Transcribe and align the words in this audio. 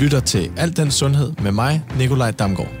lytter 0.00 0.20
til 0.20 0.52
Alt 0.56 0.76
den 0.76 0.90
Sundhed 0.90 1.32
med 1.42 1.52
mig, 1.52 1.82
Nikolaj 1.98 2.30
Damgaard. 2.30 2.72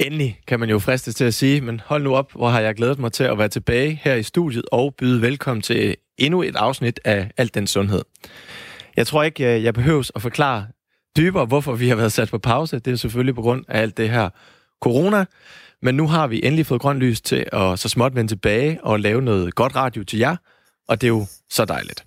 Endelig 0.00 0.40
kan 0.46 0.60
man 0.60 0.70
jo 0.70 0.78
fristes 0.78 1.14
til 1.14 1.24
at 1.24 1.34
sige, 1.34 1.60
men 1.60 1.80
hold 1.86 2.02
nu 2.02 2.14
op, 2.14 2.32
hvor 2.32 2.48
har 2.48 2.60
jeg 2.60 2.74
glædet 2.74 2.98
mig 2.98 3.12
til 3.12 3.24
at 3.24 3.38
være 3.38 3.48
tilbage 3.48 4.00
her 4.02 4.14
i 4.14 4.22
studiet 4.22 4.64
og 4.72 4.94
byde 4.98 5.22
velkommen 5.22 5.62
til 5.62 5.96
endnu 6.18 6.42
et 6.42 6.56
afsnit 6.56 7.00
af 7.04 7.30
Alt 7.36 7.54
den 7.54 7.66
Sundhed. 7.66 8.02
Jeg 8.96 9.06
tror 9.06 9.22
ikke, 9.22 9.62
jeg 9.62 9.74
behøves 9.74 10.12
at 10.14 10.22
forklare 10.22 10.66
dybere, 11.16 11.44
hvorfor 11.44 11.74
vi 11.74 11.88
har 11.88 11.96
været 11.96 12.12
sat 12.12 12.30
på 12.30 12.38
pause. 12.38 12.78
Det 12.78 12.92
er 12.92 12.96
selvfølgelig 12.96 13.34
på 13.34 13.42
grund 13.42 13.64
af 13.68 13.80
alt 13.80 13.96
det 13.96 14.10
her 14.10 14.28
corona. 14.82 15.24
Men 15.82 15.94
nu 15.94 16.08
har 16.08 16.26
vi 16.26 16.40
endelig 16.44 16.66
fået 16.66 16.80
grønt 16.80 16.98
lys 16.98 17.20
til 17.20 17.46
at 17.52 17.78
så 17.78 17.88
småt 17.88 18.14
vende 18.14 18.30
tilbage 18.30 18.84
og 18.84 19.00
lave 19.00 19.22
noget 19.22 19.54
godt 19.54 19.76
radio 19.76 20.04
til 20.04 20.18
jer, 20.18 20.36
og 20.88 21.00
det 21.00 21.06
er 21.06 21.12
jo 21.12 21.26
så 21.50 21.64
dejligt. 21.64 22.04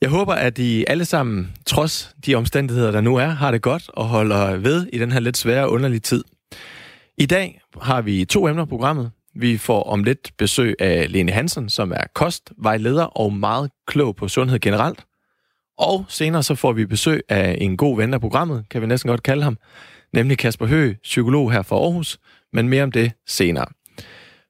Jeg 0.00 0.10
håber, 0.10 0.34
at 0.34 0.58
I 0.58 0.84
alle 0.88 1.04
sammen, 1.04 1.52
trods 1.66 2.14
de 2.26 2.34
omstændigheder, 2.34 2.90
der 2.90 3.00
nu 3.00 3.16
er, 3.16 3.26
har 3.26 3.50
det 3.50 3.62
godt 3.62 3.88
og 3.88 4.04
holder 4.04 4.56
ved 4.56 4.86
i 4.92 4.98
den 4.98 5.12
her 5.12 5.20
lidt 5.20 5.36
svære 5.36 5.64
og 5.64 5.70
underlige 5.70 6.00
tid. 6.00 6.24
I 7.18 7.26
dag 7.26 7.60
har 7.82 8.02
vi 8.02 8.24
to 8.24 8.48
emner 8.48 8.64
på 8.64 8.68
programmet. 8.68 9.10
Vi 9.34 9.58
får 9.58 9.82
om 9.82 10.04
lidt 10.04 10.32
besøg 10.38 10.74
af 10.80 11.12
Lene 11.12 11.32
Hansen, 11.32 11.68
som 11.68 11.92
er 11.92 12.04
kostvejleder 12.14 13.04
og 13.04 13.32
meget 13.32 13.70
klog 13.86 14.16
på 14.16 14.28
sundhed 14.28 14.58
generelt. 14.60 15.04
Og 15.78 16.04
senere 16.08 16.42
så 16.42 16.54
får 16.54 16.72
vi 16.72 16.86
besøg 16.86 17.20
af 17.28 17.58
en 17.60 17.76
god 17.76 17.96
ven 17.96 18.14
af 18.14 18.20
programmet, 18.20 18.64
kan 18.70 18.82
vi 18.82 18.86
næsten 18.86 19.08
godt 19.08 19.22
kalde 19.22 19.42
ham, 19.42 19.58
nemlig 20.12 20.38
Kasper 20.38 20.66
Høgh, 20.66 20.96
psykolog 21.02 21.52
her 21.52 21.62
fra 21.62 21.76
Aarhus, 21.76 22.18
men 22.52 22.68
mere 22.68 22.82
om 22.82 22.92
det 22.92 23.12
senere. 23.26 23.66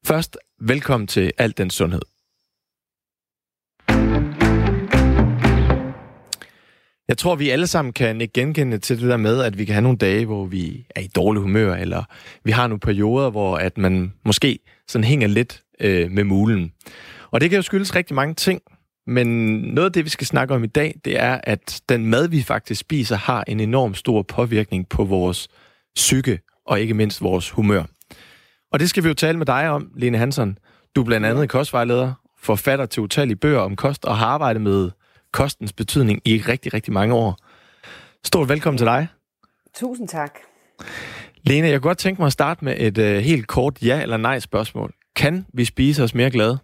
Først, 0.06 0.38
velkommen 0.60 1.06
til 1.06 1.32
Alt 1.38 1.58
den 1.58 1.70
Sundhed. 1.70 2.13
Jeg 7.08 7.18
tror, 7.18 7.34
vi 7.34 7.50
alle 7.50 7.66
sammen 7.66 7.92
kan 7.92 8.20
ikke 8.20 8.32
genkende 8.32 8.78
til 8.78 9.00
det 9.00 9.08
der 9.08 9.16
med, 9.16 9.42
at 9.42 9.58
vi 9.58 9.64
kan 9.64 9.74
have 9.74 9.82
nogle 9.82 9.98
dage, 9.98 10.26
hvor 10.26 10.44
vi 10.44 10.86
er 10.96 11.00
i 11.00 11.06
dårlig 11.06 11.42
humør, 11.42 11.74
eller 11.74 12.04
vi 12.44 12.50
har 12.50 12.66
nogle 12.66 12.80
perioder, 12.80 13.30
hvor 13.30 13.56
at 13.56 13.78
man 13.78 14.12
måske 14.24 14.58
sådan 14.88 15.04
hænger 15.04 15.26
lidt 15.26 15.62
øh, 15.80 16.10
med 16.10 16.24
mulen. 16.24 16.72
Og 17.30 17.40
det 17.40 17.50
kan 17.50 17.56
jo 17.56 17.62
skyldes 17.62 17.94
rigtig 17.94 18.14
mange 18.14 18.34
ting, 18.34 18.60
men 19.06 19.26
noget 19.60 19.86
af 19.86 19.92
det, 19.92 20.04
vi 20.04 20.10
skal 20.10 20.26
snakke 20.26 20.54
om 20.54 20.64
i 20.64 20.66
dag, 20.66 20.94
det 21.04 21.20
er, 21.20 21.40
at 21.42 21.80
den 21.88 22.06
mad, 22.06 22.28
vi 22.28 22.42
faktisk 22.42 22.80
spiser, 22.80 23.16
har 23.16 23.44
en 23.48 23.60
enorm 23.60 23.94
stor 23.94 24.22
påvirkning 24.22 24.88
på 24.88 25.04
vores 25.04 25.48
psyke, 25.96 26.40
og 26.66 26.80
ikke 26.80 26.94
mindst 26.94 27.22
vores 27.22 27.50
humør. 27.50 27.82
Og 28.72 28.80
det 28.80 28.90
skal 28.90 29.02
vi 29.02 29.08
jo 29.08 29.14
tale 29.14 29.38
med 29.38 29.46
dig 29.46 29.70
om, 29.70 29.90
Lene 29.96 30.18
Hansen. 30.18 30.58
Du 30.96 31.00
er 31.00 31.04
blandt 31.04 31.26
andet 31.26 31.48
kostvejleder, 31.48 32.12
forfatter 32.42 32.86
til 32.86 33.02
utallige 33.02 33.36
bøger 33.36 33.60
om 33.60 33.76
kost, 33.76 34.04
og 34.04 34.18
har 34.18 34.26
arbejdet 34.26 34.62
med 34.62 34.90
kostens 35.34 35.72
betydning 35.72 36.20
i 36.24 36.42
rigtig, 36.48 36.74
rigtig 36.74 36.92
mange 36.92 37.14
år. 37.14 37.38
Stort 38.24 38.48
velkommen 38.48 38.78
til 38.78 38.86
dig. 38.86 39.08
Tusind 39.74 40.08
tak. 40.08 40.38
Lene, 41.42 41.68
jeg 41.68 41.80
kunne 41.80 41.88
godt 41.88 41.98
tænke 41.98 42.20
mig 42.20 42.26
at 42.26 42.32
starte 42.32 42.64
med 42.64 42.74
et 42.78 42.98
uh, 42.98 43.04
helt 43.04 43.46
kort 43.46 43.82
ja- 43.82 44.02
eller 44.02 44.16
nej-spørgsmål. 44.16 44.94
Kan 45.16 45.46
vi 45.54 45.64
spise 45.64 46.02
os 46.02 46.14
mere 46.14 46.30
glade? 46.30 46.58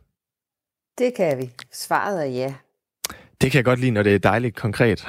Det 0.99 1.15
kan 1.17 1.39
vi. 1.39 1.51
Svaret 1.73 2.21
er 2.21 2.31
ja. 2.31 2.55
Det 3.41 3.51
kan 3.51 3.59
jeg 3.59 3.65
godt 3.65 3.81
lide, 3.81 3.91
når 3.91 4.03
det 4.03 4.15
er 4.15 4.19
dejligt 4.19 4.57
konkret. 4.57 5.07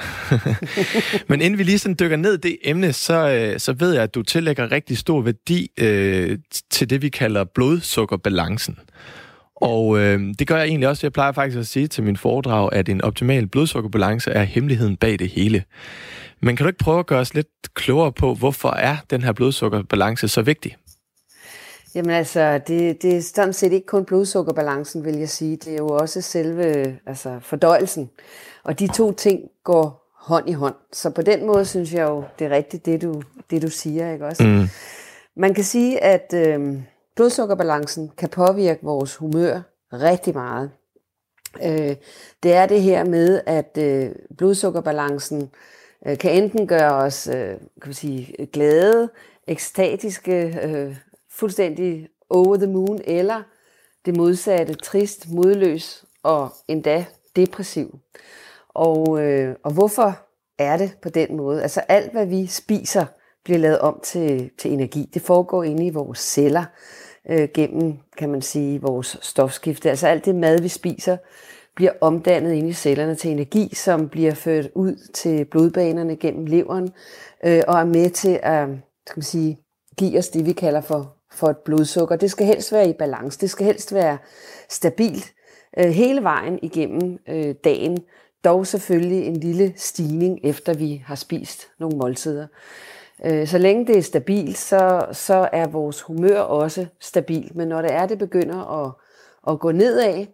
Men 1.28 1.40
inden 1.40 1.58
vi 1.58 1.62
lige 1.62 1.78
sådan 1.78 1.96
dykker 2.00 2.16
ned 2.16 2.38
det 2.38 2.58
emne, 2.64 2.92
så, 2.92 3.28
øh, 3.28 3.60
så 3.60 3.72
ved 3.72 3.92
jeg, 3.92 4.02
at 4.02 4.14
du 4.14 4.22
tillægger 4.22 4.72
rigtig 4.72 4.98
stor 4.98 5.20
værdi 5.20 5.70
øh, 5.80 6.38
til 6.70 6.90
det, 6.90 7.02
vi 7.02 7.08
kalder 7.08 7.44
blodsukkerbalancen. 7.44 8.78
Og 9.62 9.98
øh, 9.98 10.20
det 10.38 10.46
gør 10.48 10.56
jeg 10.56 10.66
egentlig 10.66 10.88
også. 10.88 11.06
Jeg 11.06 11.12
plejer 11.12 11.32
faktisk 11.32 11.58
at 11.58 11.66
sige 11.66 11.86
til 11.86 12.04
min 12.04 12.16
foredrag, 12.16 12.72
at 12.72 12.88
en 12.88 13.00
optimal 13.00 13.46
blodsukkerbalance 13.46 14.30
er 14.30 14.42
hemmeligheden 14.42 14.96
bag 14.96 15.18
det 15.18 15.28
hele. 15.28 15.64
Men 16.40 16.56
kan 16.56 16.64
du 16.64 16.68
ikke 16.68 16.84
prøve 16.84 16.98
at 16.98 17.06
gøre 17.06 17.20
os 17.20 17.34
lidt 17.34 17.48
klogere 17.74 18.12
på, 18.12 18.34
hvorfor 18.34 18.68
er 18.68 18.96
den 19.10 19.22
her 19.22 19.32
blodsukkerbalance 19.32 20.28
så 20.28 20.42
vigtig? 20.42 20.76
Jamen 21.94 22.10
altså, 22.10 22.60
det, 22.66 23.02
det 23.02 23.16
er 23.16 23.20
sådan 23.20 23.52
set 23.52 23.72
ikke 23.72 23.86
kun 23.86 24.04
blodsukkerbalancen, 24.04 25.04
vil 25.04 25.14
jeg 25.14 25.28
sige. 25.28 25.56
Det 25.56 25.72
er 25.72 25.76
jo 25.76 25.88
også 25.88 26.20
selve 26.20 26.96
altså, 27.06 27.38
fordøjelsen. 27.40 28.10
Og 28.64 28.78
de 28.78 28.86
to 28.86 29.12
ting 29.12 29.40
går 29.64 30.12
hånd 30.16 30.48
i 30.48 30.52
hånd. 30.52 30.74
Så 30.92 31.10
på 31.10 31.22
den 31.22 31.46
måde 31.46 31.64
synes 31.64 31.92
jeg 31.92 32.08
jo, 32.08 32.24
det 32.38 32.44
er 32.44 32.50
rigtigt, 32.50 32.86
det 32.86 33.02
du, 33.02 33.22
det 33.50 33.62
du 33.62 33.68
siger, 33.68 34.12
ikke 34.12 34.26
også? 34.26 34.42
Mm. 34.42 34.68
Man 35.36 35.54
kan 35.54 35.64
sige, 35.64 36.04
at 36.04 36.34
øh, 36.34 36.78
blodsukkerbalancen 37.16 38.10
kan 38.18 38.28
påvirke 38.28 38.80
vores 38.82 39.16
humør 39.16 39.60
rigtig 39.92 40.34
meget. 40.34 40.70
Øh, 41.62 41.96
det 42.42 42.52
er 42.52 42.66
det 42.66 42.82
her 42.82 43.04
med, 43.04 43.40
at 43.46 43.78
øh, 43.78 44.10
blodsukkerbalancen 44.38 45.50
øh, 46.06 46.18
kan 46.18 46.42
enten 46.42 46.66
gøre 46.66 46.92
os 46.92 47.26
øh, 47.26 47.34
kan 47.56 47.86
man 47.86 47.94
sige, 47.94 48.46
glade, 48.46 49.10
ekstatiske, 49.46 50.60
øh, 50.62 50.96
fuldstændig 51.30 52.08
over 52.30 52.56
the 52.56 52.66
moon, 52.66 53.00
eller 53.04 53.42
det 54.04 54.16
modsatte, 54.16 54.74
trist, 54.74 55.30
modløs 55.30 56.04
og 56.22 56.50
endda 56.68 57.04
depressiv. 57.36 57.98
Og, 58.68 59.22
øh, 59.22 59.56
og 59.62 59.72
hvorfor 59.72 60.18
er 60.58 60.76
det 60.76 60.92
på 61.02 61.08
den 61.08 61.36
måde? 61.36 61.62
Altså 61.62 61.80
alt, 61.80 62.12
hvad 62.12 62.26
vi 62.26 62.46
spiser, 62.46 63.04
bliver 63.44 63.58
lavet 63.58 63.78
om 63.78 64.00
til, 64.02 64.50
til 64.58 64.72
energi. 64.72 65.10
Det 65.14 65.22
foregår 65.22 65.64
inde 65.64 65.86
i 65.86 65.90
vores 65.90 66.18
celler 66.18 66.64
øh, 67.30 67.48
gennem, 67.54 67.98
kan 68.16 68.30
man 68.30 68.42
sige, 68.42 68.80
vores 68.80 69.18
stofskifte. 69.22 69.90
Altså 69.90 70.06
alt 70.06 70.24
det 70.24 70.34
mad, 70.34 70.60
vi 70.60 70.68
spiser, 70.68 71.16
bliver 71.74 71.92
omdannet 72.00 72.52
inde 72.52 72.68
i 72.68 72.72
cellerne 72.72 73.14
til 73.14 73.30
energi, 73.30 73.74
som 73.74 74.08
bliver 74.08 74.34
ført 74.34 74.68
ud 74.74 75.08
til 75.14 75.44
blodbanerne 75.44 76.16
gennem 76.16 76.46
leveren, 76.46 76.90
øh, 77.44 77.62
og 77.68 77.78
er 77.78 77.84
med 77.84 78.10
til 78.10 78.40
at 78.42 78.68
skal 79.06 79.18
man 79.18 79.22
sige, 79.22 79.58
give 79.98 80.18
os 80.18 80.28
det, 80.28 80.46
vi 80.46 80.52
kalder 80.52 80.80
for 80.80 81.16
for 81.32 81.48
et 81.48 81.56
blodsukker. 81.56 82.16
Det 82.16 82.30
skal 82.30 82.46
helst 82.46 82.72
være 82.72 82.88
i 82.88 82.92
balance. 82.92 83.40
Det 83.40 83.50
skal 83.50 83.66
helst 83.66 83.94
være 83.94 84.18
stabilt 84.68 85.32
øh, 85.78 85.90
hele 85.90 86.22
vejen 86.22 86.58
igennem 86.62 87.18
øh, 87.28 87.54
dagen. 87.64 87.98
Dog 88.44 88.66
selvfølgelig 88.66 89.26
en 89.26 89.36
lille 89.36 89.72
stigning, 89.76 90.40
efter 90.44 90.74
vi 90.74 91.02
har 91.06 91.14
spist 91.14 91.68
nogle 91.78 91.96
måltider. 91.96 92.46
Øh, 93.24 93.46
så 93.46 93.58
længe 93.58 93.86
det 93.86 93.98
er 93.98 94.02
stabilt, 94.02 94.58
så, 94.58 95.06
så 95.12 95.48
er 95.52 95.66
vores 95.66 96.02
humør 96.02 96.38
også 96.38 96.86
stabilt. 97.00 97.56
Men 97.56 97.68
når 97.68 97.82
det 97.82 97.92
er, 97.92 98.06
det 98.06 98.18
begynder 98.18 98.84
at, 98.84 98.92
at 99.52 99.60
gå 99.60 99.72
nedad 99.72 100.26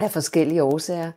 af 0.00 0.10
forskellige 0.10 0.62
årsager, 0.62 1.12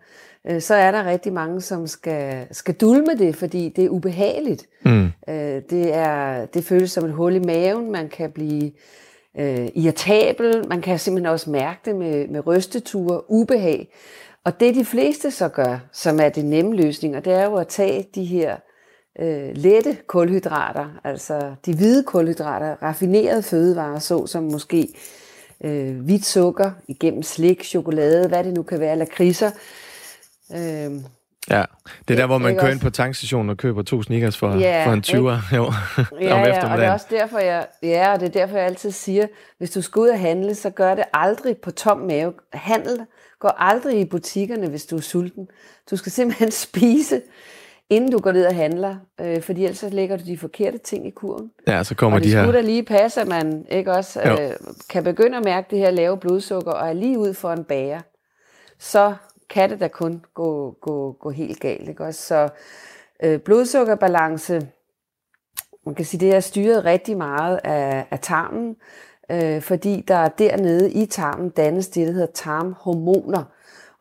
øh, 0.49 0.61
så 0.61 0.75
er 0.75 0.91
der 0.91 1.05
rigtig 1.05 1.33
mange, 1.33 1.61
som 1.61 1.87
skal, 1.87 2.47
skal 2.51 2.73
dulme 2.73 3.15
det, 3.17 3.35
fordi 3.35 3.69
det 3.69 3.85
er 3.85 3.89
ubehageligt. 3.89 4.65
Mm. 4.85 5.05
Øh, 5.05 5.61
det, 5.69 5.93
er, 5.93 6.45
det 6.45 6.63
føles 6.63 6.91
som 6.91 7.05
et 7.05 7.13
hul 7.13 7.35
i 7.35 7.39
maven, 7.39 7.91
man 7.91 8.09
kan 8.09 8.31
blive 8.31 8.71
øh, 9.39 9.67
irritabel, 9.75 10.67
man 10.67 10.81
kan 10.81 10.99
simpelthen 10.99 11.33
også 11.33 11.49
mærke 11.49 11.79
det 11.85 11.95
med, 11.95 12.27
med 12.27 12.47
rysteture, 12.47 13.31
ubehag. 13.31 13.93
Og 14.43 14.59
det 14.59 14.75
de 14.75 14.85
fleste 14.85 15.31
så 15.31 15.49
gør, 15.49 15.79
som 15.91 16.19
er 16.19 16.29
det 16.29 16.45
nemme 16.45 16.75
løsninger, 16.75 17.19
det 17.19 17.33
er 17.33 17.45
jo 17.45 17.55
at 17.55 17.67
tage 17.67 18.07
de 18.15 18.25
her 18.25 18.57
øh, 19.19 19.49
lette 19.55 19.97
kulhydrater, 20.07 20.99
altså 21.03 21.55
de 21.65 21.75
hvide 21.75 22.03
kulhydrater, 22.03 22.75
raffinerede 22.83 23.43
fødevarer, 23.43 23.99
så 23.99 24.27
som 24.27 24.43
måske 24.43 24.87
øh, 25.63 25.99
hvidt 25.99 26.25
sukker 26.25 26.71
igennem 26.87 27.23
slik, 27.23 27.63
chokolade, 27.63 28.27
hvad 28.27 28.43
det 28.43 28.53
nu 28.53 28.63
kan 28.63 28.79
være, 28.79 28.97
lakridser. 28.97 29.51
Øh, 30.55 30.91
Ja, 31.49 31.63
det 32.07 32.13
er 32.13 32.17
der, 32.17 32.25
hvor 32.25 32.37
man 32.37 32.57
kører 32.57 32.71
ind 32.71 32.79
på 32.79 32.89
tankstationen 32.89 33.49
og 33.49 33.57
køber 33.57 33.81
to 33.81 34.03
sneakers 34.03 34.37
for, 34.37 34.55
ja, 34.55 34.85
for 34.87 34.93
en 34.93 35.03
20'er 35.07 35.55
jo, 35.55 35.63
ja, 36.21 36.33
om 36.33 36.45
ja, 36.45 36.71
og 36.71 36.77
det 36.77 36.85
er 36.85 36.91
også 36.91 37.05
derfor, 37.09 37.39
jeg, 37.39 37.67
ja, 37.81 38.13
og 38.13 38.19
det 38.19 38.25
er 38.25 38.31
derfor, 38.31 38.57
jeg 38.57 38.65
altid 38.65 38.91
siger, 38.91 39.27
hvis 39.57 39.71
du 39.71 39.81
skal 39.81 39.99
ud 39.99 40.07
og 40.07 40.19
handle, 40.19 40.55
så 40.55 40.69
gør 40.69 40.95
det 40.95 41.03
aldrig 41.13 41.57
på 41.57 41.71
tom 41.71 41.97
mave. 41.97 42.33
Handel 42.53 42.99
går 43.39 43.49
aldrig 43.49 43.99
i 43.99 44.05
butikkerne, 44.05 44.67
hvis 44.67 44.85
du 44.85 44.97
er 44.97 45.01
sulten. 45.01 45.47
Du 45.91 45.95
skal 45.95 46.11
simpelthen 46.11 46.51
spise, 46.67 47.21
inden 47.89 48.11
du 48.11 48.19
går 48.19 48.31
ned 48.31 48.45
og 48.45 48.55
handler, 48.55 48.95
øh, 49.21 49.41
fordi 49.41 49.63
ellers 49.63 49.77
så 49.77 49.89
lægger 49.89 50.17
du 50.17 50.23
de 50.25 50.37
forkerte 50.37 50.77
ting 50.77 51.07
i 51.07 51.09
kurven. 51.09 51.51
Ja, 51.67 51.83
så 51.83 51.95
kommer 51.95 52.17
og 52.19 52.23
de 52.23 52.29
her... 52.29 52.39
Og 52.39 52.43
det 52.43 52.47
skulle 52.47 52.61
da 52.61 52.65
lige 52.65 52.83
passe, 52.83 53.21
at 53.21 53.27
man 53.27 53.65
ikke 53.69 53.91
også 53.91 54.21
øh, 54.21 54.51
kan 54.89 55.03
begynde 55.03 55.37
at 55.37 55.43
mærke 55.43 55.67
det 55.71 55.79
her 55.79 55.91
lave 55.91 56.17
blodsukker, 56.17 56.71
og 56.71 56.89
er 56.89 56.93
lige 56.93 57.19
ud 57.19 57.33
for 57.33 57.51
en 57.51 57.63
bager. 57.63 58.01
Så 58.79 59.13
kan 59.49 59.69
det 59.69 59.79
da 59.79 59.87
kun 59.87 60.25
gå, 60.33 60.77
gå, 60.81 61.11
gå 61.11 61.29
helt 61.29 61.59
galt. 61.59 61.89
Ikke? 61.89 62.03
Også, 62.03 62.21
så 62.21 62.49
øh, 63.23 63.39
blodsukkerbalance, 63.39 64.67
man 65.85 65.95
kan 65.95 66.05
sige, 66.05 66.19
det 66.19 66.35
er 66.35 66.39
styret 66.39 66.85
rigtig 66.85 67.17
meget 67.17 67.59
af, 67.63 68.05
af 68.11 68.19
tarmen, 68.19 68.75
øh, 69.31 69.61
fordi 69.61 70.03
der 70.07 70.27
dernede 70.27 70.91
i 70.91 71.05
tarmen 71.05 71.49
dannes 71.49 71.87
det, 71.87 72.07
der 72.07 72.13
hedder 72.13 72.27
tarmhormoner. 72.33 73.43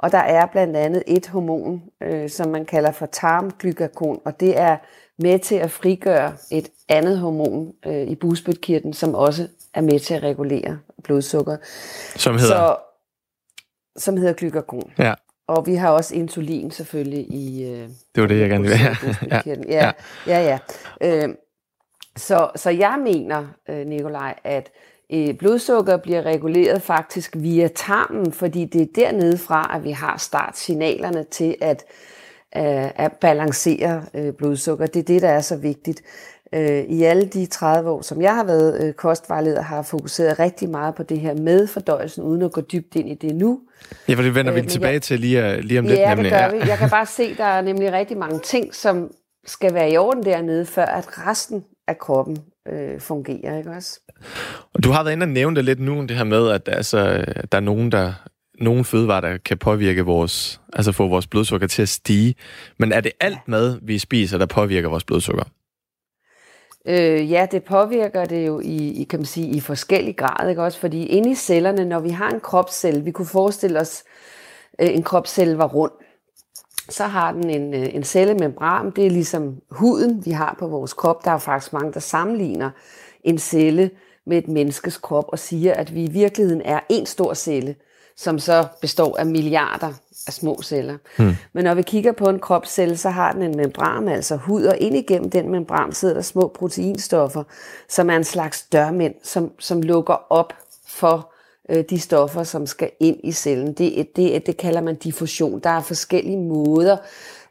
Og 0.02 0.12
der 0.12 0.18
er 0.18 0.46
blandt 0.46 0.76
andet 0.76 1.02
et 1.06 1.28
hormon, 1.28 1.82
øh, 2.00 2.30
som 2.30 2.50
man 2.50 2.64
kalder 2.64 2.92
for 2.92 3.06
tarmglykakon, 3.06 4.20
og 4.24 4.40
det 4.40 4.58
er 4.58 4.76
med 5.18 5.38
til 5.38 5.54
at 5.54 5.70
frigøre 5.70 6.32
et 6.50 6.68
andet 6.88 7.18
hormon 7.18 7.72
øh, 7.86 8.02
i 8.02 8.14
bugspytkirtlen, 8.14 8.92
som 8.92 9.14
også 9.14 9.48
er 9.74 9.80
med 9.80 10.00
til 10.00 10.14
at 10.14 10.22
regulere 10.22 10.78
blodsukker. 11.04 11.56
Som 12.16 12.38
hedder? 12.38 12.56
Så, 12.56 12.76
som 13.96 14.16
hedder 14.16 14.32
glykakon. 14.32 14.92
Ja. 14.98 15.14
og 15.46 15.66
vi 15.66 15.74
har 15.74 15.90
også 15.90 16.14
insulin 16.14 16.70
selvfølgelig 16.70 17.26
i... 17.30 17.64
Øh, 17.64 17.88
det 18.14 18.20
var 18.22 18.26
det, 18.26 18.40
jeg 18.40 18.48
gerne 18.48 18.62
ville 18.62 18.76
have. 18.76 18.96
Ja, 19.30 19.40
ja, 19.68 19.92
ja. 20.26 20.58
ja. 21.00 21.26
Øh, 21.26 21.34
så, 22.16 22.50
så 22.56 22.70
jeg 22.70 22.98
mener, 23.04 23.46
øh, 23.68 23.86
Nikolaj, 23.86 24.38
at 24.44 24.70
blodsukker 25.38 25.96
bliver 25.96 26.22
reguleret 26.22 26.82
faktisk 26.82 27.36
via 27.38 27.68
tarmen, 27.68 28.32
fordi 28.32 28.64
det 28.64 28.82
er 28.82 28.86
dernede 28.94 29.38
fra, 29.38 29.72
at 29.74 29.84
vi 29.84 29.90
har 29.90 30.16
startsignalerne 30.18 31.24
til 31.30 31.56
at, 31.60 31.84
øh, 32.56 32.90
at 32.96 33.12
balancere 33.12 34.04
øh, 34.14 34.32
blodsukker. 34.32 34.86
Det 34.86 35.00
er 35.00 35.04
det, 35.04 35.22
der 35.22 35.28
er 35.28 35.40
så 35.40 35.56
vigtigt. 35.56 36.02
Øh, 36.54 36.84
I 36.84 37.02
alle 37.02 37.26
de 37.26 37.46
30 37.46 37.90
år, 37.90 38.02
som 38.02 38.22
jeg 38.22 38.34
har 38.34 38.44
været 38.44 38.84
øh, 38.84 38.92
kostvejleder, 38.92 39.62
har 39.62 39.76
jeg 39.76 39.86
fokuseret 39.86 40.38
rigtig 40.38 40.68
meget 40.68 40.94
på 40.94 41.02
det 41.02 41.20
her 41.20 41.34
med 41.34 41.66
fordøjelsen, 41.66 42.22
uden 42.24 42.42
at 42.42 42.52
gå 42.52 42.60
dybt 42.60 42.96
ind 42.96 43.08
i 43.08 43.14
det 43.14 43.34
nu. 43.34 43.60
Ja, 44.08 44.14
for 44.14 44.22
det 44.22 44.34
vender 44.34 44.54
øh, 44.54 44.62
vi 44.62 44.68
tilbage 44.68 44.92
jeg, 44.92 45.02
til 45.02 45.20
lige, 45.20 45.60
lige 45.60 45.78
om 45.78 45.86
lidt. 45.86 45.98
Ja, 45.98 46.14
nemlig. 46.14 46.32
det 46.32 46.40
gør 46.40 46.50
vi. 46.50 46.68
Jeg 46.68 46.78
kan 46.78 46.90
bare 46.90 47.06
se, 47.06 47.34
der 47.34 47.44
er 47.44 47.60
nemlig 47.60 47.92
rigtig 47.92 48.18
mange 48.18 48.38
ting, 48.38 48.74
som 48.74 49.10
skal 49.46 49.74
være 49.74 49.90
i 49.90 49.96
orden 49.96 50.24
dernede, 50.24 50.66
før 50.66 50.84
at 50.84 51.26
resten 51.26 51.64
af 51.88 51.98
kroppen 51.98 52.38
øh, 52.68 53.00
fungerer, 53.00 53.58
ikke 53.58 53.70
også? 53.70 54.00
Og 54.74 54.84
du 54.84 54.90
har 54.90 55.02
været 55.02 55.12
inde 55.12 55.24
og 55.24 55.28
nævne 55.28 55.56
det 55.56 55.64
lidt 55.64 55.80
nu, 55.80 56.02
det 56.02 56.16
her 56.16 56.24
med, 56.24 56.50
at 56.50 56.68
altså, 56.68 57.24
der 57.52 57.58
er 57.58 57.60
nogen, 57.60 57.92
der 57.92 58.12
nogle 58.58 58.84
fødevarer, 58.84 59.20
der 59.20 59.38
kan 59.38 59.58
påvirke 59.58 60.02
vores, 60.02 60.60
altså 60.72 60.92
få 60.92 61.08
vores 61.08 61.26
blodsukker 61.26 61.66
til 61.66 61.82
at 61.82 61.88
stige. 61.88 62.34
Men 62.78 62.92
er 62.92 63.00
det 63.00 63.12
alt 63.20 63.48
mad, 63.48 63.78
vi 63.82 63.98
spiser, 63.98 64.38
der 64.38 64.46
påvirker 64.46 64.88
vores 64.88 65.04
blodsukker? 65.04 65.44
Øh, 66.86 67.30
ja, 67.30 67.46
det 67.50 67.64
påvirker 67.64 68.24
det 68.24 68.46
jo 68.46 68.60
i, 68.60 68.76
i, 68.76 69.04
kan 69.04 69.18
man 69.18 69.26
sige, 69.26 69.46
i 69.46 69.60
forskellig 69.60 70.16
grad, 70.16 70.48
ikke 70.48 70.62
også? 70.62 70.78
Fordi 70.78 71.06
inde 71.06 71.30
i 71.30 71.34
cellerne, 71.34 71.84
når 71.84 72.00
vi 72.00 72.10
har 72.10 72.30
en 72.30 72.40
kropscelle, 72.40 73.04
vi 73.04 73.10
kunne 73.10 73.26
forestille 73.26 73.80
os, 73.80 74.04
øh, 74.80 74.88
en 74.88 75.02
kropscelle 75.02 75.58
var 75.58 75.66
rund, 75.66 75.92
så 76.92 77.04
har 77.04 77.32
den 77.32 77.50
en, 77.50 77.74
øh, 77.74 77.94
en 77.94 78.04
cellemembran, 78.04 78.90
det 78.90 79.06
er 79.06 79.10
ligesom 79.10 79.56
huden, 79.70 80.26
vi 80.26 80.30
har 80.30 80.56
på 80.58 80.66
vores 80.68 80.92
krop. 80.92 81.24
Der 81.24 81.30
er 81.30 81.38
faktisk 81.38 81.72
mange, 81.72 81.92
der 81.92 82.00
sammenligner 82.00 82.70
en 83.24 83.38
celle 83.38 83.90
med 84.26 84.38
et 84.38 84.48
menneskes 84.48 84.96
krop 84.96 85.24
og 85.28 85.38
siger, 85.38 85.74
at 85.74 85.94
vi 85.94 86.04
i 86.04 86.10
virkeligheden 86.10 86.62
er 86.64 86.80
en 86.88 87.06
stor 87.06 87.34
celle, 87.34 87.74
som 88.16 88.38
så 88.38 88.66
består 88.80 89.16
af 89.16 89.26
milliarder 89.26 89.92
af 90.26 90.32
små 90.32 90.62
celler. 90.62 90.96
Hmm. 91.18 91.36
Men 91.52 91.64
når 91.64 91.74
vi 91.74 91.82
kigger 91.82 92.12
på 92.12 92.28
en 92.28 92.38
kropscelle, 92.38 92.96
så 92.96 93.10
har 93.10 93.32
den 93.32 93.42
en 93.42 93.56
membran, 93.56 94.08
altså 94.08 94.36
hud, 94.36 94.64
og 94.64 94.78
ind 94.78 94.96
igennem 94.96 95.30
den 95.30 95.50
membran 95.50 95.92
sidder 95.92 96.14
der 96.14 96.22
små 96.22 96.48
proteinstoffer, 96.48 97.42
som 97.88 98.10
er 98.10 98.16
en 98.16 98.24
slags 98.24 98.62
dørmænd, 98.62 99.14
som, 99.22 99.50
som 99.58 99.82
lukker 99.82 100.32
op 100.32 100.52
for 100.86 101.31
øh, 101.72 101.84
de 101.90 102.00
stoffer, 102.00 102.42
som 102.42 102.66
skal 102.66 102.90
ind 103.00 103.16
i 103.24 103.32
cellen. 103.32 103.72
Det, 103.72 104.16
det, 104.16 104.46
det 104.46 104.56
kalder 104.56 104.80
man 104.80 104.94
diffusion. 104.94 105.60
Der 105.60 105.70
er 105.70 105.80
forskellige 105.80 106.38
måder, 106.38 106.96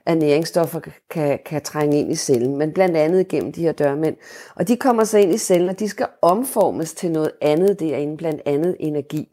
at 0.06 0.18
næringsstoffer 0.18 0.80
kan, 1.10 1.40
kan 1.46 1.62
trænge 1.62 2.00
ind 2.00 2.12
i 2.12 2.16
cellen, 2.16 2.58
men 2.58 2.72
blandt 2.72 2.98
andet 2.98 3.28
gennem 3.28 3.52
de 3.52 3.62
her 3.62 3.72
dørmænd. 3.72 4.16
Og 4.56 4.68
de 4.68 4.78
kommer 4.78 5.04
så 5.04 5.18
ind 5.18 5.34
i 5.34 5.38
cellen, 5.38 5.70
og 5.70 5.80
de 5.80 5.90
skal 5.90 6.08
omformes 6.22 6.94
til 6.94 7.12
noget 7.12 7.32
andet 7.42 7.80
derinde, 7.80 8.18
blandt 8.18 8.42
andet 8.46 8.76
energi. 8.80 9.28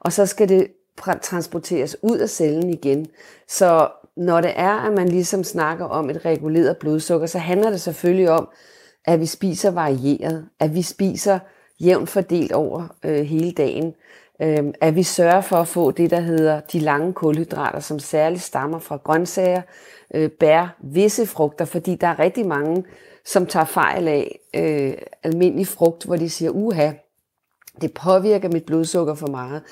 Og 0.00 0.12
så 0.12 0.26
skal 0.26 0.48
det 0.48 0.66
transporteres 1.22 1.96
ud 2.02 2.18
af 2.18 2.28
cellen 2.28 2.70
igen. 2.70 3.06
Så 3.48 3.88
når 4.16 4.40
det 4.40 4.52
er, 4.56 4.72
at 4.72 4.92
man 4.92 5.08
ligesom 5.08 5.44
snakker 5.44 5.84
om 5.84 6.10
et 6.10 6.24
reguleret 6.24 6.76
blodsukker, 6.76 7.26
så 7.26 7.38
handler 7.38 7.70
det 7.70 7.80
selvfølgelig 7.80 8.30
om, 8.30 8.48
at 9.04 9.20
vi 9.20 9.26
spiser 9.26 9.70
varieret, 9.70 10.48
at 10.60 10.74
vi 10.74 10.82
spiser 10.82 11.38
jævnt 11.80 12.10
fordelt 12.10 12.52
over 12.52 12.96
øh, 13.04 13.24
hele 13.24 13.52
dagen, 13.52 13.94
øh, 14.42 14.64
at 14.80 14.96
vi 14.96 15.02
sørger 15.02 15.40
for 15.40 15.56
at 15.56 15.68
få 15.68 15.90
det, 15.90 16.10
der 16.10 16.20
hedder 16.20 16.60
de 16.60 16.78
lange 16.78 17.12
kulhydrater, 17.12 17.80
som 17.80 17.98
særligt 17.98 18.42
stammer 18.42 18.78
fra 18.78 18.96
grøntsager, 18.96 19.62
øh, 20.14 20.30
bær, 20.30 20.76
visse 20.80 21.26
frugter, 21.26 21.64
fordi 21.64 21.94
der 21.94 22.06
er 22.06 22.18
rigtig 22.18 22.46
mange, 22.46 22.84
som 23.24 23.46
tager 23.46 23.66
fejl 23.66 24.08
af 24.08 24.38
øh, 24.54 24.94
almindelig 25.22 25.66
frugt, 25.66 26.04
hvor 26.04 26.16
de 26.16 26.30
siger, 26.30 26.50
uha, 26.50 26.92
det 27.80 27.94
påvirker 27.94 28.48
mit 28.48 28.66
blodsukker 28.66 29.14
for 29.14 29.26
meget. 29.26 29.62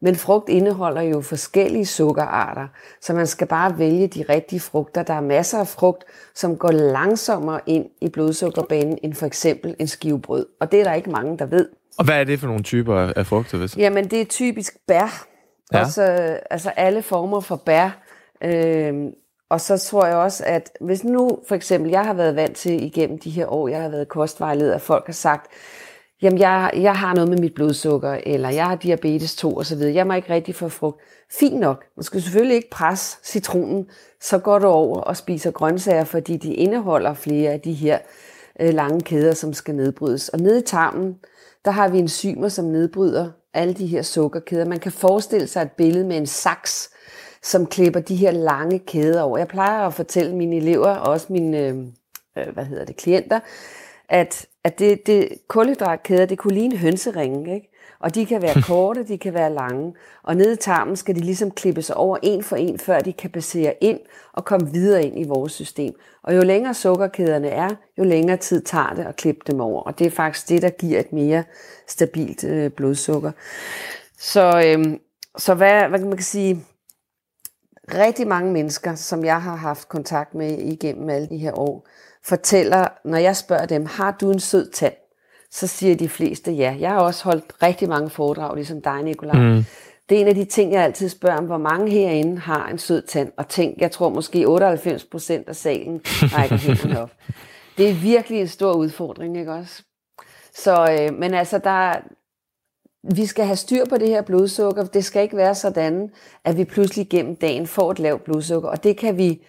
Men 0.00 0.16
frugt 0.16 0.48
indeholder 0.48 1.02
jo 1.02 1.20
forskellige 1.20 1.86
sukkerarter, 1.86 2.66
så 3.00 3.12
man 3.14 3.26
skal 3.26 3.46
bare 3.46 3.78
vælge 3.78 4.06
de 4.06 4.24
rigtige 4.28 4.60
frugter. 4.60 5.02
Der 5.02 5.14
er 5.14 5.20
masser 5.20 5.58
af 5.58 5.66
frugt, 5.68 6.04
som 6.34 6.56
går 6.56 6.70
langsommere 6.70 7.60
ind 7.66 7.86
i 8.00 8.08
blodsukkerbanen 8.08 8.98
end 9.02 9.14
for 9.14 9.26
eksempel 9.26 9.76
en 9.78 9.86
skivebrød. 9.88 10.46
Og 10.60 10.72
det 10.72 10.80
er 10.80 10.84
der 10.84 10.94
ikke 10.94 11.10
mange, 11.10 11.38
der 11.38 11.46
ved. 11.46 11.68
Og 11.98 12.04
hvad 12.04 12.20
er 12.20 12.24
det 12.24 12.40
for 12.40 12.46
nogle 12.46 12.62
typer 12.62 12.94
af 12.94 13.26
frugter? 13.26 13.58
Hvis? 13.58 13.76
Jamen, 13.76 14.10
det 14.10 14.20
er 14.20 14.24
typisk 14.24 14.76
bær. 14.86 15.26
Ja. 15.72 15.80
Også, 15.80 16.02
altså 16.50 16.70
alle 16.70 17.02
former 17.02 17.40
for 17.40 17.56
bær. 17.56 17.90
Øhm, 18.44 19.10
og 19.50 19.60
så 19.60 19.78
tror 19.78 20.06
jeg 20.06 20.16
også, 20.16 20.44
at 20.46 20.70
hvis 20.80 21.04
nu 21.04 21.38
for 21.48 21.54
eksempel, 21.54 21.90
jeg 21.90 22.04
har 22.04 22.14
været 22.14 22.36
vant 22.36 22.56
til 22.56 22.84
igennem 22.84 23.18
de 23.18 23.30
her 23.30 23.46
år, 23.52 23.68
jeg 23.68 23.82
har 23.82 23.88
været 23.88 24.08
kostvejleder, 24.08 24.74
at 24.74 24.80
folk 24.80 25.06
har 25.06 25.12
sagt, 25.12 25.46
jamen 26.22 26.38
jeg, 26.38 26.70
jeg 26.74 26.94
har 26.94 27.14
noget 27.14 27.30
med 27.30 27.38
mit 27.38 27.54
blodsukker, 27.54 28.18
eller 28.26 28.48
jeg 28.48 28.66
har 28.66 28.76
diabetes 28.76 29.36
2 29.36 29.56
osv., 29.56 29.78
jeg 29.78 30.06
må 30.06 30.12
ikke 30.12 30.32
rigtig 30.32 30.54
få 30.54 30.68
frugt. 30.68 31.00
Fint 31.30 31.60
nok, 31.60 31.84
man 31.96 32.04
skal 32.04 32.22
selvfølgelig 32.22 32.56
ikke 32.56 32.70
presse 32.70 33.18
citronen, 33.24 33.86
så 34.20 34.38
går 34.38 34.58
du 34.58 34.66
over 34.66 35.00
og 35.00 35.16
spiser 35.16 35.50
grøntsager, 35.50 36.04
fordi 36.04 36.36
de 36.36 36.54
indeholder 36.54 37.14
flere 37.14 37.50
af 37.50 37.60
de 37.60 37.72
her 37.72 37.98
øh, 38.60 38.74
lange 38.74 39.00
kæder, 39.00 39.34
som 39.34 39.52
skal 39.52 39.74
nedbrydes. 39.74 40.28
Og 40.28 40.38
nede 40.38 40.58
i 40.58 40.62
tarmen, 40.66 41.16
der 41.64 41.70
har 41.70 41.88
vi 41.88 41.98
enzymer, 41.98 42.48
som 42.48 42.64
nedbryder 42.64 43.30
alle 43.54 43.74
de 43.74 43.86
her 43.86 44.02
sukkerkæder. 44.02 44.64
Man 44.64 44.78
kan 44.78 44.92
forestille 44.92 45.46
sig 45.46 45.62
et 45.62 45.72
billede 45.72 46.04
med 46.04 46.16
en 46.16 46.26
saks, 46.26 46.90
som 47.42 47.66
klipper 47.66 48.00
de 48.00 48.16
her 48.16 48.30
lange 48.30 48.78
kæder 48.78 49.22
over. 49.22 49.38
Jeg 49.38 49.48
plejer 49.48 49.86
at 49.86 49.94
fortælle 49.94 50.36
mine 50.36 50.56
elever, 50.56 50.88
og 50.88 51.12
også 51.12 51.26
mine 51.30 51.58
øh, 51.58 52.52
hvad 52.52 52.64
hedder 52.64 52.84
det, 52.84 52.96
klienter, 52.96 53.40
at, 54.08 54.46
at 54.68 54.78
det, 54.78 55.06
det 55.06 55.28
kulhydratkæder, 55.48 56.26
det 56.26 56.38
kunne 56.38 56.54
ligne 56.54 56.76
hønseringe, 56.76 57.54
ikke? 57.54 57.70
Og 58.00 58.14
de 58.14 58.26
kan 58.26 58.42
være 58.42 58.62
korte, 58.70 59.02
de 59.02 59.18
kan 59.18 59.34
være 59.34 59.52
lange. 59.52 59.94
Og 60.22 60.36
nede 60.36 60.52
i 60.52 60.56
tarmen 60.56 60.96
skal 60.96 61.14
de 61.14 61.20
ligesom 61.20 61.50
klippes 61.50 61.90
over 61.90 62.16
en 62.22 62.42
for 62.42 62.56
en, 62.56 62.78
før 62.78 63.00
de 63.00 63.12
kan 63.12 63.30
passere 63.30 63.74
ind 63.80 64.00
og 64.32 64.44
komme 64.44 64.72
videre 64.72 65.04
ind 65.04 65.18
i 65.18 65.28
vores 65.28 65.52
system. 65.52 65.94
Og 66.22 66.36
jo 66.36 66.42
længere 66.42 66.74
sukkerkæderne 66.74 67.48
er, 67.48 67.68
jo 67.98 68.04
længere 68.04 68.36
tid 68.36 68.62
tager 68.62 68.94
det 68.94 69.04
at 69.04 69.16
klippe 69.16 69.40
dem 69.46 69.60
over. 69.60 69.82
Og 69.82 69.98
det 69.98 70.06
er 70.06 70.10
faktisk 70.10 70.48
det, 70.48 70.62
der 70.62 70.70
giver 70.70 71.00
et 71.00 71.12
mere 71.12 71.44
stabilt 71.86 72.44
øh, 72.44 72.70
blodsukker. 72.70 73.32
Så, 74.18 74.62
øh, 74.66 74.98
så 75.36 75.54
hvad, 75.54 75.88
hvad 75.88 75.98
kan 75.98 76.08
man 76.08 76.22
sige? 76.22 76.64
Rigtig 77.94 78.26
mange 78.26 78.52
mennesker, 78.52 78.94
som 78.94 79.24
jeg 79.24 79.42
har 79.42 79.56
haft 79.56 79.88
kontakt 79.88 80.34
med 80.34 80.58
igennem 80.58 81.10
alle 81.10 81.28
de 81.28 81.38
her 81.38 81.58
år, 81.58 81.86
fortæller, 82.24 82.88
når 83.04 83.18
jeg 83.18 83.36
spørger 83.36 83.66
dem, 83.66 83.86
har 83.86 84.16
du 84.20 84.30
en 84.30 84.40
sød 84.40 84.70
tand? 84.70 84.94
Så 85.50 85.66
siger 85.66 85.96
de 85.96 86.08
fleste 86.08 86.52
ja. 86.52 86.76
Jeg 86.80 86.90
har 86.90 87.00
også 87.00 87.24
holdt 87.24 87.44
rigtig 87.62 87.88
mange 87.88 88.10
foredrag, 88.10 88.54
ligesom 88.54 88.82
dig, 88.82 89.02
Nicolaj. 89.02 89.42
Mm. 89.42 89.64
Det 90.08 90.16
er 90.16 90.20
en 90.20 90.28
af 90.28 90.34
de 90.34 90.44
ting, 90.44 90.72
jeg 90.72 90.82
altid 90.82 91.08
spørger 91.08 91.38
om, 91.38 91.44
hvor 91.44 91.58
mange 91.58 91.90
herinde 91.90 92.38
har 92.38 92.68
en 92.68 92.78
sød 92.78 93.02
tand. 93.02 93.32
Og 93.36 93.48
tænk, 93.48 93.78
jeg 93.78 93.90
tror 93.90 94.08
måske 94.08 94.48
98 94.48 95.04
procent 95.04 95.48
af 95.48 95.56
salen 95.56 96.00
rækker 96.04 96.56
helt 96.56 96.96
op. 96.96 97.10
Det 97.78 97.90
er 97.90 97.94
virkelig 97.94 98.40
en 98.40 98.48
stor 98.48 98.72
udfordring, 98.72 99.38
ikke 99.38 99.52
også? 99.52 99.82
Så, 100.54 100.98
øh, 101.00 101.18
men 101.18 101.34
altså, 101.34 101.58
der, 101.58 101.96
vi 103.14 103.26
skal 103.26 103.44
have 103.44 103.56
styr 103.56 103.84
på 103.84 103.96
det 103.96 104.08
her 104.08 104.22
blodsukker. 104.22 104.84
Det 104.84 105.04
skal 105.04 105.22
ikke 105.22 105.36
være 105.36 105.54
sådan, 105.54 106.10
at 106.44 106.56
vi 106.56 106.64
pludselig 106.64 107.08
gennem 107.08 107.36
dagen 107.36 107.66
får 107.66 107.90
et 107.90 107.98
lavt 107.98 108.24
blodsukker. 108.24 108.68
Og 108.68 108.84
det 108.84 108.96
kan 108.96 109.18
vi 109.18 109.42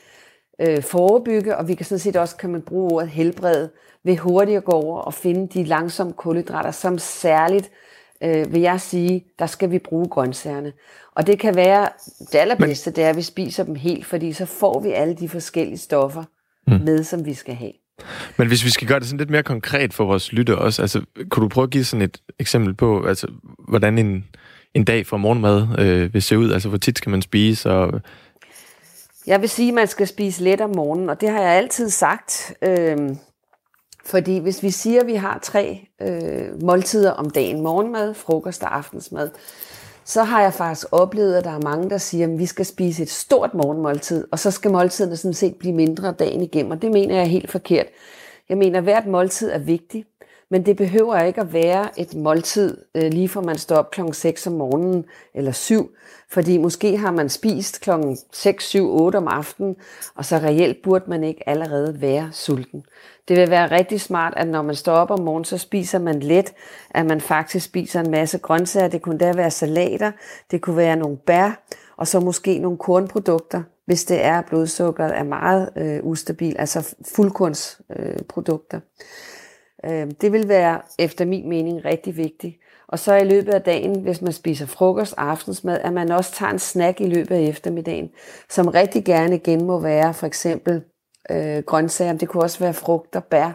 øh, 0.62 0.84
forebygge, 0.84 1.58
og 1.58 1.68
vi 1.68 1.76
kan 1.76 1.86
sådan 1.86 2.00
set 2.00 2.16
også, 2.16 2.36
kan 2.36 2.50
man 2.50 2.62
bruge 2.62 2.92
ordet 2.92 3.10
helbrede, 3.10 3.70
ved 4.04 4.18
hurtigt 4.18 4.58
at 4.58 4.64
gå 4.64 4.72
over 4.72 5.00
og 5.00 5.14
finde 5.14 5.48
de 5.48 5.64
langsomme 5.64 6.14
kulhydrater, 6.14 6.72
som 6.72 6.98
særligt, 6.98 7.72
øh, 8.24 8.54
vil 8.54 8.62
jeg 8.62 8.82
sige, 8.82 9.26
der 9.40 9.46
skal 9.46 9.72
vi 9.72 9.80
bruge 9.80 10.08
grøntsagerne. 10.10 10.74
Og 11.16 11.28
det 11.28 11.40
kan 11.40 11.56
være, 11.56 11.90
det 12.32 12.36
allerbedste, 12.36 12.92
det 12.92 13.04
er, 13.04 13.10
at 13.10 13.16
vi 13.16 13.22
spiser 13.22 13.64
dem 13.64 13.76
helt, 13.76 14.06
fordi 14.06 14.34
så 14.34 14.46
får 14.46 14.80
vi 14.80 14.90
alle 14.90 15.14
de 15.14 15.30
forskellige 15.30 15.78
stoffer 15.78 16.24
mm. 16.68 16.74
med, 16.74 17.04
som 17.04 17.26
vi 17.26 17.34
skal 17.34 17.56
have. 17.56 17.72
Men 18.38 18.48
hvis 18.48 18.66
vi 18.66 18.70
skal 18.70 18.88
gøre 18.88 19.00
det 19.00 19.08
sådan 19.08 19.18
lidt 19.18 19.30
mere 19.30 19.44
konkret 19.44 19.94
for 19.94 20.06
vores 20.06 20.34
lytter 20.34 20.56
også, 20.56 20.82
altså, 20.82 21.02
kunne 21.30 21.44
du 21.44 21.48
prøve 21.48 21.64
at 21.64 21.70
give 21.70 21.84
sådan 21.84 22.02
et 22.02 22.22
eksempel 22.40 22.74
på, 22.74 23.06
altså, 23.06 23.28
hvordan 23.68 23.98
en, 23.98 24.26
en 24.74 24.84
dag 24.84 25.08
for 25.08 25.18
morgenmad 25.18 25.68
øh, 25.80 26.14
vil 26.14 26.22
se 26.22 26.38
ud? 26.38 26.52
Altså, 26.52 26.70
hvor 26.70 26.78
tit 26.78 26.98
skal 26.98 27.10
man 27.10 27.22
spise, 27.22 27.70
og 27.72 28.02
jeg 29.30 29.42
vil 29.42 29.50
sige, 29.50 29.68
at 29.68 29.74
man 29.74 29.88
skal 29.88 30.08
spise 30.08 30.44
let 30.44 30.62
om 30.62 30.72
morgenen, 30.76 31.10
og 31.10 31.22
det 31.22 31.30
har 31.30 31.42
jeg 31.42 31.52
altid 31.52 31.90
sagt. 31.90 32.54
Øh, 32.62 32.98
fordi 34.06 34.38
hvis 34.38 34.64
vi 34.64 34.70
siger, 34.70 35.02
at 35.02 35.08
vi 35.08 35.16
har 35.16 35.40
tre 35.42 35.88
øh, 36.02 36.64
måltider 36.64 37.12
om 37.12 37.30
dagen, 37.30 37.62
morgenmad, 37.62 38.14
frokost 38.14 38.64
og 38.64 38.76
aftensmad, 38.78 39.30
så 40.06 40.24
har 40.24 40.42
jeg 40.42 40.54
faktisk 40.54 40.88
oplevet, 40.92 41.36
at 41.36 41.44
der 41.44 41.52
er 41.52 41.62
mange, 41.64 41.90
der 41.90 41.98
siger, 41.98 42.28
at 42.28 42.40
vi 42.40 42.46
skal 42.46 42.66
spise 42.66 43.04
et 43.04 43.10
stort 43.10 43.54
morgenmåltid, 43.54 44.28
og 44.32 44.40
så 44.40 44.52
skal 44.52 44.72
måltiderne 44.72 45.18
sådan 45.18 45.34
set 45.34 45.56
blive 45.56 45.74
mindre 45.74 46.12
dagen 46.12 46.42
igennem, 46.42 46.72
og 46.72 46.82
det 46.82 46.92
mener 46.92 47.16
jeg 47.16 47.22
er 47.22 47.28
helt 47.28 47.52
forkert. 47.52 47.86
Jeg 48.50 48.58
mener, 48.58 48.78
at 48.78 48.84
hvert 48.84 49.08
måltid 49.08 49.52
er 49.52 49.60
vigtigt, 49.60 50.08
men 50.52 50.66
det 50.66 50.78
behøver 50.78 51.20
ikke 51.20 51.42
at 51.42 51.54
være 51.54 52.00
et 52.00 52.16
måltid, 52.16 52.78
øh, 52.96 53.12
lige 53.12 53.30
fra 53.30 53.42
man 53.42 53.58
står 53.58 53.76
op 53.76 53.92
klokken 53.92 54.14
6 54.14 54.48
om 54.48 54.54
morgenen 54.54 55.06
eller 55.34 55.52
7, 55.52 55.92
fordi 56.30 56.58
måske 56.58 56.98
har 56.98 57.12
man 57.12 57.30
spist 57.30 57.82
klokken 57.82 58.18
6, 58.34 58.66
7, 58.66 58.92
8 58.92 59.16
om 59.16 59.28
aftenen, 59.28 59.76
og 60.16 60.26
så 60.26 60.36
reelt 60.38 60.82
burde 60.84 61.06
man 61.08 61.24
ikke 61.24 61.50
allerede 61.50 62.02
være 62.02 62.30
sulten. 62.32 62.86
Det 63.28 63.38
vil 63.38 63.50
være 63.50 63.72
rigtig 63.72 64.02
smart, 64.02 64.34
at 64.38 64.48
når 64.48 64.62
man 64.62 64.76
står 64.76 64.94
op 64.94 65.12
om 65.12 65.20
morgenen, 65.20 65.46
så 65.46 65.58
spiser 65.58 66.00
man 66.00 66.20
let, 66.20 66.54
at 66.90 67.06
man 67.06 67.22
faktisk 67.22 67.66
spiser 67.66 68.00
en 68.00 68.12
masse 68.12 68.38
grøntsager. 68.38 68.88
Det 68.88 69.02
kunne 69.02 69.18
da 69.18 69.34
være 69.34 69.52
salater, 69.52 70.12
det 70.52 70.62
kunne 70.62 70.78
være 70.78 70.96
nogle 70.96 71.18
bær, 71.18 71.64
og 71.98 72.08
så 72.08 72.20
måske 72.20 72.60
nogle 72.60 72.78
kornprodukter, 72.78 73.64
hvis 73.86 74.06
det 74.06 74.26
er, 74.26 74.40
at 74.40 74.46
blodsukkeret 74.46 75.18
er 75.18 75.24
meget 75.24 75.70
øh, 75.76 76.00
ustabil, 76.04 76.56
altså 76.60 76.96
fuldkornsprodukter. 77.16 78.78
Øh, 78.78 78.84
Øhm, 79.86 80.12
det 80.12 80.32
vil 80.32 80.48
være, 80.48 80.82
efter 81.00 81.26
min 81.26 81.50
mening, 81.50 81.86
rigtig 81.86 82.18
vigtigt. 82.18 82.56
Og 82.88 83.00
så 83.00 83.16
i 83.16 83.24
løbet 83.24 83.54
af 83.54 83.62
dagen, 83.62 84.02
hvis 84.02 84.22
man 84.22 84.34
spiser 84.34 84.66
frokost, 84.66 85.14
aftensmad, 85.18 85.80
at 85.82 85.94
man 85.94 86.12
også 86.12 86.34
tager 86.34 86.52
en 86.52 86.60
snack 86.60 87.02
i 87.02 87.08
løbet 87.08 87.36
af 87.36 87.42
eftermiddagen, 87.42 88.10
som 88.50 88.68
rigtig 88.68 89.06
gerne 89.06 89.36
igen 89.36 89.66
må 89.66 89.80
være 89.80 90.14
for 90.14 90.28
eksempel 90.28 90.82
øh, 91.32 91.64
grøntsager. 91.64 92.14
Det 92.14 92.30
kunne 92.30 92.44
også 92.44 92.60
være 92.60 92.74
frugt 92.74 93.16
og 93.16 93.24
bær. 93.24 93.52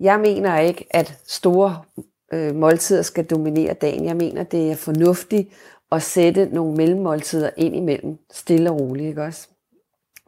Jeg 0.00 0.20
mener 0.20 0.58
ikke, 0.58 0.86
at 0.90 1.18
store 1.26 1.82
øh, 2.32 2.54
måltider 2.54 3.02
skal 3.02 3.24
dominere 3.24 3.74
dagen. 3.74 4.04
Jeg 4.04 4.16
mener, 4.16 4.42
det 4.42 4.70
er 4.70 4.76
fornuftigt 4.76 5.48
at 5.92 6.02
sætte 6.02 6.48
nogle 6.52 6.76
mellemmåltider 6.76 7.50
ind 7.56 7.76
imellem, 7.76 8.18
stille 8.32 8.70
og 8.70 8.80
roligt, 8.80 9.08
ikke 9.08 9.22
også? 9.22 9.48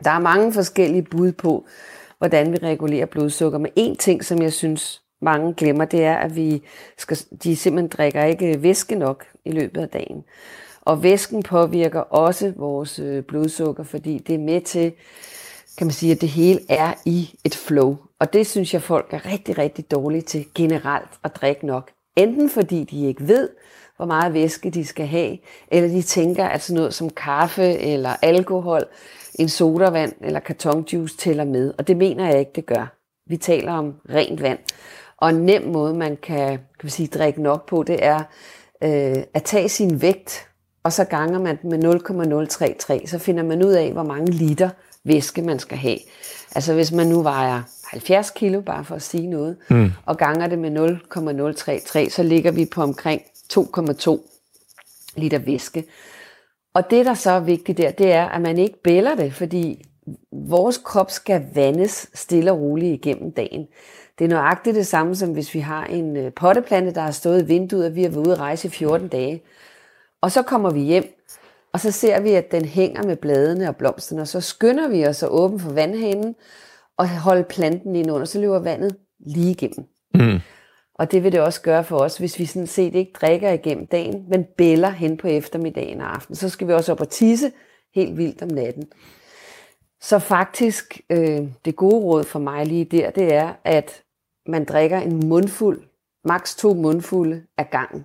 Der 0.05 0.11
er 0.11 0.19
mange 0.19 0.53
forskellige 0.53 1.03
bud 1.03 1.33
på, 1.33 1.67
hvordan 2.19 2.53
vi 2.53 2.57
regulerer 2.57 3.07
blodsukker, 3.07 3.59
men 3.59 3.73
en 3.77 3.97
ting, 3.97 4.25
som 4.25 4.43
jeg 4.43 4.53
synes, 4.53 5.02
mange 5.23 5.55
glemmer, 5.55 5.85
det 5.85 6.05
er, 6.05 6.17
at 6.17 6.37
vi 6.37 6.63
skal, 6.99 7.19
de 7.45 7.57
simpelthen 7.57 7.89
drikker 7.89 8.25
ikke 8.25 8.63
væske 8.63 8.95
nok 8.95 9.25
i 9.45 9.51
løbet 9.51 9.81
af 9.81 9.89
dagen. 9.89 10.25
Og 10.81 11.03
væsken 11.03 11.43
påvirker 11.43 12.01
også 12.01 12.53
vores 12.57 12.99
øh, 12.99 13.23
blodsukker, 13.23 13.85
fordi 13.85 14.19
det 14.19 14.35
er 14.35 14.39
med 14.39 14.61
til, 14.61 14.93
kan 15.79 15.87
man 15.87 15.93
sige, 15.93 16.13
at 16.13 16.21
det 16.21 16.29
hele 16.29 16.61
er 16.69 16.93
i 17.05 17.39
et 17.45 17.57
flow. 17.57 17.97
Og 18.19 18.33
det 18.33 18.47
synes 18.47 18.75
jeg, 18.75 18.83
folk 18.83 19.07
er 19.13 19.33
rigtig, 19.33 19.59
rigtig 19.59 19.91
dårlige 19.91 20.23
til 20.23 20.47
generelt 20.55 21.11
at 21.25 21.37
drikke 21.37 21.67
nok. 21.67 21.91
Enten 22.17 22.51
fordi 22.51 22.85
de 22.85 23.07
ikke 23.07 23.29
ved, 23.29 23.49
hvor 23.97 24.07
meget 24.07 24.35
væske 24.35 24.71
de 24.71 24.85
skal 24.85 25.07
have, 25.07 25.39
eller 25.69 25.89
de 25.89 26.03
tænker, 26.03 26.45
at 26.45 26.63
sådan 26.63 26.77
noget 26.77 26.95
som 26.95 27.11
kaffe 27.11 27.79
eller 27.79 28.11
alkohol, 28.23 28.83
en 29.35 29.49
sodavand 29.49 30.13
eller 30.21 30.41
kartonjuice 30.41 31.17
tæller 31.17 31.45
med. 31.45 31.75
Og 31.79 31.89
det 31.89 31.97
mener 31.97 32.29
jeg 32.29 32.39
ikke, 32.39 32.53
det 32.55 32.67
gør. 32.67 32.97
Vi 33.27 33.37
taler 33.37 33.73
om 33.73 33.95
rent 34.11 34.43
vand. 34.43 34.59
Og 35.23 35.31
en 35.31 35.37
nem 35.37 35.63
måde, 35.63 35.95
man 35.95 36.17
kan, 36.17 36.49
kan 36.49 36.59
man 36.83 36.91
sige, 36.91 37.07
drikke 37.07 37.43
nok 37.43 37.69
på, 37.69 37.83
det 37.83 38.05
er 38.05 38.19
øh, 38.83 39.23
at 39.35 39.43
tage 39.45 39.69
sin 39.69 40.03
vægt, 40.03 40.49
og 40.83 40.93
så 40.93 41.05
ganger 41.05 41.39
man 41.39 41.59
den 41.63 41.71
med 41.71 41.79
0,033, 41.79 43.07
så 43.07 43.19
finder 43.19 43.43
man 43.43 43.65
ud 43.65 43.73
af, 43.73 43.93
hvor 43.93 44.03
mange 44.03 44.33
liter 44.33 44.71
væske 45.05 45.43
man 45.43 45.59
skal 45.59 45.79
have. 45.79 45.99
Altså 46.55 46.75
hvis 46.75 46.93
man 46.93 47.07
nu 47.07 47.23
vejer 47.23 47.63
70 47.91 48.31
kilo, 48.31 48.61
bare 48.61 48.85
for 48.85 48.95
at 48.95 49.03
sige 49.03 49.27
noget, 49.27 49.57
mm. 49.71 49.93
og 50.07 50.17
ganger 50.17 50.47
det 50.47 50.59
med 50.59 50.71
0,033, 50.71 52.11
så 52.11 52.23
ligger 52.23 52.51
vi 52.51 52.65
på 52.65 52.83
omkring 52.83 53.23
2,2 53.53 54.21
liter 55.17 55.39
væske. 55.39 55.85
Og 56.75 56.91
det, 56.91 57.07
der 57.07 57.15
så 57.15 57.31
er 57.31 57.41
vigtigt 57.41 57.79
der, 57.79 57.91
det 57.91 58.13
er, 58.13 58.29
at 58.29 58.43
man 58.43 58.59
ikke 58.59 58.83
bæller 58.83 59.15
det, 59.15 59.35
fordi 59.35 59.85
vores 60.33 60.79
krop 60.79 61.11
skal 61.11 61.47
vandes 61.55 62.11
stille 62.15 62.53
og 62.53 62.61
roligt 62.61 62.95
igennem 62.95 63.33
dagen. 63.33 63.67
Det 64.19 64.25
er 64.25 64.29
nøjagtigt 64.29 64.77
det 64.77 64.87
samme, 64.87 65.15
som 65.15 65.33
hvis 65.33 65.55
vi 65.55 65.61
har 65.61 65.85
en 65.85 66.17
øh, 66.17 66.33
potteplante, 66.33 66.95
der 66.95 67.01
har 67.01 67.11
stået 67.11 67.43
i 67.43 67.47
vinduet, 67.47 67.87
og 67.87 67.95
vi 67.95 68.03
har 68.03 68.11
været 68.11 68.27
ude 68.27 68.33
at 68.33 68.41
rejse 68.41 68.69
i 68.69 68.71
14 68.71 69.09
dage. 69.09 69.43
Og 70.21 70.33
så 70.33 70.43
kommer 70.43 70.71
vi 70.71 70.81
hjem, 70.81 71.05
og 71.73 71.81
så 71.81 71.91
ser 71.91 72.21
vi, 72.21 72.33
at 72.33 72.53
den 72.53 72.65
hænger 72.65 73.03
med 73.03 73.17
bladene 73.17 73.69
og 73.69 73.77
blomsterne, 73.77 74.23
og 74.23 74.29
så 74.29 74.41
skynder 74.41 74.89
vi 74.89 75.07
os 75.07 75.23
at 75.23 75.29
åbne 75.29 75.61
for 75.61 75.73
vandhanen 75.73 76.35
og 76.97 77.09
holde 77.09 77.45
planten 77.45 77.97
ind 77.97 78.11
under, 78.11 78.25
så 78.25 78.41
løber 78.41 78.59
vandet 78.59 78.97
lige 79.27 79.51
igennem. 79.51 79.87
Mm. 80.15 80.41
Og 80.95 81.13
det 81.13 81.25
vil 81.25 81.33
det 81.33 81.41
også 81.41 81.63
gøre 81.63 81.85
for 81.85 81.99
os, 81.99 82.19
hvis 82.19 82.39
vi 82.39 82.47
sådan 82.47 82.67
set 82.67 82.95
ikke 82.95 83.13
drikker 83.21 83.51
igennem 83.51 83.87
dagen, 83.87 84.25
men 84.29 84.45
bæller 84.59 84.91
hen 84.91 85.17
på 85.17 85.29
eftermiddagen 85.29 86.01
og 86.01 86.15
aften. 86.15 86.35
Så 86.35 86.49
skal 86.49 86.69
vi 86.69 86.73
også 86.73 86.93
op 86.93 87.01
og 87.01 87.09
tisse 87.09 87.53
helt 87.95 88.17
vildt 88.17 88.43
om 88.43 88.49
natten. 88.49 88.85
Så 90.03 90.19
faktisk, 90.19 91.01
øh, 91.11 91.41
det 91.65 91.77
gode 91.77 91.97
råd 91.97 92.25
for 92.25 92.39
mig 92.39 92.67
lige 92.67 92.85
der, 92.85 93.11
det 93.11 93.35
er, 93.35 93.53
at 93.65 94.03
man 94.47 94.65
drikker 94.65 94.99
en 94.99 95.29
mundfuld, 95.29 95.83
maks 96.25 96.55
to 96.55 96.75
mundfulde 96.75 97.43
af 97.59 97.71
gangen. 97.71 98.05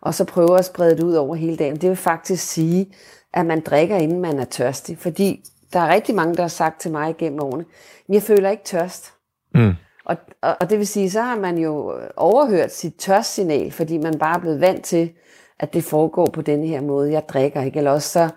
Og 0.00 0.14
så 0.14 0.24
prøver 0.24 0.56
at 0.56 0.64
sprede 0.64 0.96
det 0.96 1.02
ud 1.02 1.14
over 1.14 1.34
hele 1.34 1.56
dagen. 1.56 1.76
Det 1.76 1.88
vil 1.88 1.96
faktisk 1.96 2.44
sige, 2.46 2.94
at 3.34 3.46
man 3.46 3.60
drikker, 3.60 3.96
inden 3.96 4.20
man 4.20 4.38
er 4.38 4.44
tørstig. 4.44 4.98
Fordi 4.98 5.44
der 5.72 5.80
er 5.80 5.94
rigtig 5.94 6.14
mange, 6.14 6.34
der 6.34 6.42
har 6.42 6.48
sagt 6.48 6.80
til 6.80 6.90
mig 6.90 7.10
igennem 7.10 7.40
årene, 7.40 7.64
jeg 8.08 8.22
føler 8.22 8.50
ikke 8.50 8.64
tørst. 8.64 9.12
Mm. 9.54 9.72
Og, 10.04 10.16
og, 10.42 10.56
og 10.60 10.70
det 10.70 10.78
vil 10.78 10.86
sige, 10.86 11.10
så 11.10 11.22
har 11.22 11.36
man 11.36 11.58
jo 11.58 12.00
overhørt 12.16 12.72
sit 12.72 12.94
tørstsignal, 12.98 13.72
fordi 13.72 13.98
man 13.98 14.18
bare 14.18 14.36
er 14.36 14.40
blevet 14.40 14.60
vant 14.60 14.84
til, 14.84 15.12
at 15.58 15.74
det 15.74 15.84
foregår 15.84 16.26
på 16.26 16.42
den 16.42 16.64
her 16.64 16.80
måde. 16.80 17.12
Jeg 17.12 17.28
drikker 17.28 17.62
ikke. 17.62 17.78
Eller 17.78 17.90
også 17.90 18.08
så 18.08 18.28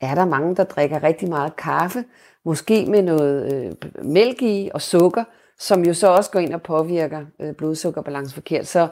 er 0.00 0.14
der 0.14 0.24
mange, 0.24 0.56
der 0.56 0.64
drikker 0.64 1.02
rigtig 1.02 1.28
meget 1.28 1.56
kaffe, 1.56 2.04
måske 2.44 2.86
med 2.86 3.02
noget 3.02 3.54
øh, 3.54 3.72
mælk 4.04 4.42
i 4.42 4.70
og 4.74 4.82
sukker, 4.82 5.24
som 5.58 5.84
jo 5.84 5.94
så 5.94 6.08
også 6.08 6.30
går 6.30 6.40
ind 6.40 6.54
og 6.54 6.62
påvirker 6.62 7.20
øh, 7.40 7.54
blodsukkerbalancen 7.54 8.34
forkert. 8.34 8.66
Så 8.66 8.88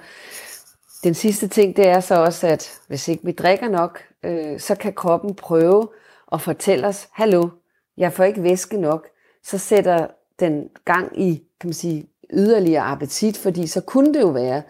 den 1.04 1.14
sidste 1.14 1.48
ting, 1.48 1.76
det 1.76 1.88
er 1.88 2.00
så 2.00 2.14
også, 2.14 2.46
at 2.46 2.80
hvis 2.88 3.08
ikke 3.08 3.24
vi 3.24 3.32
drikker 3.32 3.68
nok, 3.68 4.02
øh, 4.22 4.60
så 4.60 4.74
kan 4.74 4.92
kroppen 4.92 5.34
prøve 5.34 5.88
at 6.32 6.40
fortælle 6.40 6.86
os, 6.86 7.08
hallo, 7.12 7.48
jeg 7.96 8.12
får 8.12 8.24
ikke 8.24 8.42
væske 8.42 8.76
nok. 8.76 9.06
Så 9.42 9.58
sætter 9.58 10.06
den 10.40 10.68
gang 10.84 11.20
i, 11.20 11.42
kan 11.60 11.68
man 11.68 11.74
sige, 11.74 12.06
yderligere 12.32 12.82
appetit, 12.82 13.38
fordi 13.38 13.66
så 13.66 13.80
kunne 13.80 14.14
det 14.14 14.20
jo 14.20 14.28
være, 14.28 14.62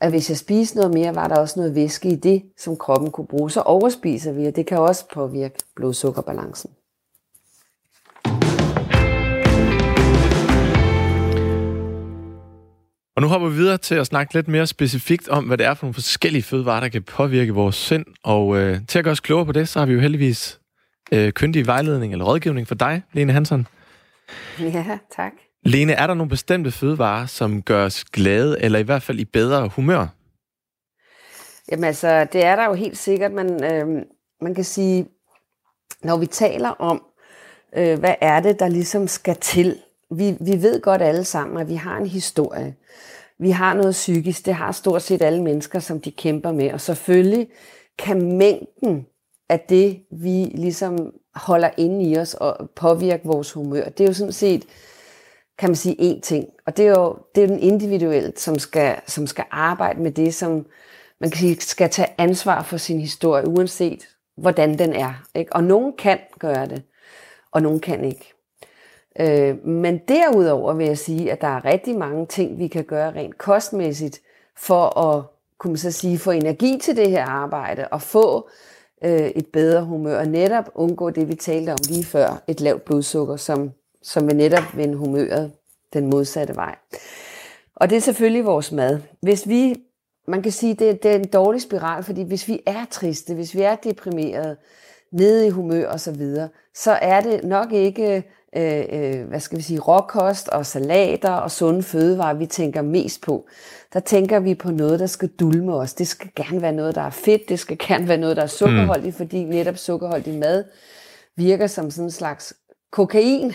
at 0.00 0.10
hvis 0.10 0.30
jeg 0.30 0.36
spiser 0.36 0.76
noget 0.76 0.94
mere, 0.94 1.14
var 1.14 1.28
der 1.28 1.36
også 1.36 1.60
noget 1.60 1.74
væske 1.74 2.08
i 2.08 2.16
det, 2.16 2.42
som 2.58 2.76
kroppen 2.76 3.10
kunne 3.10 3.26
bruge. 3.26 3.50
Så 3.50 3.60
overspiser 3.60 4.32
vi, 4.32 4.46
og 4.46 4.56
det 4.56 4.66
kan 4.66 4.78
også 4.78 5.04
påvirke 5.14 5.58
blodsukkerbalancen. 5.76 6.70
Og 13.16 13.22
nu 13.22 13.28
hopper 13.28 13.48
vi 13.48 13.54
videre 13.54 13.78
til 13.78 13.94
at 13.94 14.06
snakke 14.06 14.34
lidt 14.34 14.48
mere 14.48 14.66
specifikt 14.66 15.28
om, 15.28 15.44
hvad 15.44 15.58
det 15.58 15.66
er 15.66 15.74
for 15.74 15.86
nogle 15.86 15.94
forskellige 15.94 16.42
fødevarer, 16.42 16.80
der 16.80 16.88
kan 16.88 17.02
påvirke 17.02 17.54
vores 17.54 17.76
sind. 17.76 18.04
Og 18.24 18.56
øh, 18.56 18.78
til 18.88 18.98
at 18.98 19.04
gøre 19.04 19.12
os 19.12 19.20
klogere 19.20 19.46
på 19.46 19.52
det, 19.52 19.68
så 19.68 19.78
har 19.78 19.86
vi 19.86 19.92
jo 19.92 20.00
heldigvis 20.00 20.60
øh, 21.12 21.32
kyndig 21.32 21.66
vejledning 21.66 22.12
eller 22.12 22.24
rådgivning 22.24 22.68
for 22.68 22.74
dig, 22.74 23.02
Lene 23.12 23.32
Hansen. 23.32 23.66
Ja, 24.60 24.98
tak. 25.16 25.32
Lene, 25.64 25.92
er 25.92 26.06
der 26.06 26.14
nogle 26.14 26.30
bestemte 26.30 26.70
fødevarer, 26.70 27.26
som 27.26 27.62
gør 27.62 27.84
os 27.84 28.04
glade, 28.04 28.62
eller 28.62 28.78
i 28.78 28.82
hvert 28.82 29.02
fald 29.02 29.20
i 29.20 29.24
bedre 29.24 29.68
humør? 29.68 30.06
Jamen 31.70 31.84
altså, 31.84 32.26
det 32.32 32.44
er 32.44 32.56
der 32.56 32.64
jo 32.64 32.74
helt 32.74 32.98
sikkert. 32.98 33.32
Man, 33.32 33.64
øh, 33.64 34.02
man 34.40 34.54
kan 34.54 34.64
sige, 34.64 35.06
når 36.02 36.16
vi 36.16 36.26
taler 36.26 36.68
om, 36.68 37.02
øh, 37.76 37.98
hvad 37.98 38.14
er 38.20 38.40
det, 38.40 38.60
der 38.60 38.68
ligesom 38.68 39.08
skal 39.08 39.36
til. 39.36 39.78
Vi, 40.10 40.36
vi 40.40 40.62
ved 40.62 40.80
godt 40.80 41.02
alle 41.02 41.24
sammen, 41.24 41.58
at 41.58 41.68
vi 41.68 41.74
har 41.74 41.96
en 41.96 42.06
historie. 42.06 42.74
Vi 43.38 43.50
har 43.50 43.74
noget 43.74 43.92
psykisk. 43.92 44.46
Det 44.46 44.54
har 44.54 44.72
stort 44.72 45.02
set 45.02 45.22
alle 45.22 45.42
mennesker, 45.42 45.78
som 45.78 46.00
de 46.00 46.10
kæmper 46.10 46.52
med. 46.52 46.72
Og 46.72 46.80
selvfølgelig 46.80 47.48
kan 47.98 48.36
mængden 48.36 49.06
af 49.48 49.60
det, 49.60 50.00
vi 50.10 50.44
ligesom 50.54 51.12
holder 51.34 51.70
inde 51.76 52.10
i 52.10 52.18
os 52.18 52.34
og 52.34 52.70
påvirke 52.76 53.24
vores 53.24 53.52
humør, 53.52 53.84
det 53.84 54.04
er 54.04 54.08
jo 54.08 54.14
sådan 54.14 54.32
set 54.32 54.64
kan 55.60 55.70
man 55.70 55.76
sige, 55.76 55.96
én 56.00 56.20
ting. 56.20 56.48
Og 56.66 56.76
det 56.76 56.86
er 56.86 56.90
jo 56.90 57.16
det 57.34 57.42
er 57.42 57.46
den 57.46 57.58
individuelle, 57.58 58.32
som 58.36 58.58
skal, 58.58 58.96
som 59.06 59.26
skal 59.26 59.44
arbejde 59.50 60.02
med 60.02 60.12
det, 60.12 60.34
som 60.34 60.66
man 61.20 61.30
kan 61.30 61.38
sige, 61.38 61.60
skal 61.60 61.90
tage 61.90 62.08
ansvar 62.18 62.62
for 62.62 62.76
sin 62.76 63.00
historie, 63.00 63.48
uanset 63.48 64.08
hvordan 64.36 64.78
den 64.78 64.92
er. 64.92 65.22
Ikke? 65.34 65.52
Og 65.52 65.64
nogen 65.64 65.92
kan 65.98 66.18
gøre 66.38 66.66
det, 66.66 66.82
og 67.52 67.62
nogen 67.62 67.80
kan 67.80 68.04
ikke. 68.04 68.32
Øh, 69.20 69.66
men 69.66 69.98
derudover 70.08 70.72
vil 70.72 70.86
jeg 70.86 70.98
sige, 70.98 71.32
at 71.32 71.40
der 71.40 71.46
er 71.46 71.64
rigtig 71.64 71.96
mange 71.96 72.26
ting, 72.26 72.58
vi 72.58 72.68
kan 72.68 72.84
gøre 72.84 73.12
rent 73.14 73.38
kostmæssigt, 73.38 74.20
for 74.56 74.98
at 74.98 75.24
kunne 75.58 75.70
man 75.70 75.78
så 75.78 75.90
sige, 75.90 76.18
få 76.18 76.30
energi 76.30 76.78
til 76.82 76.96
det 76.96 77.10
her 77.10 77.24
arbejde, 77.24 77.88
og 77.88 78.02
få 78.02 78.48
øh, 79.04 79.20
et 79.20 79.46
bedre 79.46 79.84
humør, 79.84 80.18
og 80.18 80.26
netop 80.26 80.70
undgå 80.74 81.10
det, 81.10 81.28
vi 81.28 81.34
talte 81.34 81.70
om 81.70 81.78
lige 81.88 82.04
før, 82.04 82.42
et 82.48 82.60
lavt 82.60 82.84
blodsukker, 82.84 83.36
som 83.36 83.70
som 84.02 84.26
vil 84.26 84.36
netop 84.36 84.76
vende 84.76 84.96
humøret 84.96 85.52
den 85.92 86.10
modsatte 86.10 86.56
vej. 86.56 86.76
Og 87.76 87.90
det 87.90 87.96
er 87.96 88.00
selvfølgelig 88.00 88.44
vores 88.44 88.72
mad. 88.72 89.00
Hvis 89.22 89.48
vi, 89.48 89.74
man 90.28 90.42
kan 90.42 90.52
sige, 90.52 90.74
det, 90.74 91.02
det 91.02 91.10
er 91.10 91.16
en 91.16 91.28
dårlig 91.28 91.62
spiral, 91.62 92.02
fordi 92.02 92.22
hvis 92.22 92.48
vi 92.48 92.60
er 92.66 92.84
triste, 92.90 93.34
hvis 93.34 93.54
vi 93.54 93.60
er 93.60 93.76
deprimerede, 93.76 94.56
nede 95.12 95.46
i 95.46 95.50
humør 95.50 95.88
og 95.88 96.00
så 96.00 96.12
videre, 96.12 96.48
så 96.74 96.90
er 96.90 97.20
det 97.20 97.44
nok 97.44 97.72
ikke, 97.72 98.24
øh, 98.56 98.84
øh, 98.92 99.28
hvad 99.28 99.40
skal 99.40 99.58
vi 99.58 99.62
sige, 99.62 99.80
råkost 99.80 100.48
og 100.48 100.66
salater 100.66 101.30
og 101.30 101.50
sunde 101.50 101.82
fødevarer, 101.82 102.34
vi 102.34 102.46
tænker 102.46 102.82
mest 102.82 103.22
på. 103.22 103.46
Der 103.92 104.00
tænker 104.00 104.40
vi 104.40 104.54
på 104.54 104.70
noget, 104.70 105.00
der 105.00 105.06
skal 105.06 105.28
dulme 105.28 105.74
os. 105.74 105.94
Det 105.94 106.08
skal 106.08 106.30
gerne 106.36 106.62
være 106.62 106.72
noget, 106.72 106.94
der 106.94 107.02
er 107.02 107.10
fedt. 107.10 107.48
Det 107.48 107.58
skal 107.58 107.78
gerne 107.78 108.08
være 108.08 108.18
noget, 108.18 108.36
der 108.36 108.42
er 108.42 108.46
sukkerholdigt, 108.46 109.14
mm. 109.14 109.26
fordi 109.26 109.44
netop 109.44 109.76
sukkerholdig 109.76 110.38
mad 110.38 110.64
virker 111.36 111.66
som 111.66 111.90
sådan 111.90 112.04
en 112.04 112.10
slags 112.10 112.54
kokain 112.90 113.52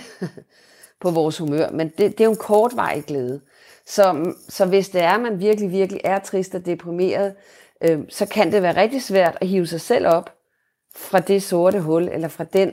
på 1.02 1.12
vores 1.12 1.38
humør. 1.38 1.70
Men 1.72 1.88
det, 1.88 1.98
det 1.98 2.22
er 2.22 2.26
jo 2.26 2.32
en 2.32 2.38
kortvarig 2.38 3.04
glæde. 3.06 3.42
Så, 3.86 4.34
så 4.50 4.66
hvis 4.66 4.90
det 4.90 5.02
er, 5.02 5.12
at 5.12 5.22
man 5.22 5.40
virkelig, 5.40 5.72
virkelig 5.72 6.02
er 6.04 6.20
trist 6.20 6.56
og 6.56 6.66
deprimeret, 6.66 7.36
øh, 7.82 8.00
så 8.10 8.26
kan 8.26 8.52
det 8.52 8.62
være 8.62 8.82
rigtig 8.82 9.04
svært 9.04 9.38
at 9.42 9.48
hive 9.48 9.68
sig 9.68 9.82
selv 9.82 10.08
op 10.08 10.36
fra 10.96 11.20
det 11.20 11.44
sorte 11.44 11.80
hul, 11.80 12.08
eller 12.08 12.28
fra 12.28 12.44
den 12.44 12.72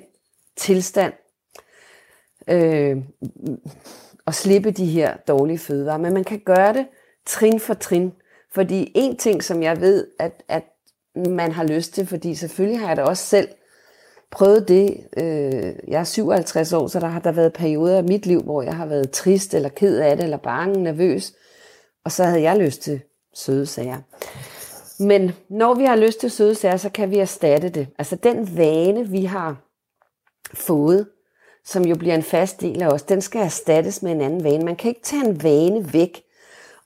tilstand, 0.56 1.12
øh, 2.48 2.96
og 4.26 4.34
slippe 4.34 4.70
de 4.70 4.86
her 4.86 5.16
dårlige 5.16 5.58
fødevarer. 5.58 5.98
Men 5.98 6.14
man 6.14 6.24
kan 6.24 6.38
gøre 6.38 6.72
det 6.72 6.86
trin 7.26 7.60
for 7.60 7.74
trin. 7.74 8.12
Fordi 8.54 8.92
en 8.94 9.16
ting, 9.16 9.44
som 9.44 9.62
jeg 9.62 9.80
ved, 9.80 10.06
at, 10.18 10.42
at 10.48 10.62
man 11.14 11.52
har 11.52 11.64
lyst 11.64 11.94
til, 11.94 12.06
fordi 12.06 12.34
selvfølgelig 12.34 12.80
har 12.80 12.88
jeg 12.88 12.96
da 12.96 13.02
også 13.02 13.24
selv 13.24 13.48
prøvet 14.32 14.68
det. 14.68 15.06
Øh, 15.16 15.74
jeg 15.88 16.00
er 16.00 16.04
57 16.04 16.72
år, 16.72 16.86
så 16.86 17.00
der 17.00 17.06
har 17.06 17.20
der 17.20 17.32
været 17.32 17.52
perioder 17.52 17.96
af 17.96 18.04
mit 18.04 18.26
liv, 18.26 18.42
hvor 18.42 18.62
jeg 18.62 18.76
har 18.76 18.86
været 18.86 19.10
trist, 19.10 19.54
eller 19.54 19.68
ked 19.68 19.98
af 19.98 20.16
det, 20.16 20.24
eller 20.24 20.36
bange, 20.36 20.82
nervøs. 20.82 21.32
Og 22.04 22.12
så 22.12 22.24
havde 22.24 22.42
jeg 22.42 22.58
lyst 22.58 22.82
til 22.82 23.00
søde 23.34 23.66
sager. 23.66 23.98
Men 25.02 25.32
når 25.48 25.74
vi 25.74 25.84
har 25.84 25.96
lyst 25.96 26.20
til 26.20 26.30
søde 26.30 26.54
sager, 26.54 26.76
så 26.76 26.90
kan 26.90 27.10
vi 27.10 27.18
erstatte 27.18 27.68
det. 27.68 27.88
Altså 27.98 28.16
den 28.16 28.56
vane, 28.56 29.08
vi 29.08 29.24
har 29.24 29.56
fået, 30.54 31.06
som 31.64 31.84
jo 31.84 31.96
bliver 31.96 32.14
en 32.14 32.22
fast 32.22 32.60
del 32.60 32.82
af 32.82 32.88
os, 32.88 33.02
den 33.02 33.20
skal 33.20 33.40
erstattes 33.40 34.02
med 34.02 34.12
en 34.12 34.20
anden 34.20 34.44
vane. 34.44 34.64
Man 34.64 34.76
kan 34.76 34.88
ikke 34.88 35.02
tage 35.02 35.28
en 35.28 35.42
vane 35.42 35.92
væk 35.92 36.22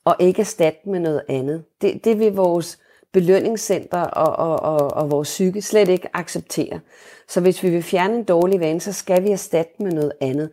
og 0.04 0.16
ikke 0.18 0.40
erstatte 0.40 0.88
med 0.88 1.00
noget 1.00 1.22
andet. 1.28 1.64
Det, 1.80 2.04
det 2.04 2.18
vil 2.18 2.32
vores 2.32 2.78
belønningscenter 3.12 4.00
og, 4.00 4.36
og, 4.50 4.60
og, 4.60 4.94
og 4.94 5.10
vores 5.10 5.28
psyke 5.28 5.62
slet 5.62 5.88
ikke 5.88 6.08
acceptere. 6.16 6.80
Så 7.28 7.40
hvis 7.40 7.62
vi 7.62 7.70
vil 7.70 7.82
fjerne 7.82 8.14
en 8.16 8.24
dårlig 8.24 8.60
vane, 8.60 8.80
så 8.80 8.92
skal 8.92 9.24
vi 9.24 9.30
erstatte 9.30 9.82
med 9.82 9.92
noget 9.92 10.12
andet. 10.20 10.50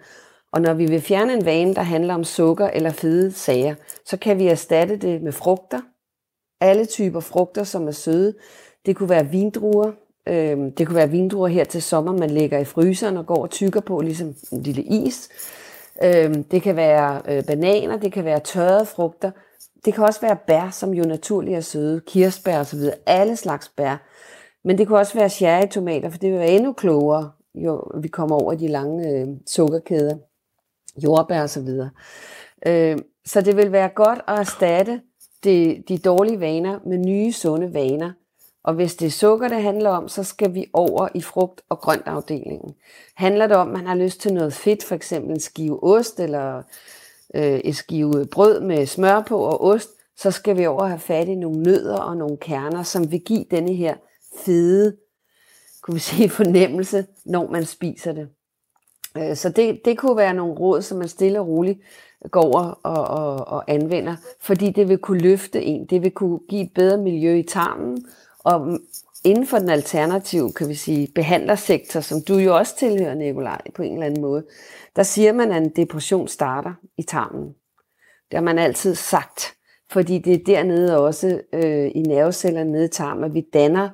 Og 0.54 0.62
når 0.62 0.74
vi 0.74 0.86
vil 0.86 1.02
fjerne 1.02 1.34
en 1.34 1.46
vane, 1.46 1.76
der 1.76 1.82
handler 1.82 2.14
om 2.14 2.24
sukker 2.24 2.68
eller 2.68 2.90
fede 2.90 3.32
sager, 3.32 3.76
så 4.06 4.18
kan 4.18 4.40
vi 4.40 4.48
erstatte 4.48 4.98
det 4.98 5.22
med 5.22 5.32
frugter. 5.32 5.82
Alle 6.62 6.86
typer 6.86 7.20
frugter, 7.20 7.64
som 7.64 7.88
er 7.88 7.92
søde. 7.92 8.34
Det 8.86 8.96
kunne 8.96 9.10
være 9.10 9.28
vindruer. 9.28 9.92
Øhm, 10.28 10.72
det 10.72 10.88
kunne 10.88 10.96
være 10.96 11.10
vindruer 11.10 11.48
her 11.48 11.64
til 11.64 11.82
sommer, 11.82 12.12
man 12.12 12.30
lægger 12.30 12.60
i 12.60 12.66
fryseren 12.66 13.18
og 13.18 13.26
går 13.26 13.42
og 13.44 13.50
tykker 13.50 13.82
på, 13.82 14.02
ligesom 14.02 14.36
en 14.52 14.62
lille 14.62 14.84
is. 14.84 15.30
Øhm, 16.04 16.44
det 16.44 16.62
kan 16.62 16.76
være 16.76 17.22
øh, 17.30 17.44
bananer, 17.44 17.98
det 17.98 18.14
kan 18.14 18.26
være 18.26 18.40
tørrede 18.40 18.86
frugter. 18.86 19.32
Det 19.86 19.94
kan 19.94 20.04
også 20.04 20.22
være 20.22 20.38
bær, 20.48 20.70
som 20.72 20.94
jo 20.94 21.04
naturligt 21.04 21.58
er 21.58 21.62
søde. 21.62 22.02
Kirsebær 22.08 22.60
osv. 22.60 22.80
Alle 23.06 23.36
slags 23.36 23.70
bær. 23.70 23.98
Men 24.64 24.78
det 24.78 24.88
kan 24.88 24.98
også 24.98 25.14
være 25.14 25.30
cherrytomater, 25.30 26.10
for 26.10 26.18
det 26.18 26.32
vil 26.32 26.40
være 26.40 26.52
endnu 26.52 26.74
klogere, 26.74 27.32
jo 27.56 27.92
vi 28.02 28.08
kommer 28.08 28.36
over 28.36 28.54
de 28.54 28.68
lange 28.68 29.10
øh, 29.10 29.28
sukkerkæder, 29.48 30.18
jordbær 31.04 31.42
og 31.42 31.50
så 31.50 31.62
videre. 31.62 31.90
Øh, 32.68 32.98
så 33.26 33.42
det 33.42 33.58
vil 33.58 33.72
være 33.72 33.90
godt 33.90 34.20
at 34.28 34.40
erstatte 34.40 35.02
de, 35.44 35.84
de 35.88 35.98
dårlige 35.98 36.40
vaner 36.40 36.80
med 36.86 36.98
nye, 36.98 37.32
sunde 37.32 37.74
vaner. 37.74 38.12
Og 38.64 38.74
hvis 38.74 38.96
det 38.96 39.06
er 39.06 39.12
sukker, 39.12 39.48
det 39.48 39.62
handler 39.62 39.90
om, 39.90 40.08
så 40.08 40.24
skal 40.24 40.54
vi 40.54 40.70
over 40.74 41.08
i 41.16 41.22
frugt- 41.22 41.62
og 41.70 41.80
grøntafdelingen. 41.80 42.76
Handler 43.16 43.48
det 43.48 43.58
om, 43.58 43.68
at 43.68 43.74
man 43.74 43.88
har 43.88 43.96
lyst 43.96 44.22
til 44.22 44.34
noget 44.34 44.54
fedt, 44.54 44.84
for 44.84 44.96
eksempel 44.96 45.32
en 45.32 45.40
skive 45.40 45.84
ost 45.84 46.20
eller 46.20 46.64
øh, 47.36 47.60
et 47.60 47.76
skive 47.76 48.26
brød 48.32 48.62
med 48.62 48.86
smør 48.86 49.22
på 49.22 49.38
og 49.38 49.64
ost, 49.64 49.90
så 50.18 50.32
skal 50.32 50.58
vi 50.58 50.66
over 50.66 50.86
have 50.86 51.00
fat 51.00 51.28
i 51.28 51.36
nogle 51.36 51.62
nødder 51.62 51.98
og 51.98 52.18
nogle 52.18 52.38
kerner, 52.38 52.84
som 52.84 53.12
vil 53.12 53.22
give 53.22 53.46
denne 53.52 53.74
her 53.74 53.96
fede 54.46 54.98
kunne 55.84 55.94
vi 55.94 56.00
sige, 56.00 56.30
fornemmelse, 56.42 57.06
når 57.26 57.52
man 57.52 57.66
spiser 57.66 58.12
det. 58.12 58.28
Øh, 59.18 59.36
så 59.36 59.50
det, 59.50 59.86
det 59.86 59.98
kunne 59.98 60.18
være 60.18 60.34
nogle 60.34 60.54
råd, 60.54 60.82
som 60.82 60.98
man 60.98 61.08
stille 61.08 61.40
og 61.40 61.48
roligt 61.48 61.80
går 62.32 62.42
over 62.42 62.80
og, 62.84 63.08
og, 63.08 63.48
og 63.48 63.64
anvender, 63.68 64.16
fordi 64.40 64.70
det 64.70 64.90
vil 64.90 64.98
kunne 64.98 65.22
løfte 65.22 65.62
en, 65.62 65.86
det 65.86 66.02
vil 66.02 66.12
kunne 66.12 66.40
give 66.50 66.62
et 66.62 66.74
bedre 66.76 66.98
miljø 66.98 67.36
i 67.36 67.44
tarmen, 67.44 68.06
og 68.44 68.80
inden 69.24 69.48
for 69.48 69.58
den 69.58 69.70
alternative, 69.70 70.54
kan 70.54 70.70
vi 70.70 70.74
sige, 70.74 71.08
behandlersektor, 71.16 72.00
som 72.00 72.22
du 72.28 72.38
jo 72.38 72.58
også 72.58 72.78
tilhører, 72.78 73.16
Nikolaj, 73.16 73.62
på 73.76 73.82
en 73.82 73.94
eller 73.94 74.06
anden 74.06 74.22
måde, 74.22 74.44
der 74.96 75.04
siger 75.04 75.34
man, 75.34 75.52
at 75.52 75.64
en 75.64 75.70
depression 75.70 76.28
starter 76.28 76.74
i 76.98 77.04
tarmen. 77.04 77.48
Det 78.32 78.38
har 78.38 78.42
man 78.42 78.60
altid 78.60 78.96
sagt, 78.96 79.54
fordi 79.92 80.18
det 80.18 80.34
er 80.34 80.44
dernede 80.46 80.98
også 80.98 81.42
øh, 81.54 81.92
i 81.96 82.02
nervecellerne 82.02 82.72
nede 82.72 82.86
i 82.86 82.92
tarmen, 82.92 83.24
at 83.24 83.34
vi 83.34 83.46
danner 83.54 83.90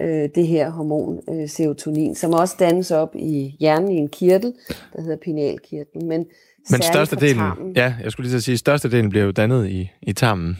øh, 0.00 0.28
det 0.34 0.46
her 0.46 0.70
hormon, 0.70 1.20
øh, 1.30 1.48
serotonin, 1.48 2.14
som 2.14 2.32
også 2.32 2.56
dannes 2.58 2.90
op 2.90 3.16
i 3.16 3.56
hjernen 3.60 3.90
i 3.90 3.96
en 3.96 4.08
kirtel, 4.08 4.54
der 4.92 5.02
hedder 5.02 5.16
pinealkirtlen. 5.16 6.08
Men, 6.08 6.26
Men 6.70 6.82
størstedelen, 6.82 7.72
ja, 7.76 7.94
jeg 8.02 8.12
skulle 8.12 8.28
lige 8.28 8.40
så 8.40 8.44
sige, 8.44 8.58
størstedelen 8.58 9.10
bliver 9.10 9.24
jo 9.24 9.30
dannet 9.30 9.68
i, 9.68 9.90
i 10.02 10.12
tarmen. 10.12 10.58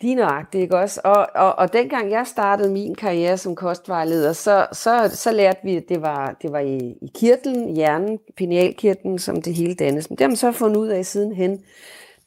Lige 0.00 0.14
nøjagtigt, 0.14 0.62
ikke 0.62 0.76
også? 0.76 1.00
Og, 1.04 1.26
og, 1.34 1.58
og 1.58 1.72
dengang 1.72 2.10
jeg 2.10 2.26
startede 2.26 2.72
min 2.72 2.94
karriere 2.94 3.38
som 3.38 3.54
kostvejleder, 3.54 4.32
så, 4.32 4.66
så, 4.72 5.10
så 5.14 5.32
lærte 5.32 5.58
vi, 5.64 5.76
at 5.76 5.82
det 5.88 6.02
var, 6.02 6.36
det 6.42 6.52
var 6.52 6.58
i, 6.58 6.76
i 6.78 7.10
kirtlen, 7.14 7.74
hjernen, 7.74 8.18
pinealkirtlen, 8.36 9.18
som 9.18 9.42
det 9.42 9.54
hele 9.54 9.74
dannes. 9.74 10.10
Men 10.10 10.18
det 10.18 10.24
har 10.24 10.28
man 10.28 10.36
så 10.36 10.52
fundet 10.52 10.76
ud 10.76 10.88
af 10.88 11.06
sidenhen. 11.06 11.60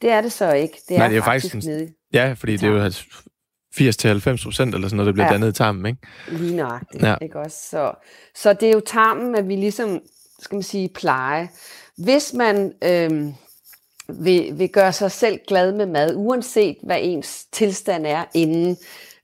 Det 0.02 0.10
er 0.10 0.20
det 0.20 0.32
så 0.32 0.52
ikke. 0.52 0.80
Det 0.88 0.94
er, 0.94 0.98
Nej, 0.98 1.08
det 1.08 1.16
er 1.16 1.22
faktisk, 1.22 1.54
faktisk 1.54 1.68
nede. 1.68 1.88
Ja, 2.12 2.34
fordi 2.38 2.56
det 2.56 2.68
er 2.68 2.72
jo 2.72 2.88
80-90 4.38 4.44
procent 4.44 4.74
eller 4.74 4.88
sådan 4.88 4.96
noget, 4.96 5.06
der 5.06 5.12
bliver 5.12 5.26
ja. 5.26 5.32
dannet 5.32 5.48
i 5.48 5.52
tarmen, 5.52 5.86
ikke? 5.86 5.98
Lige 6.28 6.56
nøjagtigt, 6.56 7.02
ja. 7.02 7.16
ikke 7.22 7.38
også? 7.38 7.68
Så, 7.70 7.92
så 8.34 8.52
det 8.52 8.68
er 8.68 8.72
jo 8.72 8.80
tarmen, 8.86 9.34
at 9.34 9.48
vi 9.48 9.56
ligesom, 9.56 10.00
skal 10.40 10.56
man 10.56 10.62
sige, 10.62 10.88
pleje. 10.88 11.48
Hvis 11.96 12.32
man 12.32 12.72
øhm, 12.84 13.34
vil, 14.08 14.58
vil 14.58 14.68
gøre 14.68 14.92
sig 14.92 15.10
selv 15.10 15.38
glad 15.48 15.72
med 15.72 15.86
mad, 15.86 16.14
uanset 16.16 16.76
hvad 16.82 16.98
ens 17.00 17.44
tilstand 17.44 18.06
er 18.06 18.24
inden, 18.34 18.70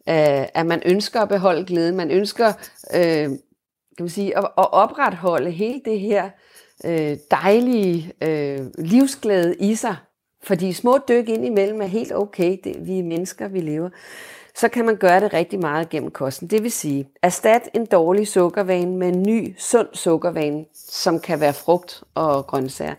øh, 0.08 0.46
at 0.54 0.66
man 0.66 0.82
ønsker 0.86 1.20
at 1.20 1.28
beholde 1.28 1.64
glæden, 1.64 1.96
man 1.96 2.10
ønsker 2.10 2.52
øh, 2.94 3.28
kan 3.96 4.04
man 4.04 4.08
sige, 4.08 4.38
at, 4.38 4.44
at 4.44 4.72
opretholde 4.72 5.50
hele 5.50 5.80
det 5.84 6.00
her 6.00 6.30
øh, 6.84 7.16
dejlige 7.30 8.12
øh, 8.22 8.60
livsglæde 8.78 9.56
i 9.56 9.74
sig, 9.74 9.96
fordi 10.42 10.72
små 10.72 10.98
dyk 11.08 11.28
ind 11.28 11.46
imellem 11.46 11.82
er 11.82 11.86
helt 11.86 12.12
okay, 12.14 12.58
det, 12.64 12.86
vi 12.86 12.98
er 12.98 13.02
mennesker, 13.02 13.48
vi 13.48 13.60
lever 13.60 13.88
så 14.54 14.68
kan 14.68 14.84
man 14.84 14.96
gøre 14.96 15.20
det 15.20 15.32
rigtig 15.32 15.60
meget 15.60 15.88
gennem 15.88 16.10
kosten. 16.10 16.48
Det 16.48 16.62
vil 16.62 16.72
sige, 16.72 17.08
erstat 17.22 17.68
en 17.74 17.86
dårlig 17.86 18.28
sukkervane 18.28 18.96
med 18.96 19.08
en 19.08 19.22
ny, 19.22 19.54
sund 19.58 19.88
sukkervane, 19.92 20.64
som 20.74 21.20
kan 21.20 21.40
være 21.40 21.52
frugt 21.52 22.02
og 22.14 22.46
grøntsager. 22.46 22.94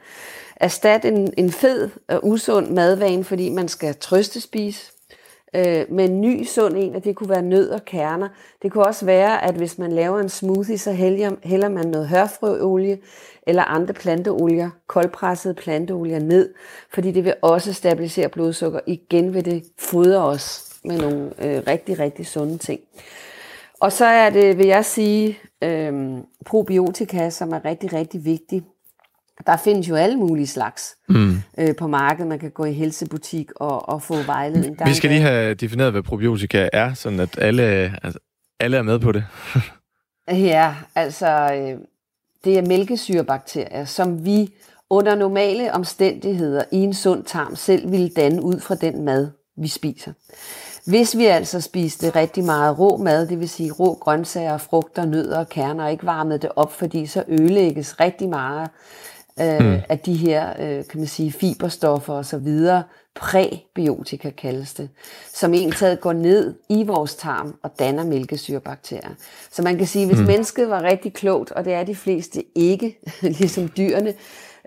Erstat 0.62 1.06
en, 1.06 1.34
en 1.38 1.52
fed 1.52 1.89
og 2.08 2.19
usund 2.28 2.69
madvane, 2.69 3.24
fordi 3.24 3.50
man 3.50 3.67
skal 3.67 3.95
trøste 3.95 4.41
spise, 4.41 4.91
øh, 5.56 5.86
med 5.89 6.06
en 6.06 6.21
ny 6.21 6.43
sund 6.43 6.78
en, 6.78 6.95
og 6.95 7.04
det 7.04 7.15
kunne 7.15 7.30
være 7.30 7.41
nød 7.41 7.69
og 7.69 7.86
kerner. 7.86 8.28
Det 8.62 8.71
kunne 8.71 8.86
også 8.86 9.06
være, 9.06 9.43
at 9.43 9.56
hvis 9.56 9.78
man 9.78 9.91
laver 9.91 10.19
en 10.19 10.30
smoothie, 10.30 10.78
så 10.78 10.91
hælder, 10.91 11.32
hælder 11.43 11.69
man 11.69 11.86
noget 11.86 12.08
hørfrøolie 12.08 12.97
eller 13.47 13.63
andre 13.63 13.93
planteolier, 13.93 14.69
koldpressede 14.88 15.54
planteolier 15.54 16.19
ned, 16.19 16.54
fordi 16.89 17.12
det 17.12 17.24
vil 17.24 17.34
også 17.41 17.74
stabilisere 17.74 18.30
blodsukker. 18.30 18.80
Igen 18.86 19.34
vil 19.34 19.45
det 19.45 19.63
fodre 19.80 20.24
os 20.24 20.74
med 20.84 20.97
nogle 20.97 21.32
øh, 21.39 21.63
rigtig, 21.67 22.00
rigtig 22.00 22.28
sunde 22.28 22.58
ting. 22.58 22.80
Og 23.80 23.91
så 23.91 24.06
er 24.06 24.30
det, 24.30 24.58
vil 24.58 24.67
jeg 24.67 24.86
sige, 24.86 25.39
øh, 25.62 26.17
probiotika, 26.45 27.30
som 27.30 27.52
er 27.52 27.65
rigtig, 27.65 27.93
rigtig 27.93 28.26
vigtig. 28.26 28.63
Der 29.46 29.58
findes 29.58 29.89
jo 29.89 29.96
alle 29.96 30.17
mulige 30.17 30.48
slags 30.48 30.96
mm. 31.10 31.41
øh, 31.58 31.76
på 31.76 31.88
markedet. 31.88 32.28
Man 32.28 32.39
kan 32.39 32.52
gå 32.52 32.65
i 32.65 32.74
helsebutik 32.74 33.52
og, 33.56 33.89
og 33.89 34.02
få 34.02 34.15
vejledning. 34.24 34.80
Der 34.80 34.86
Vi 34.86 34.94
skal 34.94 35.10
lige 35.10 35.22
have 35.22 35.54
defineret, 35.54 35.91
hvad 35.91 36.04
probiotika 36.04 36.70
er, 36.74 36.94
sådan 36.94 37.20
at 37.20 37.38
alle, 37.38 37.63
altså, 38.04 38.20
alle 38.60 38.78
er 38.78 38.82
med 38.82 39.00
på 39.00 39.12
det. 39.12 39.26
ja, 40.28 40.76
altså 40.96 41.28
øh, 41.28 41.80
det 42.44 42.58
er 42.58 42.67
mælkesyrebakterier, 42.67 43.86
som 43.86 44.26
vi 44.26 44.54
under 44.89 45.15
normale 45.15 45.74
omstændigheder 45.74 46.63
i 46.72 46.78
en 46.78 46.94
sund 46.94 47.24
tarm 47.24 47.56
selv 47.56 47.91
ville 47.91 48.10
danne 48.10 48.41
ud 48.41 48.60
fra 48.60 48.76
den 48.76 49.06
mad, 49.06 49.30
vi 49.58 49.67
spiser. 49.67 50.12
Hvis 50.86 51.17
vi 51.17 51.26
altså 51.26 51.62
spiste 51.62 52.10
rigtig 52.10 52.44
meget 52.44 52.80
rå 52.80 52.98
mad, 52.98 53.28
det 53.28 53.39
vil 53.39 53.50
sige 53.50 53.72
rå 53.72 53.94
grøntsager, 53.94 54.58
frugter, 54.58 55.06
nødder 55.06 55.39
og 55.39 55.50
kerner, 55.50 55.84
og 55.84 55.91
ikke 55.91 56.06
varmede 56.06 56.39
det 56.39 56.50
op, 56.56 56.74
fordi 56.74 57.06
så 57.06 57.24
ødelægges 57.28 58.00
rigtig 58.00 58.30
meget 58.30 58.70
øh, 59.39 59.60
mm. 59.60 59.78
af 59.89 60.00
de 60.00 60.13
her, 60.13 60.50
øh, 60.50 60.88
kan 60.88 61.00
man 61.00 61.08
sige, 61.08 61.32
fiberstoffer 61.32 62.13
og 62.13 62.26
så 62.26 62.38
videre, 62.38 62.84
præbiotika 63.15 64.30
kaldes 64.30 64.74
det, 64.74 64.89
som 65.34 65.54
egentlig 65.54 66.00
går 66.02 66.13
ned 66.13 66.56
i 66.70 66.84
vores 66.84 67.15
tarm 67.15 67.56
og 67.63 67.80
danner 67.80 68.04
mælkesyrebakterier. 68.04 69.10
Så 69.52 69.62
man 69.62 69.78
kan 69.78 69.88
sige, 69.88 70.06
hvis 70.06 70.20
mm. 70.20 70.26
mennesket 70.26 70.70
var 70.70 70.84
rigtig 70.84 71.13
klogt, 71.13 71.52
og 71.52 71.65
det 71.65 71.74
er 71.74 71.84
de 71.84 71.96
fleste 71.96 72.44
ikke, 72.56 72.98
ligesom 73.39 73.70
dyrene, 73.78 74.13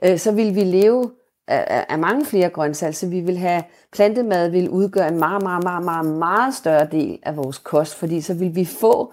øh, 0.04 0.18
så 0.18 0.32
ville 0.32 0.54
vi 0.54 0.64
leve 0.64 1.10
af, 1.48 1.86
af 1.88 1.98
mange 1.98 2.26
flere 2.26 2.48
grøntsager, 2.48 2.92
så 2.92 3.06
vi 3.06 3.20
vil 3.20 3.38
have 3.38 3.62
plantemad 3.92 4.50
vil 4.50 4.68
udgøre 4.68 5.08
en 5.08 5.18
meget, 5.18 5.42
meget, 5.42 5.64
meget, 5.64 5.84
meget, 5.84 6.06
meget 6.06 6.54
større 6.54 6.86
del 6.92 7.18
af 7.22 7.36
vores 7.36 7.58
kost, 7.58 7.94
fordi 7.94 8.20
så 8.20 8.34
vil 8.34 8.54
vi 8.54 8.64
få 8.64 9.12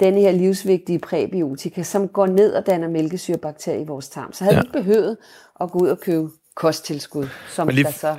denne 0.00 0.20
her 0.20 0.32
livsvigtige 0.32 0.98
præbiotika, 0.98 1.82
som 1.82 2.08
går 2.08 2.26
ned 2.26 2.52
og 2.52 2.66
danner 2.66 2.88
mælkesyrebakterier 2.88 3.80
i 3.80 3.84
vores 3.84 4.08
tarm. 4.08 4.32
Så 4.32 4.44
havde 4.44 4.56
ja. 4.56 4.60
vi 4.60 4.66
ikke 4.66 4.78
behøvet 4.78 5.16
at 5.60 5.70
gå 5.70 5.78
ud 5.78 5.88
og 5.88 6.00
købe 6.00 6.28
kosttilskud, 6.56 7.28
som 7.48 7.68
lige, 7.68 7.84
der 7.84 7.90
så... 7.90 8.16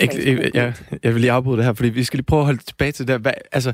Ikke, 0.00 0.50
ja, 0.54 0.72
jeg 1.02 1.12
vil 1.14 1.20
lige 1.20 1.32
afbryde 1.32 1.56
det 1.56 1.64
her, 1.64 1.72
fordi 1.72 1.88
vi 1.88 2.04
skal 2.04 2.16
lige 2.16 2.26
prøve 2.26 2.40
at 2.40 2.46
holde 2.46 2.62
tilbage 2.64 2.92
til 2.92 3.08
det. 3.08 3.20
Hvad, 3.20 3.32
altså, 3.52 3.72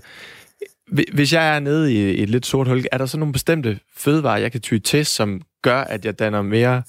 hvis 1.14 1.32
jeg 1.32 1.56
er 1.56 1.60
nede 1.60 1.94
i 1.94 2.22
et 2.22 2.30
lidt 2.30 2.46
sort 2.46 2.68
hul, 2.68 2.84
er 2.92 2.98
der 2.98 3.06
så 3.06 3.18
nogle 3.18 3.32
bestemte 3.32 3.78
fødevarer, 3.96 4.38
jeg 4.38 4.52
kan 4.52 4.60
ty 4.60 4.78
til, 4.78 5.06
som 5.06 5.42
gør, 5.62 5.80
at 5.80 6.04
jeg 6.04 6.18
danner 6.18 6.42
mere 6.42 6.82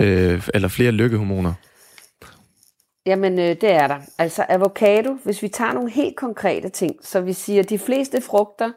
øh, 0.00 0.48
eller 0.54 0.68
flere 0.68 0.92
lykkehormoner? 0.92 1.52
Jamen, 3.06 3.38
øh, 3.38 3.48
det 3.48 3.64
er 3.64 3.86
der. 3.86 3.98
Altså 4.18 4.44
avocado, 4.48 5.18
hvis 5.24 5.42
vi 5.42 5.48
tager 5.48 5.72
nogle 5.72 5.90
helt 5.90 6.16
konkrete 6.16 6.68
ting, 6.68 6.96
så 7.02 7.20
vi 7.20 7.32
siger, 7.32 7.62
at 7.62 7.70
de 7.70 7.78
fleste 7.78 8.20
frugter 8.20 8.70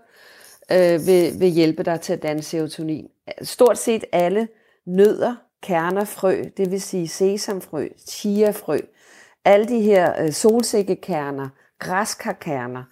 øh, 0.72 1.08
vil, 1.08 1.40
vil 1.40 1.50
hjælpe 1.50 1.84
dig 1.84 2.02
til 2.02 2.14
at 2.14 2.24
danne 2.24 2.42
serotonin. 2.42 3.08
Stort 3.42 3.78
set 3.78 4.06
alle 4.12 4.48
nødder, 4.86 5.36
kerner, 5.64 6.06
frø, 6.06 6.44
det 6.58 6.72
vil 6.72 6.82
sige 6.82 7.08
sesamfrø, 7.08 7.88
chiafrø, 8.08 8.80
alle 9.46 9.68
de 9.68 9.82
her 9.82 10.24
øh, 10.24 10.32
solsikkekerner, 10.32 11.50
græskarkerner, 11.80 12.84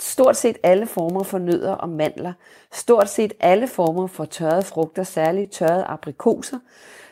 stort 0.00 0.36
set 0.36 0.56
alle 0.62 0.86
former 0.86 1.22
for 1.22 1.38
nødder 1.38 1.72
og 1.72 1.88
mandler, 1.88 2.32
stort 2.72 3.08
set 3.08 3.32
alle 3.40 3.68
former 3.68 4.06
for 4.06 4.24
tørrede 4.24 4.62
frugter, 4.62 5.02
særligt 5.02 5.52
tørrede 5.52 5.84
aprikoser, 5.84 6.58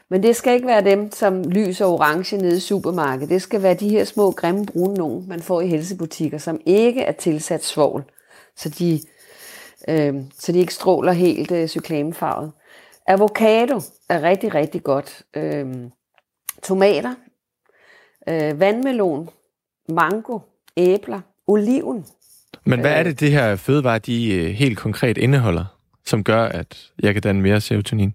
men 0.09 0.23
det 0.23 0.37
skal 0.37 0.55
ikke 0.55 0.67
være 0.67 0.85
dem, 0.85 1.13
som 1.13 1.43
lyser 1.43 1.87
orange 1.87 2.37
nede 2.37 2.57
i 2.57 2.61
supermarkedet. 2.61 3.29
Det 3.29 3.43
skal 3.43 3.63
være 3.63 3.75
de 3.75 3.89
her 3.89 4.05
små 4.05 4.31
grimme 4.31 4.67
brune 4.67 4.95
nogen, 4.95 5.29
man 5.29 5.43
får 5.43 5.61
i 5.61 5.67
helsebutikker, 5.67 6.39
som 6.39 6.61
ikke 6.67 7.03
er 7.03 7.13
tilsat 7.13 7.65
svovl, 7.65 8.05
så 8.57 8.69
de, 8.69 9.01
øh, 9.89 10.15
så 10.39 10.53
de 10.53 10.59
ikke 10.59 10.75
stråler 10.75 11.13
helt 11.13 11.51
øh, 11.51 11.69
cyklamefarvet. 11.69 12.53
Avocado 13.07 13.81
er 14.09 14.23
rigtig, 14.23 14.55
rigtig 14.55 14.83
godt. 14.83 15.23
Øh, 15.37 15.67
tomater, 16.63 17.15
øh, 18.29 18.61
vandmelon, 18.61 19.29
mango, 19.89 20.39
æbler, 20.77 21.21
oliven. 21.47 22.05
Men 22.65 22.81
hvad 22.81 22.93
er 22.93 23.03
det, 23.03 23.21
det 23.21 23.31
her 23.31 23.57
fødevare, 23.57 23.99
de 23.99 24.35
øh, 24.35 24.51
helt 24.51 24.79
konkret 24.79 25.19
indeholder, 25.19 25.65
som 26.07 26.25
gør, 26.25 26.43
at 26.43 26.93
jeg 27.03 27.13
kan 27.13 27.23
danne 27.23 27.43
mere 27.43 27.61
serotonin? 27.61 28.15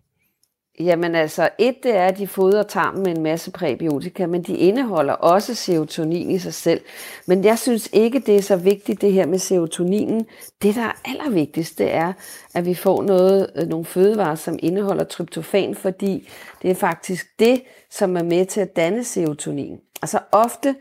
Jamen 0.79 1.15
altså, 1.15 1.49
et 1.57 1.83
det 1.83 1.95
er, 1.95 2.05
at 2.05 2.17
de 2.17 2.27
fodrer 2.27 2.63
tarmen 2.63 3.03
med 3.03 3.17
en 3.17 3.23
masse 3.23 3.51
præbiotika, 3.51 4.27
men 4.27 4.43
de 4.43 4.57
indeholder 4.57 5.13
også 5.13 5.55
serotonin 5.55 6.31
i 6.31 6.39
sig 6.39 6.53
selv. 6.53 6.81
Men 7.25 7.43
jeg 7.43 7.59
synes 7.59 7.89
ikke, 7.93 8.19
det 8.19 8.35
er 8.35 8.41
så 8.41 8.55
vigtigt, 8.55 9.01
det 9.01 9.13
her 9.13 9.25
med 9.25 9.39
serotoninen. 9.39 10.25
Det, 10.61 10.75
der 10.75 10.81
er 10.81 11.01
allervigtigst, 11.05 11.77
det 11.77 11.93
er, 11.93 12.13
at 12.53 12.65
vi 12.65 12.73
får 12.73 13.03
noget, 13.03 13.49
øh, 13.55 13.67
nogle 13.67 13.85
fødevarer, 13.85 14.35
som 14.35 14.59
indeholder 14.59 15.03
tryptofan, 15.03 15.75
fordi 15.75 16.29
det 16.61 16.71
er 16.71 16.75
faktisk 16.75 17.27
det, 17.39 17.61
som 17.91 18.17
er 18.17 18.23
med 18.23 18.45
til 18.45 18.61
at 18.61 18.75
danne 18.75 19.03
serotonin. 19.03 19.79
Altså 20.01 20.19
ofte, 20.31 20.75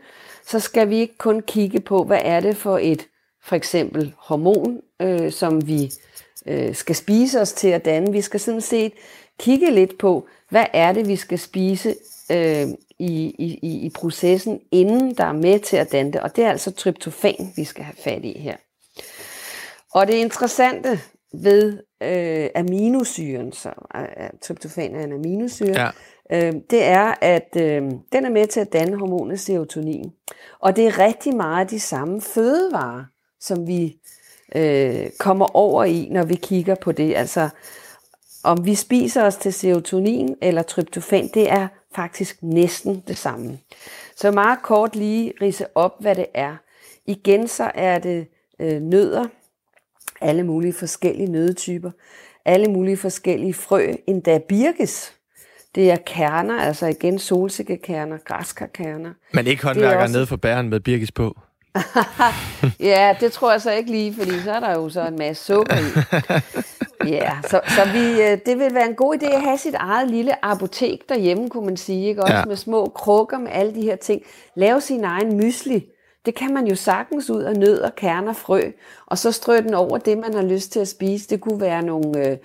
så 0.47 0.59
skal 0.59 0.89
vi 0.89 0.97
ikke 0.97 1.17
kun 1.17 1.41
kigge 1.41 1.79
på, 1.79 2.03
hvad 2.03 2.21
er 2.23 2.39
det 2.39 2.57
for 2.57 2.77
et, 2.81 3.07
for 3.43 3.55
eksempel 3.55 4.13
hormon, 4.17 4.81
øh, 5.01 5.31
som 5.31 5.67
vi 5.67 5.91
øh, 6.45 6.75
skal 6.75 6.95
spise 6.95 7.41
os 7.41 7.53
til 7.53 7.67
at 7.67 7.85
danne. 7.85 8.11
Vi 8.11 8.21
skal 8.21 8.39
sådan 8.39 8.61
set 8.61 8.93
kigge 9.39 9.71
lidt 9.71 9.97
på, 9.97 10.27
hvad 10.49 10.65
er 10.73 10.91
det, 10.91 11.07
vi 11.07 11.15
skal 11.15 11.39
spise 11.39 11.95
øh, 12.31 12.67
i, 12.99 13.35
i, 13.39 13.85
i 13.85 13.89
processen, 13.95 14.59
inden 14.71 15.15
der 15.15 15.23
er 15.23 15.33
med 15.33 15.59
til 15.59 15.77
at 15.77 15.91
danne 15.91 16.11
det. 16.11 16.21
Og 16.21 16.35
det 16.35 16.43
er 16.43 16.49
altså 16.49 16.71
tryptofan, 16.71 17.53
vi 17.55 17.63
skal 17.63 17.83
have 17.83 17.95
fat 18.03 18.25
i 18.25 18.39
her. 18.39 18.55
Og 19.93 20.07
det 20.07 20.13
interessante 20.13 20.99
ved 21.33 21.83
øh, 22.03 22.49
aminosyren, 22.55 23.51
så 23.51 23.69
øh, 23.95 24.29
tryptofan 24.41 24.95
er 24.95 25.03
en 25.03 25.13
aminosyre, 25.13 25.91
ja. 26.31 26.47
øh, 26.47 26.53
det 26.69 26.83
er, 26.83 27.13
at 27.21 27.55
øh, 27.57 27.81
den 28.11 28.25
er 28.25 28.29
med 28.29 28.47
til 28.47 28.59
at 28.59 28.73
danne 28.73 28.97
hormonet 28.97 29.39
serotonin. 29.39 30.11
Og 30.59 30.75
det 30.75 30.87
er 30.87 30.99
rigtig 30.99 31.35
meget 31.35 31.69
de 31.69 31.79
samme 31.79 32.21
fødevarer, 32.21 33.03
som 33.39 33.67
vi 33.67 33.97
øh, 34.55 35.09
kommer 35.19 35.55
over 35.55 35.83
i, 35.83 36.07
når 36.11 36.23
vi 36.23 36.35
kigger 36.35 36.75
på 36.75 36.91
det. 36.91 37.15
Altså 37.15 37.49
om 38.43 38.65
vi 38.65 38.75
spiser 38.75 39.23
os 39.23 39.35
til 39.35 39.53
serotonin 39.53 40.35
eller 40.41 40.61
tryptofan, 40.61 41.29
det 41.33 41.51
er 41.51 41.67
faktisk 41.95 42.37
næsten 42.41 43.03
det 43.07 43.17
samme. 43.17 43.59
Så 44.15 44.31
meget 44.31 44.61
kort 44.61 44.95
lige 44.95 45.33
rise 45.41 45.65
op, 45.75 45.95
hvad 45.99 46.15
det 46.15 46.25
er. 46.33 46.55
Igen 47.05 47.47
så 47.47 47.71
er 47.75 47.99
det 47.99 48.27
øh, 48.59 48.81
nødder, 48.81 49.25
alle 50.21 50.43
mulige 50.43 50.73
forskellige 50.73 51.31
nødetyper, 51.31 51.91
alle 52.45 52.67
mulige 52.67 52.97
forskellige 52.97 53.53
frø, 53.53 53.93
endda 54.07 54.39
birkes. 54.49 55.13
Det 55.75 55.91
er 55.91 55.97
kerner, 56.05 56.59
altså 56.59 56.85
igen 56.85 57.19
solsikkekerner, 57.19 58.17
græskarkerner. 58.17 59.13
Men 59.33 59.47
ikke 59.47 59.63
håndværker 59.63 60.01
også... 60.01 60.15
nede 60.15 60.27
for 60.27 60.35
bæren 60.35 60.69
med 60.69 60.79
birkes 60.79 61.11
på? 61.11 61.39
ja, 62.79 63.15
det 63.19 63.31
tror 63.31 63.51
jeg 63.51 63.61
så 63.61 63.71
ikke 63.71 63.91
lige, 63.91 64.13
fordi 64.13 64.39
så 64.39 64.51
er 64.51 64.59
der 64.59 64.71
jo 64.71 64.89
så 64.89 65.07
en 65.07 65.17
masse 65.17 65.45
sukker 65.45 65.75
i. 65.75 66.05
Ja, 67.05 67.37
så, 67.47 67.61
så 67.67 67.81
vi, 67.93 68.21
øh, 68.21 68.37
det 68.45 68.59
vil 68.59 68.73
være 68.73 68.89
en 68.89 68.95
god 68.95 69.15
idé 69.15 69.35
at 69.35 69.41
have 69.41 69.57
sit 69.57 69.75
eget 69.75 70.09
lille 70.09 70.45
apotek 70.45 71.09
derhjemme, 71.09 71.49
kunne 71.49 71.65
man 71.65 71.77
sige. 71.77 72.07
Ikke? 72.07 72.23
Også 72.23 72.35
ja. 72.35 72.45
med 72.45 72.55
små 72.55 72.85
krukker 72.95 73.37
med 73.37 73.51
alle 73.51 73.75
de 73.75 73.81
her 73.81 73.95
ting. 73.95 74.21
Lave 74.55 74.81
sin 74.81 75.03
egen 75.03 75.37
mysli. 75.37 75.85
Det 76.25 76.35
kan 76.35 76.53
man 76.53 76.67
jo 76.67 76.75
sagtens 76.75 77.29
ud 77.29 77.41
af 77.41 77.55
nødder, 77.55 77.89
kerner, 77.89 78.33
frø, 78.33 78.61
og 79.05 79.17
så 79.17 79.31
strø 79.31 79.57
den 79.57 79.73
over 79.73 79.97
det, 79.97 80.17
man 80.17 80.33
har 80.33 80.41
lyst 80.41 80.71
til 80.71 80.79
at 80.79 80.87
spise. 80.87 81.29
Det 81.29 81.41
kunne 81.41 81.61
være 81.61 81.81
nogle 81.81 82.27
øh, 82.27 82.37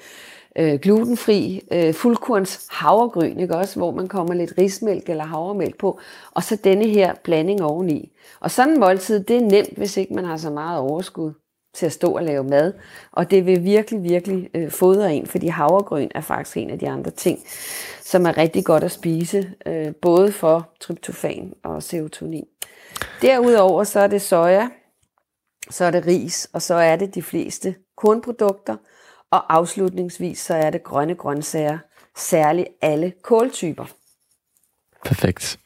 øh, 0.58 0.78
glutenfri 0.80 1.62
øh, 1.72 1.94
fuldkorns 1.94 2.66
havregryn, 2.70 3.40
ikke 3.40 3.56
også, 3.56 3.78
hvor 3.78 3.90
man 3.90 4.08
kommer 4.08 4.34
lidt 4.34 4.54
rismælk 4.58 5.08
eller 5.08 5.24
havremælk 5.24 5.78
på, 5.78 6.00
og 6.30 6.42
så 6.42 6.56
denne 6.64 6.88
her 6.88 7.14
blanding 7.24 7.62
oveni. 7.62 8.12
Og 8.40 8.50
sådan 8.50 8.72
en 8.72 8.80
måltid, 8.80 9.24
det 9.24 9.36
er 9.36 9.40
nemt, 9.40 9.76
hvis 9.76 9.96
ikke 9.96 10.14
man 10.14 10.24
har 10.24 10.36
så 10.36 10.50
meget 10.50 10.78
overskud 10.78 11.32
til 11.74 11.86
at 11.86 11.92
stå 11.92 12.12
og 12.12 12.22
lave 12.22 12.44
mad. 12.44 12.72
Og 13.12 13.30
det 13.30 13.46
vil 13.46 13.64
virkelig, 13.64 14.02
virkelig 14.02 14.50
øh, 14.54 14.70
fodre 14.70 15.14
en, 15.14 15.26
fordi 15.26 15.46
havregryn 15.46 16.08
er 16.14 16.20
faktisk 16.20 16.56
en 16.56 16.70
af 16.70 16.78
de 16.78 16.88
andre 16.88 17.10
ting, 17.10 17.38
som 18.02 18.26
er 18.26 18.38
rigtig 18.38 18.64
godt 18.64 18.84
at 18.84 18.90
spise, 18.90 19.52
øh, 19.66 19.94
både 20.02 20.32
for 20.32 20.68
tryptofan 20.80 21.52
og 21.64 21.82
serotonin. 21.82 22.46
Derudover 23.22 23.84
så 23.84 24.00
er 24.00 24.06
det 24.06 24.22
soja, 24.22 24.68
så 25.70 25.84
er 25.84 25.90
det 25.90 26.06
ris, 26.06 26.48
og 26.52 26.62
så 26.62 26.74
er 26.74 26.96
det 26.96 27.14
de 27.14 27.22
fleste 27.22 27.74
kornprodukter, 27.96 28.76
og 29.30 29.54
afslutningsvis 29.54 30.38
så 30.38 30.54
er 30.54 30.70
det 30.70 30.82
grønne 30.82 31.14
grøntsager, 31.14 31.78
særligt 32.16 32.68
alle 32.82 33.12
kåltyper. 33.22 33.84
Perfekt. 35.04 35.58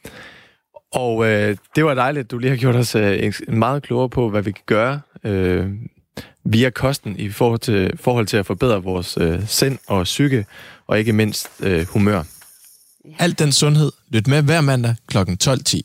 Og 0.91 1.25
øh, 1.25 1.57
det 1.75 1.85
var 1.85 1.93
dejligt, 1.93 2.23
at 2.23 2.31
du 2.31 2.37
lige 2.37 2.49
har 2.49 2.57
gjort 2.57 2.75
os 2.75 2.95
øh, 2.95 3.33
meget 3.47 3.83
klogere 3.83 4.09
på, 4.09 4.29
hvad 4.29 4.41
vi 4.41 4.51
kan 4.51 4.63
gøre 4.65 5.01
øh, 5.23 5.69
via 6.43 6.69
kosten 6.69 7.19
i 7.19 7.29
forhold 7.29 7.59
til, 7.59 7.97
forhold 7.97 8.25
til 8.25 8.37
at 8.37 8.45
forbedre 8.45 8.83
vores 8.83 9.17
øh, 9.21 9.47
sind 9.47 9.77
og 9.87 10.03
psyke, 10.03 10.45
og 10.87 10.99
ikke 10.99 11.13
mindst 11.13 11.49
øh, 11.59 11.87
humør. 11.87 12.23
Alt 13.19 13.39
den 13.39 13.51
sundhed. 13.51 13.91
Lyt 14.09 14.27
med 14.27 14.43
hver 14.43 14.61
mandag 14.61 14.95
kl. 15.07 15.17
12.10. 15.17 15.81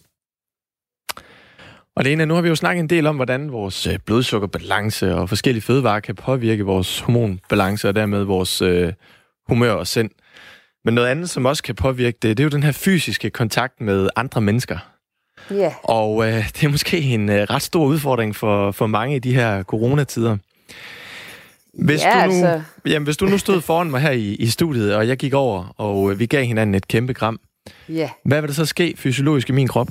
Og 1.97 2.05
Lena, 2.05 2.25
nu 2.25 2.35
har 2.35 2.43
vi 2.43 2.49
jo 2.49 2.55
snakket 2.55 2.81
en 2.81 2.89
del 2.89 3.07
om, 3.07 3.17
hvordan 3.17 3.53
vores 3.53 3.87
øh, 3.87 3.99
blodsukkerbalance 4.07 5.15
og 5.15 5.29
forskellige 5.29 5.63
fødevarer 5.63 6.01
kan 6.01 6.15
påvirke 6.15 6.65
vores 6.65 7.01
hormonbalance 7.01 7.89
og 7.89 7.95
dermed 7.95 8.25
vores 8.25 8.63
øh, 8.63 8.93
humør 9.49 9.73
og 9.73 9.87
sind. 9.87 10.11
Men 10.85 10.95
noget 10.95 11.09
andet, 11.09 11.31
som 11.31 11.47
også 11.47 11.63
kan 11.63 11.75
påvirke 11.75 12.19
det, 12.23 12.37
det 12.37 12.43
er 12.43 12.45
jo 12.45 12.51
den 12.51 12.63
her 12.63 12.73
fysiske 12.73 13.31
kontakt 13.31 13.81
med 13.81 14.09
andre 14.17 14.41
mennesker. 14.41 14.79
Yeah. 15.53 15.73
Og 15.83 16.27
øh, 16.27 16.49
det 16.49 16.65
er 16.65 16.69
måske 16.69 17.01
en 17.01 17.29
øh, 17.29 17.43
ret 17.51 17.63
stor 17.63 17.85
udfordring 17.85 18.37
for, 18.37 18.73
for 18.73 18.87
mange 18.87 19.17
i 19.17 19.19
de 19.19 19.35
her 19.35 19.63
coronatider. 19.63 20.37
Hvis, 21.79 22.03
ja, 22.03 22.11
du 22.11 22.31
nu, 22.31 22.47
altså... 22.47 22.63
jamen, 22.87 23.05
hvis 23.05 23.17
du 23.17 23.27
nu 23.27 23.39
stod 23.39 23.61
foran 23.61 23.91
mig 23.91 24.01
her 24.01 24.11
i, 24.11 24.35
i 24.35 24.47
studiet, 24.47 24.95
og 24.95 25.09
jeg 25.09 25.17
gik 25.17 25.35
over, 25.35 25.75
og 25.77 26.11
øh, 26.11 26.19
vi 26.19 26.27
gav 26.27 26.45
hinanden 26.45 26.75
et 26.75 26.89
kæmpe 26.89 27.15
kram, 27.15 27.41
ja. 27.89 28.11
hvad 28.25 28.41
vil 28.41 28.49
der 28.49 28.55
så 28.55 28.67
ske 28.67 28.95
fysiologisk 28.97 29.49
i 29.49 29.53
min 29.53 29.69
krop? 29.69 29.89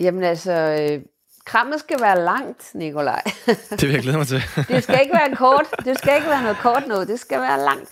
Jamen 0.00 0.22
altså, 0.22 0.52
øh, 0.52 1.00
krammet 1.46 1.80
skal 1.80 2.00
være 2.00 2.24
langt, 2.24 2.70
Nikolaj. 2.74 3.22
det 3.70 3.82
vil 3.82 3.90
jeg 3.90 4.02
glæde 4.02 4.16
mig 4.16 4.26
til. 4.26 4.42
det 4.68 4.82
skal 4.82 5.00
ikke 5.02 5.14
være 5.14 5.36
kort, 5.36 5.66
det 5.84 5.98
skal 5.98 6.14
ikke 6.16 6.28
være 6.28 6.42
noget 6.42 6.56
kort 6.58 6.86
noget, 6.86 7.08
det 7.08 7.20
skal 7.20 7.40
være 7.40 7.64
langt. 7.64 7.88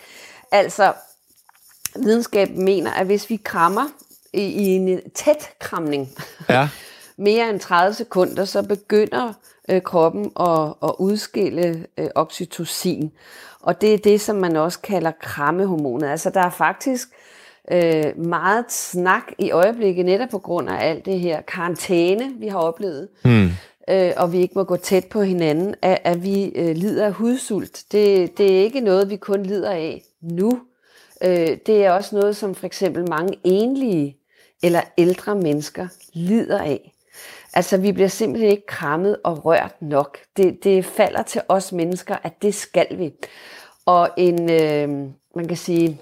Altså, 0.52 0.92
videnskaben 2.02 2.64
mener, 2.64 2.90
at 2.92 3.06
hvis 3.06 3.30
vi 3.30 3.36
krammer 3.44 3.84
i, 4.32 4.42
i 4.42 4.66
en 4.66 5.00
tæt 5.14 5.50
kramning, 5.58 6.08
Ja. 6.48 6.68
mere 7.16 7.50
end 7.50 7.60
30 7.60 7.94
sekunder, 7.94 8.44
så 8.44 8.62
begynder 8.62 9.32
øh, 9.70 9.82
kroppen 9.82 10.32
at, 10.40 10.74
at 10.82 10.92
udskille 10.98 11.86
øh, 11.98 12.08
oxytocin. 12.14 13.10
Og 13.60 13.80
det 13.80 13.94
er 13.94 13.98
det, 13.98 14.20
som 14.20 14.36
man 14.36 14.56
også 14.56 14.80
kalder 14.80 15.10
krammehormonet. 15.20 16.08
Altså 16.08 16.30
der 16.30 16.40
er 16.40 16.50
faktisk 16.50 17.08
øh, 17.72 18.18
meget 18.18 18.72
snak 18.72 19.22
i 19.38 19.50
øjeblikket, 19.50 20.04
netop 20.04 20.28
på 20.28 20.38
grund 20.38 20.68
af 20.70 20.88
alt 20.88 21.06
det 21.06 21.20
her 21.20 21.40
karantæne, 21.40 22.32
vi 22.38 22.48
har 22.48 22.58
oplevet. 22.58 23.08
Hmm. 23.24 23.48
øh, 23.90 24.12
og 24.16 24.32
vi 24.32 24.38
ikke 24.38 24.54
må 24.54 24.64
gå 24.64 24.76
tæt 24.76 25.04
på 25.06 25.22
hinanden, 25.22 25.74
at, 25.82 25.98
at 26.04 26.22
vi 26.22 26.44
øh, 26.44 26.76
lider 26.76 27.06
af 27.06 27.12
hudsult. 27.12 27.82
Det, 27.92 28.38
det 28.38 28.56
er 28.58 28.62
ikke 28.62 28.80
noget, 28.80 29.10
vi 29.10 29.16
kun 29.16 29.42
lider 29.42 29.70
af 29.70 30.02
nu. 30.20 30.60
Øh, 31.24 31.56
det 31.66 31.84
er 31.84 31.92
også 31.92 32.16
noget, 32.16 32.36
som 32.36 32.54
for 32.54 32.66
eksempel 32.66 33.08
mange 33.08 33.38
enlige 33.44 34.16
eller 34.62 34.80
ældre 34.98 35.34
mennesker 35.34 35.88
lider 36.12 36.58
af. 36.58 36.92
Altså, 37.52 37.76
vi 37.76 37.92
bliver 37.92 38.08
simpelthen 38.08 38.50
ikke 38.50 38.66
krammet 38.66 39.16
og 39.24 39.44
rørt 39.44 39.74
nok. 39.80 40.18
Det, 40.36 40.64
det 40.64 40.84
falder 40.84 41.22
til 41.22 41.40
os 41.48 41.72
mennesker, 41.72 42.16
at 42.22 42.42
det 42.42 42.54
skal 42.54 42.86
vi. 42.98 43.12
Og 43.86 44.10
en, 44.16 44.50
øh, 44.50 44.88
man 45.36 45.48
kan 45.48 45.56
sige, 45.56 46.00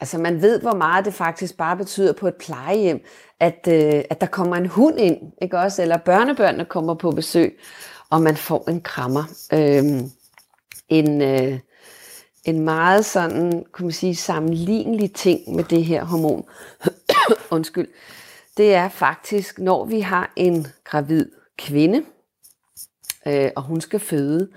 altså 0.00 0.18
man 0.18 0.42
ved, 0.42 0.60
hvor 0.60 0.74
meget 0.74 1.04
det 1.04 1.14
faktisk 1.14 1.56
bare 1.56 1.76
betyder 1.76 2.12
på 2.12 2.28
et 2.28 2.34
plejehjem, 2.34 3.04
at, 3.40 3.68
øh, 3.68 4.04
at 4.10 4.20
der 4.20 4.26
kommer 4.26 4.56
en 4.56 4.66
hund 4.66 5.00
ind, 5.00 5.32
ikke 5.42 5.58
også? 5.58 5.82
Eller 5.82 5.96
børnebørnene 5.96 6.64
kommer 6.64 6.94
på 6.94 7.10
besøg, 7.10 7.58
og 8.10 8.22
man 8.22 8.36
får 8.36 8.70
en 8.70 8.80
krammer. 8.80 9.24
Øh, 9.52 9.84
en, 10.88 11.22
øh, 11.22 11.58
en 12.44 12.60
meget 12.60 13.04
sådan, 13.04 13.64
kunne 13.72 13.86
man 13.86 13.92
sige, 13.92 14.16
sammenlignelig 14.16 15.12
ting 15.12 15.54
med 15.54 15.64
det 15.64 15.84
her 15.84 16.04
hormon. 16.04 16.44
Undskyld. 17.50 17.88
Det 18.56 18.74
er 18.74 18.88
faktisk, 18.88 19.58
når 19.58 19.84
vi 19.84 20.00
har 20.00 20.32
en 20.36 20.66
gravid 20.84 21.30
kvinde, 21.58 22.04
øh, 23.26 23.50
og 23.56 23.62
hun 23.62 23.80
skal 23.80 24.00
føde, 24.00 24.48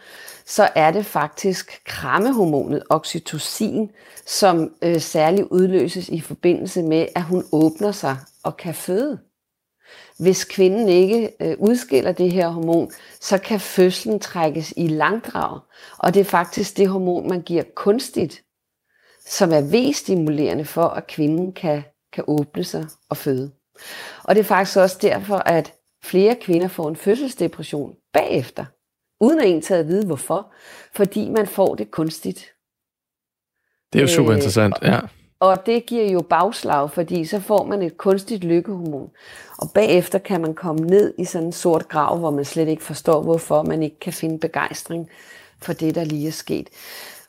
så 0.45 0.69
er 0.75 0.91
det 0.91 1.05
faktisk 1.05 1.81
krammehormonet 1.85 2.83
oxytocin, 2.89 3.91
som 4.25 4.73
øh, 4.81 5.01
særligt 5.01 5.47
udløses 5.47 6.09
i 6.09 6.19
forbindelse 6.21 6.83
med, 6.83 7.07
at 7.15 7.23
hun 7.23 7.43
åbner 7.51 7.91
sig 7.91 8.17
og 8.43 8.57
kan 8.57 8.73
føde. 8.73 9.19
Hvis 10.19 10.45
kvinden 10.45 10.89
ikke 10.89 11.31
øh, 11.41 11.55
udskiller 11.59 12.11
det 12.11 12.31
her 12.31 12.49
hormon, 12.49 12.91
så 13.21 13.37
kan 13.37 13.59
fødslen 13.59 14.19
trækkes 14.19 14.73
i 14.77 14.87
langdrag. 14.87 15.59
Og 15.97 16.13
det 16.13 16.19
er 16.19 16.23
faktisk 16.23 16.77
det 16.77 16.87
hormon, 16.87 17.29
man 17.29 17.41
giver 17.41 17.63
kunstigt, 17.75 18.43
som 19.25 19.51
er 19.51 19.61
V-stimulerende 19.61 20.65
for, 20.65 20.83
at 20.83 21.07
kvinden 21.07 21.53
kan, 21.53 21.83
kan 22.13 22.23
åbne 22.27 22.63
sig 22.63 22.85
og 23.09 23.17
føde. 23.17 23.51
Og 24.23 24.35
det 24.35 24.39
er 24.39 24.45
faktisk 24.45 24.77
også 24.77 24.97
derfor, 25.01 25.35
at 25.35 25.73
flere 26.03 26.35
kvinder 26.41 26.67
får 26.67 26.89
en 26.89 26.95
fødselsdepression 26.95 27.95
bagefter, 28.13 28.65
uden 29.19 29.39
at 29.39 29.45
egentlig 29.45 29.71
at 29.71 29.87
vide 29.87 30.05
hvorfor, 30.05 30.53
fordi 30.95 31.29
man 31.29 31.47
får 31.47 31.75
det 31.75 31.91
kunstigt. 31.91 32.53
Det 33.93 33.99
er 33.99 34.03
jo 34.03 34.07
super 34.07 34.31
Øh, 34.31 34.37
interessant, 34.37 34.75
ja. 34.81 34.99
Og 35.39 35.65
det 35.65 35.85
giver 35.85 36.11
jo 36.11 36.21
bagslag, 36.21 36.91
fordi 36.91 37.25
så 37.25 37.39
får 37.39 37.63
man 37.63 37.81
et 37.81 37.97
kunstigt 37.97 38.43
lykkehormon. 38.43 39.09
Og 39.57 39.71
bagefter 39.73 40.19
kan 40.19 40.41
man 40.41 40.53
komme 40.53 40.81
ned 40.87 41.13
i 41.17 41.25
sådan 41.25 41.47
en 41.47 41.53
sort 41.53 41.87
grav, 41.87 42.17
hvor 42.17 42.31
man 42.31 42.45
slet 42.45 42.67
ikke 42.67 42.83
forstår, 42.83 43.21
hvorfor 43.21 43.63
man 43.63 43.83
ikke 43.83 43.99
kan 43.99 44.13
finde 44.13 44.39
begejstring 44.39 45.09
for 45.61 45.73
det, 45.73 45.95
der 45.95 46.03
lige 46.03 46.27
er 46.27 46.31
sket. 46.31 46.69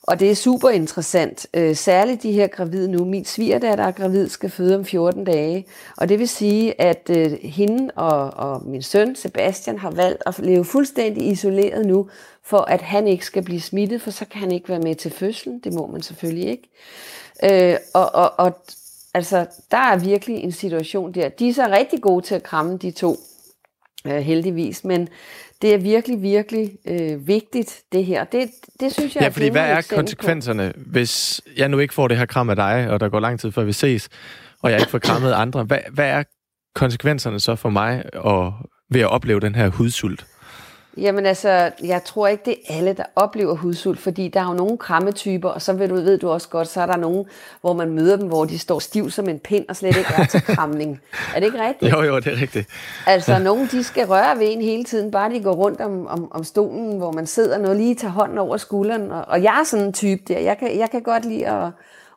Og 0.09 0.21
det 0.21 0.31
er 0.31 0.35
super 0.35 0.69
interessant, 0.69 1.47
øh, 1.55 1.77
særligt 1.77 2.23
de 2.23 2.33
her 2.33 2.47
gravide 2.47 2.91
nu. 2.91 3.05
Min 3.05 3.25
svigerdatter 3.25 3.85
er 3.85 3.91
gravid, 3.91 4.29
skal 4.29 4.51
føde 4.51 4.77
om 4.77 4.85
14 4.85 5.25
dage. 5.25 5.67
Og 5.97 6.09
det 6.09 6.19
vil 6.19 6.29
sige, 6.29 6.81
at 6.81 7.11
øh, 7.17 7.33
hende 7.43 7.91
og, 7.97 8.31
og 8.31 8.67
min 8.67 8.83
søn 8.83 9.17
Sebastian 9.17 9.79
har 9.79 9.91
valgt 9.91 10.23
at 10.27 10.39
leve 10.39 10.65
fuldstændig 10.65 11.27
isoleret 11.27 11.87
nu, 11.87 12.09
for 12.43 12.59
at 12.59 12.81
han 12.81 13.09
ikke 13.09 13.25
skal 13.25 13.43
blive 13.43 13.61
smittet, 13.61 14.03
for 14.03 14.11
så 14.11 14.25
kan 14.25 14.41
han 14.41 14.53
ikke 14.53 14.69
være 14.69 14.81
med 14.81 14.95
til 14.95 15.11
fødslen. 15.11 15.61
Det 15.65 15.75
må 15.75 15.87
man 15.87 16.03
selvfølgelig 16.03 16.49
ikke. 16.49 16.69
Øh, 17.45 17.77
og, 17.95 18.15
og, 18.15 18.33
og 18.39 18.53
altså, 19.15 19.47
der 19.71 19.79
er 19.79 19.99
virkelig 19.99 20.37
en 20.37 20.53
situation 20.53 21.13
der. 21.13 21.29
De 21.29 21.49
er 21.49 21.55
så 21.55 21.67
rigtig 21.67 22.03
gode 22.03 22.25
til 22.25 22.35
at 22.35 22.43
kramme 22.43 22.77
de 22.77 22.91
to, 22.91 23.17
øh, 24.07 24.17
heldigvis, 24.17 24.85
men 24.85 25.09
det 25.63 25.75
er 25.75 25.79
virkelig, 25.79 26.23
virkelig 26.23 26.71
øh, 26.89 27.27
vigtigt, 27.29 27.83
det 27.93 28.05
her. 28.05 28.25
Det, 28.25 28.51
det 28.81 28.93
synes 28.93 29.15
jeg 29.15 29.23
Ja, 29.23 29.29
fordi 29.29 29.41
hvad 29.41 29.51
glimrende 29.51 29.75
er 29.75 29.79
eksempel 29.79 29.97
på. 29.97 30.01
konsekvenserne, 30.01 30.73
hvis 30.77 31.41
jeg 31.57 31.69
nu 31.69 31.79
ikke 31.79 31.95
får 31.95 32.09
det 32.09 32.17
her 32.17 32.27
kram 32.27 32.51
af 32.51 32.57
dig, 32.57 32.91
og 32.91 33.01
der 33.01 33.09
går 33.09 33.21
lang 33.21 33.41
tid 33.41 33.53
før 33.53 33.65
vi 33.65 33.73
ses, 33.73 34.09
og 34.63 34.71
jeg 34.71 34.79
ikke 34.81 34.91
får 34.91 34.99
krammet 34.99 35.33
andre? 35.33 35.65
Hvad, 35.65 35.79
hvad 35.93 36.09
er 36.09 36.23
konsekvenserne 36.75 37.41
så 37.41 37.57
for 37.57 37.71
mig 37.71 38.03
og 38.15 38.53
ved 38.91 39.01
at 39.01 39.11
opleve 39.11 39.41
den 39.41 39.55
her 39.55 39.69
hudsult? 39.69 40.27
Jamen 41.01 41.27
altså, 41.27 41.71
jeg 41.85 42.05
tror 42.05 42.27
ikke, 42.27 42.43
det 42.45 42.57
er 42.69 42.77
alle, 42.77 42.93
der 42.93 43.05
oplever 43.17 43.55
hudsult, 43.55 43.99
fordi 43.99 44.29
der 44.29 44.41
er 44.41 44.49
jo 44.49 44.55
nogle 44.55 44.79
krammetyper, 44.79 45.49
og 45.49 45.63
så 45.63 45.73
ved 45.73 45.89
du, 45.89 45.95
ved 45.95 46.19
du 46.19 46.31
også 46.31 46.49
godt, 46.49 46.69
så 46.69 46.81
er 46.81 46.87
der 46.87 46.97
nogen, 46.97 47.27
hvor 47.61 47.73
man 47.73 47.91
møder 47.91 48.17
dem, 48.17 48.29
hvor 48.29 48.45
de 48.45 48.59
står 48.59 48.79
stiv 48.79 49.11
som 49.11 49.29
en 49.29 49.39
pind 49.39 49.65
og 49.69 49.77
slet 49.77 49.97
ikke 49.97 50.11
er 50.17 50.25
til 50.25 50.43
kramning. 50.43 51.01
er 51.35 51.41
det 51.41 51.47
ikke 51.47 51.67
rigtigt? 51.67 51.93
Jo, 51.93 52.03
jo, 52.03 52.17
det 52.19 52.27
er 52.27 52.41
rigtigt. 52.41 52.69
Altså, 53.07 53.39
nogen 53.39 53.69
de 53.73 53.85
skal 53.85 54.07
røre 54.07 54.39
ved 54.39 54.53
en 54.53 54.63
hele 54.63 54.85
tiden, 54.85 55.11
bare 55.11 55.31
de 55.31 55.43
går 55.43 55.53
rundt 55.53 55.81
om, 55.81 56.07
om, 56.07 56.33
om 56.33 56.45
stolen, 56.45 56.99
hvor 56.99 57.13
man 57.13 57.27
sidder, 57.27 57.59
noget 57.59 57.77
lige 57.77 57.95
tager 57.95 58.13
hånden 58.13 58.39
over 58.39 58.57
skulderen. 58.57 59.11
Og, 59.11 59.25
og 59.29 59.43
jeg 59.43 59.61
er 59.61 59.65
sådan 59.65 59.87
en 59.87 59.93
type 59.93 60.23
der. 60.29 60.39
Jeg 60.39 60.59
kan, 60.59 60.79
jeg 60.79 60.91
kan 60.91 61.03
godt 61.03 61.25
lide 61.25 61.47
at, 61.47 61.71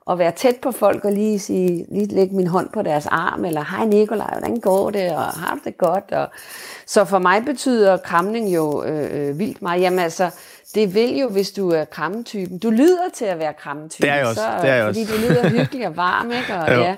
at 0.10 0.18
være 0.20 0.32
tæt 0.32 0.56
på 0.62 0.72
folk 0.72 1.06
og 1.06 1.12
lige, 1.12 1.40
sige, 1.40 1.86
lige 1.92 2.06
lægge 2.06 2.36
min 2.36 2.48
hånd 2.48 2.70
på 2.70 2.82
deres 2.82 3.06
arm, 3.06 3.46
eller 3.46 3.66
hej 3.70 3.86
Nikolaj, 3.86 4.30
hvordan 4.40 4.60
går 4.60 4.90
det, 4.90 5.12
og 5.12 5.24
har 5.24 5.54
du 5.56 5.60
det 5.66 5.78
godt? 5.78 6.12
Og, 6.12 6.28
så 6.86 7.06
for 7.06 7.20
mig 7.20 7.46
betyder 7.46 7.98
kramning 7.98 8.56
jo 8.56 8.84
øh, 8.84 9.30
øh, 9.30 9.40
vildt 9.40 9.62
meget. 9.62 9.82
Jamen 9.82 10.00
altså, 10.00 10.30
det 10.76 10.94
vil 10.96 11.18
jo, 11.18 11.30
hvis 11.30 11.52
du 11.52 11.70
er 11.70 11.86
krammetypen. 11.86 12.58
Du 12.58 12.70
lyder 12.70 13.10
til 13.14 13.26
at 13.26 13.40
være 13.40 13.54
krammetypen. 13.54 14.04
Det 14.04 14.12
er 14.12 14.16
jeg 14.18 14.28
også, 14.28 14.42
Så, 14.42 14.48
det 14.62 14.70
er 14.70 14.76
jeg 14.76 14.86
fordi 14.86 15.02
også. 15.02 15.14
du 15.14 15.22
lyder 15.22 15.50
hyggelig 15.50 15.88
og 15.88 15.98
varm, 15.98 16.32
ikke? 16.32 16.54
Og, 16.56 16.72
Jo. 16.76 16.82
ja. 16.82 16.96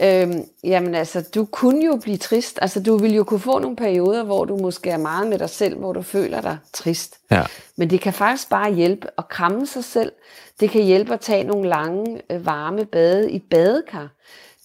Øhm, 0.00 0.44
jamen 0.64 0.94
altså, 0.94 1.24
du 1.34 1.44
kunne 1.44 1.84
jo 1.86 1.96
blive 2.02 2.16
trist. 2.16 2.58
Altså, 2.62 2.80
du 2.82 2.96
ville 2.98 3.16
jo 3.16 3.24
kunne 3.24 3.40
få 3.40 3.58
nogle 3.58 3.76
perioder, 3.76 4.24
hvor 4.24 4.44
du 4.44 4.56
måske 4.56 4.90
er 4.90 4.96
meget 4.96 5.26
med 5.26 5.38
dig 5.38 5.50
selv, 5.50 5.76
hvor 5.78 5.92
du 5.92 6.02
føler 6.02 6.40
dig 6.40 6.58
trist. 6.72 7.16
Ja. 7.30 7.42
Men 7.76 7.90
det 7.90 8.00
kan 8.00 8.12
faktisk 8.12 8.50
bare 8.50 8.72
hjælpe 8.72 9.08
at 9.18 9.28
kramme 9.28 9.66
sig 9.66 9.84
selv. 9.84 10.12
Det 10.60 10.70
kan 10.70 10.82
hjælpe 10.82 11.12
at 11.12 11.20
tage 11.20 11.44
nogle 11.44 11.68
lange, 11.68 12.22
øh, 12.30 12.46
varme 12.46 12.84
bade 12.84 13.30
i 13.30 13.38
badekar. 13.38 14.08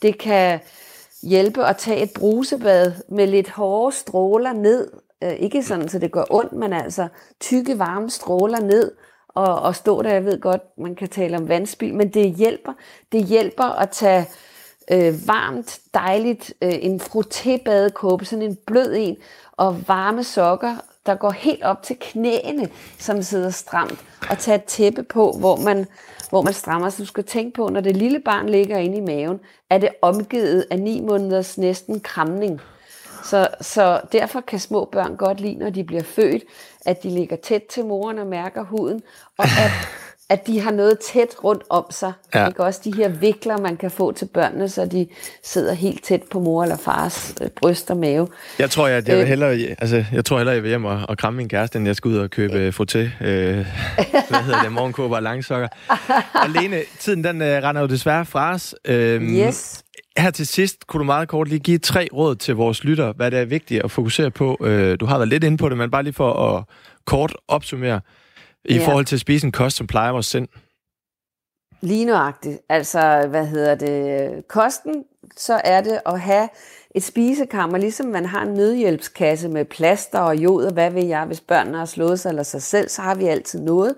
Det 0.02 0.18
kan 0.18 0.60
hjælpe 1.22 1.66
at 1.66 1.78
tage 1.78 2.02
et 2.02 2.12
brusebad 2.16 2.94
med 3.10 3.28
lidt 3.28 3.50
hårde 3.50 3.96
stråler 3.96 4.54
ned. 4.54 4.92
Øh, 5.24 5.34
ikke 5.34 5.64
sådan, 5.64 5.90
så 5.90 6.00
det 6.00 6.12
gør 6.12 6.24
ondt, 6.30 6.54
men 6.54 6.74
altså 6.74 7.08
tykke, 7.40 7.80
varme 7.80 8.10
stråler 8.10 8.60
ned 8.60 8.92
og, 9.28 9.62
og 9.62 9.76
stå 9.76 10.02
der. 10.02 10.14
Jeg 10.14 10.26
ved 10.26 10.42
godt, 10.42 10.62
man 10.78 10.96
kan 10.96 11.10
tale 11.10 11.38
om 11.38 11.48
vandspil, 11.48 11.96
men 11.96 12.14
det 12.14 12.36
hjælper. 12.36 12.74
Det 13.12 13.24
hjælper 13.24 13.64
at 13.64 13.90
tage 13.90 14.26
øh, 14.92 15.28
varmt, 15.28 15.80
dejligt, 15.94 16.54
øh, 16.62 16.74
en 16.82 17.02
frotébadekåbe, 17.02 18.26
sådan 18.26 18.46
en 18.46 18.58
blød 18.68 18.94
en, 18.98 19.18
og 19.52 19.88
varme 19.88 20.24
sokker, 20.24 20.76
der 21.10 21.16
går 21.16 21.32
helt 21.32 21.64
op 21.64 21.84
til 21.84 21.98
knæene, 22.00 22.70
som 22.98 23.22
sidder 23.22 23.50
stramt, 23.50 24.00
og 24.30 24.38
tage 24.38 24.56
et 24.56 24.64
tæppe 24.64 25.04
på, 25.04 25.32
hvor 25.40 25.56
man, 25.56 25.86
hvor 26.30 26.42
man 26.42 26.54
strammer. 26.54 26.90
Så 26.90 27.04
du 27.04 27.06
skal 27.06 27.24
tænke 27.24 27.56
på, 27.56 27.70
når 27.70 27.82
det 27.82 27.98
lille 27.98 28.20
barn 28.20 28.50
ligger 28.50 28.78
inde 28.78 28.98
i 28.98 29.02
maven, 29.02 29.40
er 29.70 29.78
det 29.78 29.90
omgivet 30.02 30.66
af 30.72 30.80
ni 30.80 31.02
måneders 31.02 31.58
næsten 31.58 32.00
kramning. 32.00 32.62
Så, 33.26 33.48
så 33.62 34.02
derfor 34.12 34.42
kan 34.42 34.60
små 34.60 34.86
børn 34.86 35.16
godt 35.16 35.40
lide, 35.40 35.56
når 35.56 35.70
de 35.70 35.84
bliver 35.84 36.04
født, 36.04 36.44
at 36.86 37.04
de 37.04 37.10
ligger 37.10 37.36
tæt 37.36 37.64
til 37.64 37.86
moren 37.86 38.20
og 38.20 38.28
mærker 38.28 38.64
huden, 38.64 39.02
og 39.38 39.46
at, 39.46 39.72
at 40.30 40.48
de 40.48 40.60
har 40.60 40.72
noget 40.72 41.00
tæt 41.00 41.28
rundt 41.44 41.64
om 41.70 41.86
sig. 41.92 42.14
Ja. 42.36 42.48
Ikke 42.48 42.64
også 42.64 42.82
de 42.84 42.94
her 42.96 43.10
vikler, 43.10 43.58
man 43.58 43.78
kan 43.78 43.92
få 43.92 44.12
til 44.12 44.26
børnene, 44.34 44.70
så 44.70 44.86
de 44.86 45.08
sidder 45.44 45.74
helt 45.74 46.04
tæt 46.04 46.22
på 46.32 46.40
mor 46.40 46.64
eller 46.64 46.78
fars 46.78 47.34
øh, 47.42 47.50
bryst 47.50 47.92
og 47.92 47.98
mave. 47.98 48.28
Jeg 48.60 48.70
tror, 48.70 48.88
at 48.88 49.08
jeg 49.08 49.16
vil 49.18 49.22
Øh. 49.22 49.28
hellere, 49.28 49.52
altså, 49.80 50.06
jeg 50.14 50.26
tror 50.26 50.38
hellere, 50.38 50.56
jeg 50.56 50.64
vil 50.64 50.70
hjem 50.70 50.86
og, 50.86 51.02
og 51.10 51.18
kramme 51.18 51.38
min 51.38 51.50
kæreste, 51.50 51.78
end 51.78 51.88
jeg 51.88 51.96
skal 51.96 52.10
ud 52.10 52.18
og 52.18 52.30
købe 52.30 52.70
frotté. 52.70 52.98
Øh, 52.98 53.08
hvad 54.30 54.44
hedder 54.44 54.62
det? 54.64 54.72
Morgenkåber 54.72 55.16
og 55.16 55.24
langsokker. 55.24 55.68
Og 56.34 56.50
Lene, 56.50 56.82
tiden 57.00 57.24
den 57.24 57.42
øh, 57.42 57.64
render 57.64 57.82
jo 57.82 57.88
desværre 57.88 58.26
fra 58.26 58.54
os. 58.54 58.76
Øhm, 58.86 59.36
Yes. 59.36 59.84
Her 60.18 60.32
til 60.32 60.48
sidst 60.48 60.88
kunne 60.88 61.00
du 61.00 61.06
meget 61.06 61.28
kort 61.28 61.48
lige 61.48 61.60
give 61.60 61.78
tre 61.78 62.08
råd 62.14 62.36
til 62.36 62.56
vores 62.56 62.84
lytter, 62.84 63.14
hvad 63.14 63.32
det 63.32 63.40
er 63.40 63.46
vigtigt 63.46 63.84
at 63.84 63.92
fokusere 63.92 64.32
på. 64.32 64.58
Øh, 64.62 64.98
du 65.00 65.06
har 65.06 65.18
været 65.18 65.30
lidt 65.30 65.44
inde 65.44 65.58
på 65.58 65.70
det, 65.70 65.78
men 65.78 65.92
bare 65.92 66.04
lige 66.04 66.14
for 66.14 66.34
at 66.58 66.64
kort 67.06 67.36
opsummere 67.48 68.02
i 68.66 68.76
Ja. 68.76 68.86
forhold 68.88 69.06
til 69.06 69.16
at 69.16 69.20
spise 69.20 69.46
en 69.46 69.52
kost, 69.52 69.78
som 69.78 69.88
plejer 69.88 70.12
vores 70.12 70.26
sind. 70.26 70.48
Lige 71.82 72.06
nøjagtigt. 72.06 72.60
Altså, 72.70 73.28
hvad 73.30 73.46
hedder 73.48 73.76
det? 73.76 74.48
Kosten, 74.48 75.04
så 75.38 75.62
er 75.64 75.82
det 75.82 76.00
at 76.06 76.20
have 76.20 76.50
et 76.96 77.04
spisekammer, 77.04 77.78
ligesom 77.78 78.06
man 78.06 78.26
har 78.26 78.42
en 78.42 78.54
nødhjælpskasse 78.54 79.50
med 79.50 79.66
plaster 79.66 80.20
og 80.20 80.36
jod, 80.38 80.66
og 80.66 80.74
hvad 80.74 80.92
ved 80.92 81.06
jeg, 81.06 81.26
hvis 81.26 81.42
børnene 81.42 81.78
har 81.78 81.86
slået 81.86 82.20
sig 82.20 82.30
eller 82.30 82.44
sig 82.44 82.62
selv, 82.62 82.90
så 82.90 83.02
har 83.02 83.16
vi 83.16 83.26
altid 83.26 83.62
noget. 83.62 83.96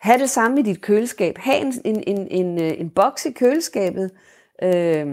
Ha' 0.00 0.16
det 0.18 0.30
samme 0.30 0.60
i 0.60 0.62
dit 0.62 0.80
køleskab. 0.82 1.38
Ha' 1.38 1.56
en, 1.56 1.74
en, 1.84 2.02
en, 2.06 2.28
en, 2.30 2.62
øh, 2.62 2.80
en 2.80 2.90
boks 2.90 3.26
i 3.26 3.30
køleskabet, 3.30 4.10
øh, 4.62 5.06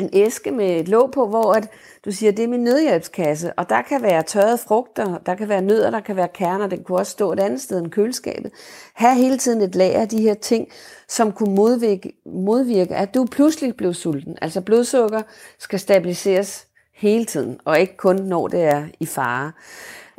en 0.00 0.10
æske 0.12 0.50
med 0.50 0.80
et 0.80 0.88
låg 0.88 1.10
på, 1.10 1.26
hvor 1.26 1.52
at 1.52 1.68
du 2.04 2.10
siger, 2.10 2.32
det 2.32 2.44
er 2.44 2.48
min 2.48 2.64
nødhjælpskasse, 2.64 3.52
og 3.52 3.68
der 3.68 3.82
kan 3.82 4.02
være 4.02 4.22
tørrede 4.22 4.58
frugter, 4.58 5.18
der 5.18 5.34
kan 5.34 5.48
være 5.48 5.62
nødder, 5.62 5.90
der 5.90 6.00
kan 6.00 6.16
være 6.16 6.28
kerner, 6.28 6.66
den 6.66 6.84
kunne 6.84 6.98
også 6.98 7.12
stå 7.12 7.32
et 7.32 7.40
andet 7.40 7.60
sted 7.60 7.78
end 7.78 7.90
køleskabet. 7.90 8.52
Ha' 8.94 9.14
hele 9.14 9.38
tiden 9.38 9.62
et 9.62 9.74
lager 9.74 10.00
af 10.00 10.08
de 10.08 10.22
her 10.22 10.34
ting, 10.34 10.68
som 11.08 11.32
kunne 11.32 11.54
modvirke, 11.54 12.12
modvirke, 12.26 12.96
at 12.96 13.14
du 13.14 13.26
pludselig 13.30 13.76
blev 13.76 13.94
sulten. 13.94 14.38
Altså 14.42 14.60
blodsukker 14.60 15.22
skal 15.58 15.78
stabiliseres 15.78 16.66
hele 16.94 17.24
tiden, 17.24 17.58
og 17.64 17.80
ikke 17.80 17.96
kun 17.96 18.16
når 18.16 18.48
det 18.48 18.62
er 18.62 18.84
i 19.00 19.06
fare. 19.06 19.52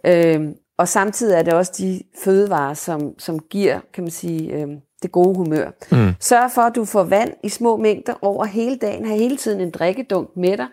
Øhm, 0.06 0.56
og 0.78 0.88
samtidig 0.88 1.36
er 1.36 1.44
det 1.44 1.54
også 1.54 1.74
de 1.78 2.02
fødevarer, 2.24 2.74
som, 2.74 3.20
som 3.20 3.40
giver, 3.40 3.80
kan 3.94 4.04
man 4.04 4.12
sige, 4.12 4.54
øhm, 4.54 4.78
det 5.04 5.12
gode 5.12 5.36
humør. 5.36 5.72
Mm. 5.92 6.14
Sørg 6.20 6.52
for, 6.52 6.62
at 6.62 6.76
du 6.76 6.86
får 6.86 7.04
vand 7.04 7.34
i 7.44 7.50
små 7.50 7.78
mængder 7.78 8.14
over 8.22 8.46
hele 8.46 8.76
dagen. 8.76 9.06
Ha' 9.06 9.16
hele 9.16 9.38
tiden 9.38 9.62
en 9.62 9.72
drikkedunk 9.72 10.30
med 10.36 10.58
dig, 10.58 10.68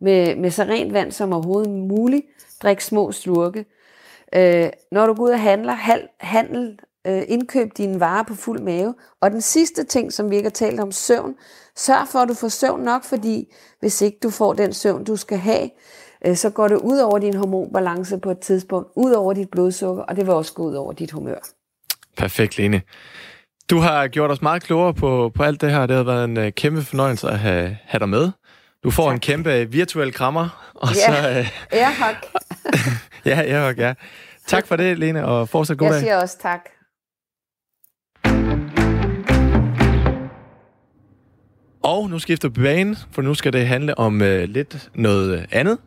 med, 0.00 0.36
med 0.36 0.50
så 0.50 0.62
rent 0.62 0.92
vand 0.92 1.12
som 1.12 1.32
overhovedet 1.32 1.70
muligt. 1.70 2.26
Drik 2.62 2.80
små 2.80 3.12
slurke. 3.12 3.64
Øh, 4.34 4.68
når 4.92 5.06
du 5.06 5.14
går 5.14 5.24
ud 5.24 5.30
og 5.30 5.40
handler, 5.40 5.72
handel, 6.20 6.78
øh, 7.06 7.22
indkøb 7.28 7.76
dine 7.76 8.00
varer 8.00 8.22
på 8.22 8.34
fuld 8.34 8.60
mave. 8.60 8.94
Og 9.20 9.30
den 9.30 9.40
sidste 9.40 9.84
ting, 9.84 10.12
som 10.12 10.30
vi 10.30 10.36
ikke 10.36 10.46
har 10.46 10.50
talt 10.50 10.80
om, 10.80 10.92
søvn. 10.92 11.34
Sørg 11.76 12.08
for, 12.08 12.18
at 12.18 12.28
du 12.28 12.34
får 12.34 12.48
søvn 12.48 12.82
nok, 12.82 13.04
fordi 13.04 13.54
hvis 13.80 14.02
ikke 14.02 14.18
du 14.22 14.30
får 14.30 14.52
den 14.52 14.72
søvn, 14.72 15.04
du 15.04 15.16
skal 15.16 15.38
have, 15.38 15.70
øh, 16.26 16.36
så 16.36 16.50
går 16.50 16.68
det 16.68 16.76
ud 16.76 16.98
over 16.98 17.18
din 17.18 17.34
hormonbalance 17.34 18.18
på 18.18 18.30
et 18.30 18.38
tidspunkt, 18.38 18.88
ud 18.96 19.12
over 19.12 19.32
dit 19.32 19.50
blodsukker, 19.50 20.02
og 20.02 20.16
det 20.16 20.26
vil 20.26 20.34
også 20.34 20.52
gå 20.52 20.62
ud 20.62 20.74
over 20.74 20.92
dit 20.92 21.10
humør. 21.10 21.38
Perfekt, 22.16 22.58
Lene. 22.58 22.82
Du 23.70 23.78
har 23.78 24.08
gjort 24.08 24.30
os 24.30 24.42
meget 24.42 24.62
klogere 24.62 24.94
på, 24.94 25.32
på 25.34 25.42
alt 25.42 25.60
det 25.60 25.70
her. 25.70 25.86
Det 25.86 25.96
har 25.96 26.02
været 26.02 26.24
en 26.24 26.36
uh, 26.36 26.48
kæmpe 26.48 26.82
fornøjelse 26.82 27.28
at 27.28 27.38
have, 27.38 27.76
have 27.84 27.98
dig 27.98 28.08
med. 28.08 28.30
Du 28.84 28.90
får 28.90 29.06
tak. 29.06 29.14
en 29.14 29.20
kæmpe 29.20 29.70
virtuel 29.70 30.12
krammer. 30.12 30.72
Og 30.74 30.88
ja, 30.94 31.32
så, 31.34 31.40
uh, 31.40 31.46
airhug. 31.70 32.16
ja, 33.24 33.40
airhug, 33.40 33.78
ja. 33.84 33.94
Tak 34.46 34.66
for 34.66 34.76
det, 34.76 34.98
Lene, 34.98 35.26
og 35.26 35.48
fortsat 35.48 35.78
god 35.78 35.86
Jeg 35.86 35.92
dag. 35.92 35.96
Jeg 35.96 36.02
siger 36.02 36.16
også 36.16 36.38
tak. 36.38 36.60
Og 41.82 42.10
nu 42.10 42.18
skifter 42.18 42.48
vi 42.48 42.62
bane, 42.62 42.96
for 43.12 43.22
nu 43.22 43.34
skal 43.34 43.52
det 43.52 43.66
handle 43.66 43.98
om 43.98 44.14
uh, 44.20 44.42
lidt 44.42 44.90
noget 44.94 45.46
andet. 45.52 45.78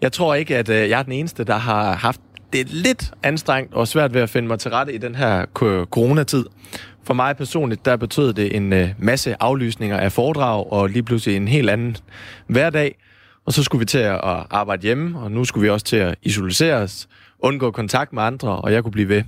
Jeg 0.00 0.12
tror 0.12 0.34
ikke, 0.34 0.56
at 0.56 0.68
uh, 0.68 0.74
jeg 0.74 0.98
er 0.98 1.02
den 1.02 1.12
eneste, 1.12 1.44
der 1.44 1.56
har 1.56 1.92
haft 1.92 2.20
det 2.52 2.70
lidt 2.70 3.12
anstrengt 3.22 3.74
og 3.74 3.88
svært 3.88 4.14
ved 4.14 4.20
at 4.20 4.30
finde 4.30 4.48
mig 4.48 4.58
til 4.58 4.70
rette 4.70 4.92
i 4.92 4.98
den 4.98 5.14
her 5.14 5.46
coronatid. 5.90 6.44
For 7.04 7.14
mig 7.14 7.36
personligt, 7.36 7.84
der 7.84 7.96
betød 7.96 8.32
det 8.32 8.56
en 8.56 8.72
øh, 8.72 8.88
masse 8.98 9.42
aflysninger 9.42 9.96
af 9.96 10.12
foredrag, 10.12 10.72
og 10.72 10.88
lige 10.88 11.02
pludselig 11.02 11.36
en 11.36 11.48
helt 11.48 11.70
anden 11.70 11.96
hverdag. 12.46 12.98
Og 13.46 13.52
så 13.52 13.62
skulle 13.62 13.80
vi 13.80 13.86
til 13.86 13.98
at 13.98 14.20
arbejde 14.50 14.82
hjemme, 14.82 15.18
og 15.18 15.30
nu 15.30 15.44
skulle 15.44 15.62
vi 15.62 15.70
også 15.70 15.86
til 15.86 15.96
at 15.96 16.14
isolere 16.22 16.74
os, 16.74 17.08
undgå 17.38 17.70
kontakt 17.70 18.12
med 18.12 18.22
andre, 18.22 18.56
og 18.56 18.72
jeg 18.72 18.82
kunne 18.82 18.92
blive 18.92 19.08
ved. 19.08 19.22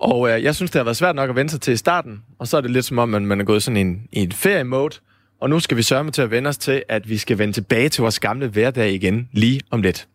Og 0.00 0.30
øh, 0.30 0.42
jeg 0.42 0.54
synes, 0.54 0.70
det 0.70 0.78
har 0.78 0.84
været 0.84 0.96
svært 0.96 1.14
nok 1.16 1.30
at 1.30 1.36
vende 1.36 1.50
sig 1.50 1.60
til 1.60 1.72
i 1.72 1.76
starten, 1.76 2.22
og 2.38 2.48
så 2.48 2.56
er 2.56 2.60
det 2.60 2.70
lidt 2.70 2.84
som 2.84 2.98
om, 2.98 3.08
man, 3.08 3.26
man 3.26 3.40
er 3.40 3.44
gået 3.44 3.62
sådan 3.62 3.76
en, 3.76 4.02
i 4.12 4.18
en 4.22 4.32
feriemode, 4.32 4.94
og 5.40 5.50
nu 5.50 5.60
skal 5.60 5.76
vi 5.76 5.82
sørge 5.82 6.04
med 6.04 6.12
til 6.12 6.22
at 6.22 6.30
vende 6.30 6.48
os 6.48 6.58
til, 6.58 6.82
at 6.88 7.08
vi 7.08 7.18
skal 7.18 7.38
vende 7.38 7.52
tilbage 7.52 7.88
til 7.88 8.02
vores 8.02 8.20
gamle 8.20 8.48
hverdag 8.48 8.92
igen 8.92 9.28
lige 9.32 9.60
om 9.70 9.82
lidt. 9.82 10.08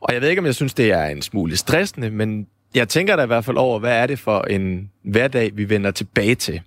Og 0.00 0.14
jeg 0.14 0.22
ved 0.22 0.28
ikke, 0.28 0.40
om 0.40 0.46
jeg 0.46 0.54
synes, 0.54 0.74
det 0.74 0.92
er 0.92 1.04
en 1.04 1.22
smule 1.22 1.56
stressende, 1.56 2.10
men 2.10 2.46
jeg 2.74 2.88
tænker 2.88 3.16
da 3.16 3.22
i 3.22 3.26
hvert 3.26 3.44
fald 3.44 3.56
over, 3.56 3.78
hvad 3.78 3.96
er 3.96 4.06
det 4.06 4.18
for 4.18 4.40
en 4.40 4.90
hverdag, 5.04 5.50
vi 5.54 5.68
vender 5.68 5.90
tilbage 5.90 6.34
til. 6.34 6.60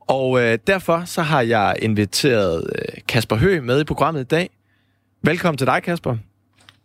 Og 0.00 0.40
øh, 0.40 0.58
derfor 0.66 1.02
så 1.06 1.22
har 1.22 1.40
jeg 1.42 1.76
inviteret 1.82 2.70
øh, 2.78 3.00
Kasper 3.08 3.36
Hø 3.36 3.60
med 3.60 3.80
i 3.80 3.84
programmet 3.84 4.20
i 4.20 4.24
dag. 4.24 4.50
Velkommen 5.22 5.58
til 5.58 5.66
dig, 5.66 5.82
Kasper. 5.82 6.16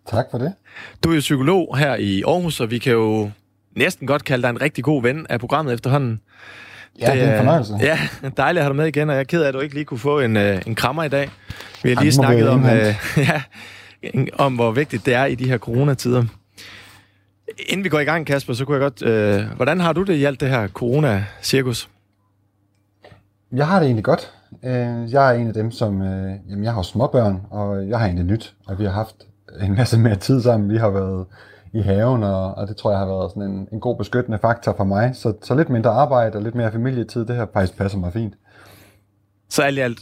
Tak 0.10 0.26
for 0.32 0.38
det. 0.38 0.54
Du 1.04 1.10
er 1.10 1.14
jo 1.14 1.20
psykolog 1.20 1.78
her 1.78 1.96
i 1.96 2.24
Aarhus, 2.28 2.60
og 2.60 2.72
vi 2.72 2.78
kan 2.78 2.94
jo 2.94 3.32
næsten 3.76 4.08
godt 4.08 4.24
kalde 4.26 4.44
dig 4.44 4.50
en 4.50 4.62
rigtig 4.62 4.84
god 4.84 5.02
ven 5.02 5.28
af 5.30 5.40
programmet 5.40 5.74
efterhånden. 5.74 6.20
Ja, 7.00 7.06
det, 7.06 7.14
det 7.14 7.24
er 7.24 7.32
en 7.32 7.38
fornøjelse. 7.38 7.74
Ja, 7.82 8.00
dejligt 8.38 8.60
at 8.60 8.64
have 8.64 8.70
dig 8.70 8.76
med 8.76 8.88
igen, 8.88 9.10
og 9.10 9.16
jeg 9.16 9.20
er 9.20 9.24
ked 9.24 9.44
af, 9.44 9.48
at 9.48 9.54
du 9.54 9.60
ikke 9.60 9.76
lige 9.76 9.86
kunne 9.86 10.00
få 10.00 10.20
en, 10.20 10.38
øh, 10.38 10.62
en 10.68 10.76
krammer 10.76 11.04
i 11.04 11.10
dag. 11.10 11.30
Vi 11.84 11.94
har 11.94 12.02
lige 12.02 12.12
snakket 12.12 12.50
om, 12.50 12.66
øh, 12.66 12.96
ja, 13.18 13.42
om, 14.34 14.56
hvor 14.56 14.72
vigtigt 14.72 15.06
det 15.06 15.14
er 15.14 15.26
i 15.26 15.36
de 15.36 15.50
her 15.50 15.58
coronatider. 15.58 16.26
Inden 17.70 17.84
vi 17.84 17.90
går 17.90 18.00
i 18.00 18.04
gang, 18.04 18.26
Kasper, 18.28 18.54
så 18.54 18.66
kunne 18.66 18.78
jeg 18.78 18.82
godt... 18.82 19.02
Øh, 19.02 19.56
hvordan 19.56 19.80
har 19.80 19.94
du 19.94 20.04
det 20.04 20.14
i 20.14 20.24
alt 20.24 20.40
det 20.40 20.50
her 20.50 20.68
corona-cirkus? 20.68 21.90
Jeg 23.52 23.68
har 23.68 23.80
det 23.80 23.86
egentlig 23.86 24.04
godt. 24.04 24.34
Øh, 24.64 25.12
jeg 25.14 25.30
er 25.30 25.40
en 25.40 25.48
af 25.48 25.54
dem, 25.54 25.72
som... 25.72 26.02
Øh, 26.02 26.36
jamen, 26.50 26.64
jeg 26.64 26.74
har 26.74 26.82
småbørn, 26.82 27.42
og 27.50 27.90
jeg 27.90 28.00
har 28.00 28.06
egentlig 28.06 28.26
nyt, 28.26 28.56
og 28.68 28.80
vi 28.80 28.84
har 28.84 28.92
haft 28.92 29.16
en 29.62 29.76
masse 29.76 30.00
mere 30.00 30.16
tid 30.16 30.42
sammen. 30.42 30.70
Vi 30.70 30.78
har 30.78 30.90
været 30.90 31.26
i 31.74 31.82
haven, 31.82 32.24
og, 32.24 32.56
og 32.56 32.68
det 32.68 32.78
tror 32.78 32.92
jeg 32.92 33.00
har 33.00 33.06
været 33.06 33.32
sådan 33.32 33.52
en, 33.52 33.68
en 33.72 33.80
god 33.80 33.98
beskyttende 33.98 34.38
faktor 34.42 34.74
for 34.78 34.84
mig. 34.84 35.16
Så, 35.16 35.34
så 35.42 35.56
lidt 35.56 35.70
mindre 35.70 35.90
arbejde 35.90 36.38
og 36.38 36.44
lidt 36.44 36.56
mere 36.56 36.72
familietid, 36.72 37.26
det 37.26 37.36
her 37.36 37.46
faktisk 37.54 37.78
passer 37.78 37.98
mig 38.00 38.14
fint. 38.14 38.34
Så 39.50 39.62
alt 39.62 39.78
i 39.78 39.82
alt 39.82 40.00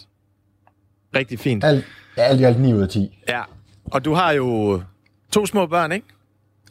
rigtig 1.16 1.40
fint? 1.40 1.64
Alt, 1.64 1.86
alt 2.18 2.42
i 2.42 2.44
alt 2.44 2.60
9 2.60 2.74
ud 2.74 2.82
af 2.82 2.90
10. 2.90 3.20
Ja, 3.30 3.42
og 3.86 4.06
du 4.06 4.14
har 4.14 4.32
jo 4.32 4.82
to 5.32 5.46
små 5.46 5.66
børn, 5.66 5.92
ikke? 5.92 6.08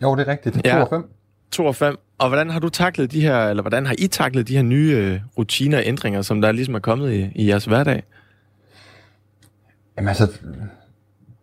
Jo, 0.03 0.15
det 0.17 0.29
er 0.29 0.33
rigtigt. 0.33 0.55
Det 0.55 0.67
er 0.67 0.75
2 0.75 0.81
og 0.81 0.89
5. 0.89 1.09
2 1.51 1.67
og 1.67 1.77
5. 1.77 1.99
Og 2.19 2.29
hvordan 2.29 2.51
har 2.51 2.61
du 2.61 2.69
taklet 2.69 3.13
de 3.13 3.21
her, 3.21 3.47
eller 3.47 3.63
hvordan 3.63 3.87
har 3.87 3.95
I 3.99 4.07
taklet 4.07 4.49
de 4.49 4.57
her 4.57 4.63
nye 4.63 4.93
øh, 4.97 5.21
rutiner 5.39 5.79
og 5.79 5.83
ændringer, 5.87 6.23
som 6.23 6.41
der 6.41 6.53
ligesom 6.53 6.75
er 6.75 6.79
kommet 6.79 7.13
i, 7.13 7.33
i 7.35 7.49
jeres 7.49 7.65
hverdag? 7.65 8.03
Jamen 9.97 10.09
altså, 10.09 10.29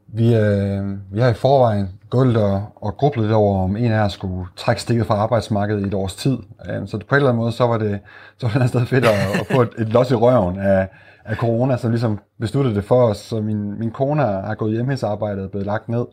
vi, 0.08 0.36
øh, 0.36 0.98
vi 1.12 1.20
har 1.20 1.30
i 1.30 1.34
forvejen 1.34 1.90
gået 2.10 2.28
lidt 2.28 2.38
og, 2.38 2.64
og 2.76 2.98
grublet 2.98 3.26
lidt 3.26 3.34
over, 3.34 3.64
om 3.64 3.78
en 3.78 3.92
af 3.92 4.00
os 4.00 4.14
skulle 4.14 4.48
trække 4.56 4.82
stikket 4.82 5.08
fra 5.08 5.16
arbejdsmarkedet 5.16 5.82
i 5.82 5.88
et 5.88 5.94
års 5.94 6.16
tid. 6.16 6.38
Øh, 6.70 6.88
så 6.88 6.98
på 6.98 7.16
en 7.16 7.16
eller 7.16 7.30
anden 7.30 7.42
måde, 7.42 7.52
så 7.52 7.68
var 7.68 7.78
det, 7.78 8.00
så 8.38 8.48
var 8.48 8.54
det 8.54 8.62
et 8.64 8.70
sted 8.70 8.86
fedt 8.86 9.06
at, 9.06 9.40
at 9.40 9.48
få 9.52 9.62
et, 9.62 9.70
et 9.78 9.90
los 9.90 10.12
i 10.12 10.16
røven 10.16 10.60
af, 10.60 10.88
af 11.30 11.36
corona, 11.36 11.78
som 11.78 11.92
ligesom 11.92 12.20
besluttede 12.40 12.76
det 12.76 12.84
for 12.84 13.08
os. 13.08 13.18
Så 13.18 13.42
min, 13.42 13.80
min 13.80 13.92
kone 13.92 14.22
har 14.22 14.56
gået 14.56 14.72
hjemmesarbejdet 14.72 15.44
og 15.44 15.52
blevet 15.52 15.66
lagt 15.66 15.90
ned, 15.90 16.06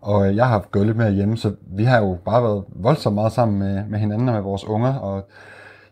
og 0.00 0.28
øh, 0.28 0.36
jeg 0.36 0.48
har 0.48 0.66
gået 0.70 0.86
lidt 0.86 0.96
mere 0.96 1.10
hjemme, 1.10 1.36
så 1.36 1.54
vi 1.76 1.84
har 1.84 1.98
jo 1.98 2.18
bare 2.24 2.42
været 2.42 2.64
voldsomt 2.68 3.14
meget 3.14 3.32
sammen 3.32 3.58
med, 3.58 3.84
med 3.88 3.98
hinanden 3.98 4.28
og 4.28 4.34
med 4.34 4.42
vores 4.42 4.64
unger, 4.64 4.94
og 4.94 5.28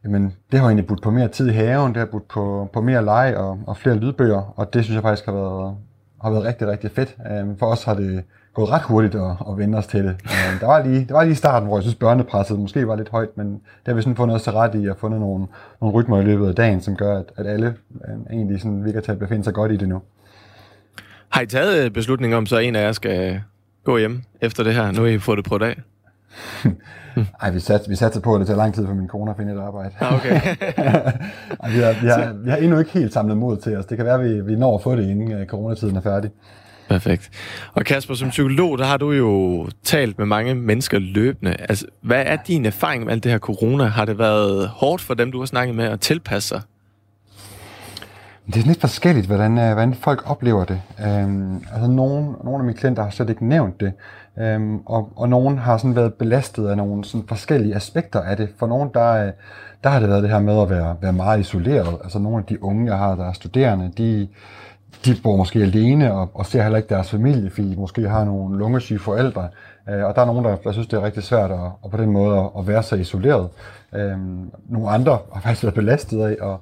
jamen, 0.04 0.34
det 0.52 0.60
har 0.60 0.66
egentlig 0.66 0.86
budt 0.86 1.02
på 1.02 1.10
mere 1.10 1.28
tid 1.28 1.48
i 1.48 1.52
haven, 1.52 1.88
det 1.88 1.96
har 1.96 2.06
budt 2.06 2.28
på, 2.28 2.68
på 2.72 2.80
mere 2.80 3.04
leg 3.04 3.34
og, 3.36 3.58
og 3.66 3.76
flere 3.76 3.96
lydbøger, 3.96 4.52
og 4.56 4.74
det 4.74 4.84
synes 4.84 4.94
jeg 4.94 5.02
faktisk 5.02 5.26
har 5.26 5.32
været, 5.32 5.76
har 6.22 6.30
været 6.30 6.44
rigtig, 6.44 6.68
rigtig 6.68 6.90
fedt. 6.90 7.16
Øhm, 7.30 7.58
for 7.58 7.66
os 7.66 7.84
har 7.84 7.94
det 7.94 8.24
gået 8.56 8.70
ret 8.70 8.82
hurtigt 8.82 9.14
at, 9.14 9.30
at 9.48 9.58
vende 9.58 9.78
os 9.78 9.86
til 9.86 10.04
det. 10.04 10.10
Um, 10.10 10.58
der, 10.60 10.66
var 10.66 10.84
lige, 10.84 11.04
der 11.08 11.14
var 11.14 11.24
lige 11.24 11.34
starten, 11.34 11.68
hvor 11.68 11.76
jeg 11.78 11.82
synes, 11.82 11.94
børnepresset 11.94 12.58
måske 12.58 12.88
var 12.88 12.96
lidt 12.96 13.08
højt, 13.08 13.36
men 13.36 13.52
det 13.52 13.86
har 13.86 13.94
vi 13.94 14.02
sådan 14.02 14.16
fundet 14.16 14.36
os 14.36 14.42
til 14.42 14.52
ret 14.52 14.74
i 14.74 14.86
at 14.86 14.96
fundet 14.98 15.20
nogle, 15.20 15.46
nogle 15.80 15.94
rytmer 15.94 16.20
i 16.20 16.24
løbet 16.24 16.48
af 16.48 16.54
dagen, 16.54 16.80
som 16.80 16.96
gør, 16.96 17.18
at, 17.18 17.24
at 17.36 17.46
alle 17.46 17.74
um, 17.90 18.26
egentlig 18.30 18.60
sådan 18.60 18.84
virker 18.84 19.00
til 19.00 19.12
at 19.12 19.18
befinde 19.18 19.44
sig 19.44 19.54
godt 19.54 19.72
i 19.72 19.76
det 19.76 19.88
nu. 19.88 20.02
Har 21.28 21.40
I 21.40 21.46
taget 21.46 21.92
beslutning 21.92 22.34
om, 22.34 22.46
så 22.46 22.58
en 22.58 22.76
af 22.76 22.82
jer 22.82 22.92
skal 22.92 23.40
gå 23.84 23.98
hjem 23.98 24.22
efter 24.40 24.62
det 24.62 24.74
her? 24.74 24.90
Nu 24.90 25.00
har 25.00 25.08
I 25.08 25.18
fået 25.18 25.36
det 25.36 25.44
på 25.44 25.58
dag. 25.58 25.82
Ej, 27.42 27.50
vi 27.50 27.60
satte, 27.60 27.88
vi 27.88 27.96
satte 27.96 28.20
på, 28.20 28.34
at 28.34 28.38
det 28.38 28.46
tager 28.46 28.58
lang 28.58 28.74
tid 28.74 28.86
for 28.86 28.94
min 28.94 29.08
kone 29.08 29.30
at 29.30 29.36
finde 29.36 29.52
et 29.52 29.58
arbejde. 29.58 29.90
Ah, 30.00 30.14
okay. 30.14 30.34
Ej, 31.62 31.70
vi, 31.70 31.78
har, 31.78 32.00
vi, 32.02 32.06
har, 32.06 32.32
vi 32.32 32.50
har 32.50 32.56
endnu 32.56 32.78
ikke 32.78 32.90
helt 32.90 33.12
samlet 33.12 33.36
mod 33.36 33.56
til 33.56 33.76
os. 33.76 33.86
Det 33.86 33.96
kan 33.96 34.06
være, 34.06 34.14
at 34.14 34.24
vi, 34.24 34.40
vi 34.40 34.56
når 34.56 34.74
at 34.74 34.82
få 34.82 34.96
det, 34.96 35.10
inden 35.10 35.46
coronatiden 35.46 35.96
er 35.96 36.00
færdig. 36.00 36.30
Perfekt. 36.88 37.30
Og 37.74 37.84
Kasper, 37.84 38.14
som 38.14 38.28
psykolog, 38.28 38.78
der 38.78 38.84
har 38.84 38.96
du 38.96 39.12
jo 39.12 39.66
talt 39.82 40.18
med 40.18 40.26
mange 40.26 40.54
mennesker 40.54 40.98
løbende. 40.98 41.56
Altså, 41.68 41.86
hvad 42.00 42.22
er 42.26 42.36
din 42.46 42.66
erfaring 42.66 43.04
med 43.04 43.12
alt 43.12 43.24
det 43.24 43.32
her 43.32 43.38
corona? 43.38 43.84
Har 43.84 44.04
det 44.04 44.18
været 44.18 44.68
hårdt 44.68 45.02
for 45.02 45.14
dem, 45.14 45.32
du 45.32 45.38
har 45.38 45.46
snakket 45.46 45.74
med, 45.74 45.84
at 45.84 46.00
tilpasse 46.00 46.48
sig? 46.48 46.60
Det 48.46 48.56
er 48.56 48.66
lidt 48.66 48.80
forskelligt, 48.80 49.26
hvordan, 49.26 49.52
hvordan 49.52 49.94
folk 49.94 50.30
oplever 50.30 50.64
det. 50.64 50.80
Øhm, 51.06 51.54
altså 51.72 51.90
nogle, 51.90 52.32
nogle 52.44 52.58
af 52.58 52.64
mine 52.64 52.74
klienter 52.74 53.02
har 53.02 53.10
slet 53.10 53.30
ikke 53.30 53.46
nævnt 53.46 53.80
det, 53.80 53.92
øhm, 54.38 54.78
og, 54.86 55.12
og 55.16 55.28
nogle 55.28 55.58
har 55.58 55.76
sådan 55.76 55.96
været 55.96 56.14
belastet 56.14 56.68
af 56.68 56.76
nogle 56.76 57.04
sådan 57.04 57.28
forskellige 57.28 57.74
aspekter 57.74 58.20
af 58.20 58.36
det. 58.36 58.48
For 58.58 58.66
nogle, 58.66 58.90
der, 58.94 59.30
der 59.84 59.90
har 59.90 60.00
det 60.00 60.08
været 60.08 60.22
det 60.22 60.30
her 60.30 60.40
med 60.40 60.62
at 60.62 60.70
være, 60.70 60.96
være 61.00 61.12
meget 61.12 61.40
isoleret. 61.40 61.96
Altså 62.04 62.18
nogle 62.18 62.38
af 62.38 62.44
de 62.44 62.62
unge, 62.62 62.86
jeg 62.86 62.98
har, 62.98 63.14
der 63.14 63.28
er 63.28 63.32
studerende, 63.32 63.92
de, 63.98 64.28
de 65.06 65.20
bor 65.22 65.36
måske 65.36 65.58
alene 65.62 66.12
og, 66.12 66.30
og 66.34 66.46
ser 66.46 66.62
heller 66.62 66.76
ikke 66.76 66.88
deres 66.88 67.10
familie, 67.10 67.50
fordi 67.50 67.70
de 67.70 67.80
måske 67.80 68.08
har 68.08 68.24
nogle 68.24 68.58
lungesyge 68.58 68.98
forældre. 68.98 69.48
Øh, 69.88 70.04
og 70.04 70.14
der 70.14 70.22
er 70.22 70.26
nogen, 70.26 70.44
der, 70.44 70.56
der 70.56 70.72
synes, 70.72 70.86
det 70.86 70.96
er 70.96 71.02
rigtig 71.02 71.22
svært 71.22 71.50
at, 71.50 71.70
at 71.84 71.90
på 71.90 71.96
den 71.96 72.10
måde 72.10 72.38
at, 72.38 72.50
at 72.58 72.66
være 72.66 72.82
så 72.82 72.96
isoleret. 72.96 73.48
Øh, 73.94 74.18
nogle 74.68 74.90
andre 74.90 75.18
har 75.32 75.40
faktisk 75.40 75.62
været 75.62 75.74
belastet 75.74 76.22
af 76.22 76.36
at 76.52 76.56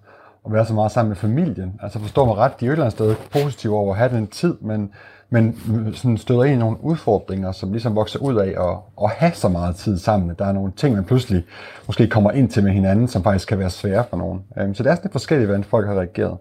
at 0.46 0.52
være 0.52 0.66
så 0.66 0.74
meget 0.74 0.92
sammen 0.92 1.08
med 1.08 1.16
familien. 1.16 1.80
Altså 1.82 1.98
forstår 1.98 2.24
mig 2.26 2.36
ret, 2.36 2.60
de 2.60 2.64
er 2.64 2.66
jo 2.66 2.72
et 2.72 2.74
eller 2.74 2.84
andet 2.84 2.98
sted 2.98 3.14
positive 3.32 3.76
over 3.76 3.92
at 3.92 3.98
have 3.98 4.16
den 4.16 4.26
tid, 4.26 4.54
men, 4.60 4.90
men 5.30 5.58
sådan 5.94 6.18
støder 6.18 6.44
ind 6.44 6.54
i 6.54 6.58
nogle 6.58 6.76
udfordringer, 6.80 7.52
som 7.52 7.72
ligesom 7.72 7.96
vokser 7.96 8.18
ud 8.18 8.36
af 8.36 8.48
at, 8.48 9.04
at 9.04 9.10
have 9.10 9.32
så 9.34 9.48
meget 9.48 9.76
tid 9.76 9.98
sammen. 9.98 10.34
Der 10.38 10.44
er 10.44 10.52
nogle 10.52 10.72
ting, 10.76 10.94
man 10.94 11.04
pludselig 11.04 11.44
måske 11.86 12.08
kommer 12.08 12.30
ind 12.30 12.48
til 12.48 12.64
med 12.64 12.72
hinanden, 12.72 13.08
som 13.08 13.22
faktisk 13.22 13.48
kan 13.48 13.58
være 13.58 13.70
svære 13.70 14.04
for 14.10 14.16
nogen. 14.16 14.42
Um, 14.64 14.74
så 14.74 14.82
det 14.82 14.90
er 14.90 14.94
sådan 14.94 15.04
lidt 15.04 15.12
forskelligt, 15.12 15.48
hvordan 15.48 15.64
folk 15.64 15.86
har 15.86 15.94
reageret. 15.94 16.36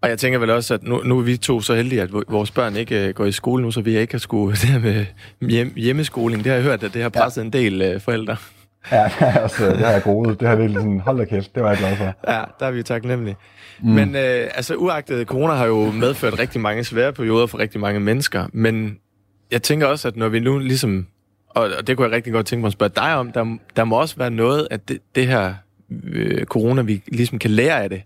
Og 0.00 0.08
jeg 0.08 0.18
tænker 0.18 0.38
vel 0.38 0.50
også, 0.50 0.74
at 0.74 0.82
nu, 0.82 1.02
nu 1.04 1.18
er 1.18 1.22
vi 1.22 1.36
to 1.36 1.60
så 1.60 1.74
heldige, 1.74 2.02
at 2.02 2.12
vores 2.12 2.50
børn 2.50 2.76
ikke 2.76 3.08
uh, 3.08 3.14
går 3.14 3.24
i 3.24 3.32
skole 3.32 3.62
nu, 3.62 3.70
så 3.70 3.80
vi 3.80 3.98
ikke 3.98 4.14
har 4.14 4.18
skulle 4.18 4.56
det 4.62 4.64
her 4.64 4.78
med 4.78 5.06
hjem, 5.40 5.72
hjemmeskoling. 5.76 6.44
Det 6.44 6.50
har 6.50 6.56
jeg 6.56 6.64
hørt, 6.64 6.82
at 6.82 6.94
det 6.94 7.02
har 7.02 7.08
presset 7.08 7.40
ja. 7.40 7.46
en 7.46 7.52
del 7.52 7.94
uh, 7.94 8.00
forældre. 8.00 8.36
Ja, 8.92 9.04
det 9.04 9.12
har 9.12 9.26
jeg 9.26 9.42
også, 9.42 9.66
det 9.66 9.78
har 9.78 9.90
jeg 9.90 10.02
groet. 10.02 10.40
Det 10.40 10.48
har 10.48 10.56
virkelig 10.56 10.80
sådan, 10.80 11.00
hold 11.00 11.18
da 11.18 11.24
kæft, 11.24 11.54
det 11.54 11.62
var 11.62 11.68
jeg 11.68 11.78
glad 11.78 11.96
for. 11.96 12.04
Ja, 12.32 12.42
der 12.60 12.66
er 12.66 12.70
vi 12.70 12.82
taknemmelige. 12.82 13.36
Mm. 13.80 13.88
Men 13.88 14.16
øh, 14.16 14.50
altså, 14.54 14.74
uagtet 14.74 15.26
corona 15.26 15.52
har 15.52 15.66
jo 15.66 15.90
medført 15.90 16.38
rigtig 16.38 16.60
mange 16.60 16.84
svære 16.84 17.12
perioder 17.12 17.46
for 17.46 17.58
rigtig 17.58 17.80
mange 17.80 18.00
mennesker, 18.00 18.46
men 18.52 18.98
jeg 19.50 19.62
tænker 19.62 19.86
også, 19.86 20.08
at 20.08 20.16
når 20.16 20.28
vi 20.28 20.40
nu 20.40 20.58
ligesom, 20.58 21.06
og, 21.48 21.70
og 21.78 21.86
det 21.86 21.96
kunne 21.96 22.06
jeg 22.06 22.16
rigtig 22.16 22.32
godt 22.32 22.46
tænke 22.46 22.60
mig 22.60 22.66
at 22.66 22.72
spørge 22.72 22.92
dig 22.96 23.14
om, 23.14 23.32
der, 23.32 23.56
der 23.76 23.84
må 23.84 24.00
også 24.00 24.16
være 24.16 24.30
noget 24.30 24.68
af 24.70 24.80
det, 24.80 24.98
det 25.14 25.26
her 25.26 25.54
øh, 26.12 26.44
corona, 26.44 26.82
vi 26.82 27.02
ligesom 27.12 27.38
kan 27.38 27.50
lære 27.50 27.82
af 27.82 27.90
det. 27.90 28.02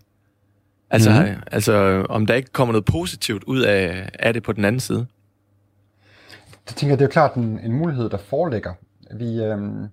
Altså, 0.91 1.09
mm. 1.09 1.41
altså, 1.51 2.05
om 2.09 2.25
der 2.25 2.33
ikke 2.33 2.51
kommer 2.51 2.71
noget 2.71 2.85
positivt 2.85 3.43
ud 3.43 3.61
af, 3.61 4.09
af 4.19 4.33
det 4.33 4.43
på 4.43 4.51
den 4.51 4.65
anden 4.65 4.79
side. 4.79 5.05
Jeg 6.69 6.75
tænker, 6.75 6.95
det 6.95 7.01
er 7.01 7.05
jo 7.05 7.11
klart 7.11 7.35
en, 7.35 7.59
en 7.63 7.73
mulighed, 7.73 8.09
der 8.09 8.17
foreligger. 8.17 8.73
Vi, 9.11 9.43
øhm, 9.43 9.87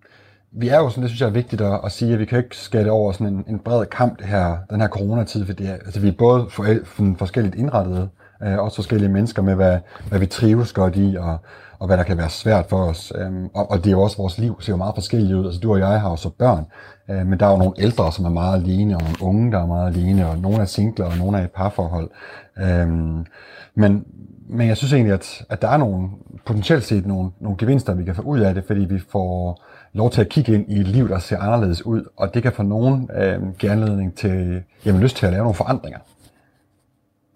vi 0.52 0.68
er 0.68 0.78
jo 0.78 0.90
sådan, 0.90 1.02
det 1.02 1.10
synes 1.10 1.20
jeg 1.20 1.26
er 1.26 1.30
vigtigt 1.30 1.62
at, 1.62 1.80
at 1.84 1.92
sige, 1.92 2.12
at 2.12 2.18
vi 2.18 2.24
kan 2.24 2.38
ikke 2.38 2.56
skære 2.56 2.90
over 2.90 3.12
sådan 3.12 3.26
en, 3.26 3.44
en 3.48 3.58
bred 3.58 3.86
kamp 3.86 4.18
det 4.18 4.26
her, 4.26 4.56
den 4.70 4.80
her 4.80 4.88
coronatid, 4.88 5.46
fordi 5.46 5.66
altså, 5.66 6.00
vi 6.00 6.08
er 6.08 6.12
både 6.12 6.46
for, 6.50 6.66
for, 6.84 7.14
forskelligt 7.18 7.54
indrettede, 7.54 8.08
øh, 8.42 8.58
også 8.58 8.76
forskellige 8.76 9.08
mennesker 9.08 9.42
med, 9.42 9.54
hvad, 9.54 9.78
hvad 10.08 10.18
vi 10.18 10.26
trives 10.26 10.72
godt 10.72 10.96
i, 10.96 11.16
og, 11.18 11.38
og 11.78 11.86
hvad 11.86 11.96
der 11.96 12.02
kan 12.02 12.16
være 12.16 12.30
svært 12.30 12.66
for 12.68 12.76
os. 12.76 13.12
Øhm, 13.18 13.48
og, 13.54 13.70
og 13.70 13.78
det 13.78 13.86
er 13.86 13.90
jo 13.90 14.02
også, 14.02 14.16
vores 14.16 14.38
liv 14.38 14.56
ser 14.60 14.72
jo 14.72 14.76
meget 14.76 14.94
forskelligt 14.94 15.34
ud. 15.34 15.44
Altså 15.44 15.60
du 15.60 15.72
og 15.72 15.78
jeg 15.78 16.00
har 16.00 16.10
jo 16.10 16.16
så 16.16 16.30
børn, 16.30 16.66
øh, 17.10 17.26
men 17.26 17.40
der 17.40 17.46
er 17.46 17.50
jo 17.50 17.56
nogle 17.56 17.74
ældre, 17.78 18.12
som 18.12 18.24
er 18.24 18.30
meget 18.30 18.62
alene, 18.62 18.96
og 18.96 19.02
nogle 19.02 19.22
unge, 19.22 19.52
der 19.52 19.58
er 19.58 19.66
meget 19.66 19.96
alene, 19.96 20.28
og 20.28 20.38
nogle 20.38 20.58
er 20.58 20.64
singler, 20.64 21.06
og 21.06 21.16
nogle 21.18 21.38
er 21.38 21.44
i 21.44 21.46
parforhold. 21.46 22.10
Øhm, 22.58 23.26
men, 23.74 24.04
men 24.48 24.68
jeg 24.68 24.76
synes 24.76 24.92
egentlig, 24.92 25.14
at, 25.14 25.44
at 25.48 25.62
der 25.62 25.68
er 25.68 25.76
nogle, 25.76 26.08
potentielt 26.44 26.84
set 26.84 27.06
nogle, 27.06 27.30
nogle 27.40 27.58
gevinster, 27.58 27.94
vi 27.94 28.04
kan 28.04 28.14
få 28.14 28.22
ud 28.22 28.40
af 28.40 28.54
det, 28.54 28.64
fordi 28.66 28.80
vi 28.80 28.98
får 28.98 29.64
lov 29.92 30.10
til 30.10 30.20
at 30.20 30.28
kigge 30.28 30.54
ind 30.54 30.72
i 30.72 30.80
et 30.80 30.88
liv, 30.88 31.08
der 31.08 31.18
ser 31.18 31.38
anderledes 31.38 31.86
ud, 31.86 32.04
og 32.16 32.34
det 32.34 32.42
kan 32.42 32.52
for 32.52 32.62
nogen 32.62 33.10
øh, 33.14 33.54
give 33.58 33.72
anledning 33.72 34.16
til, 34.16 34.62
jamen, 34.84 35.00
lyst 35.00 35.16
til 35.16 35.26
at 35.26 35.32
lave 35.32 35.42
nogle 35.42 35.54
forandringer. 35.54 35.98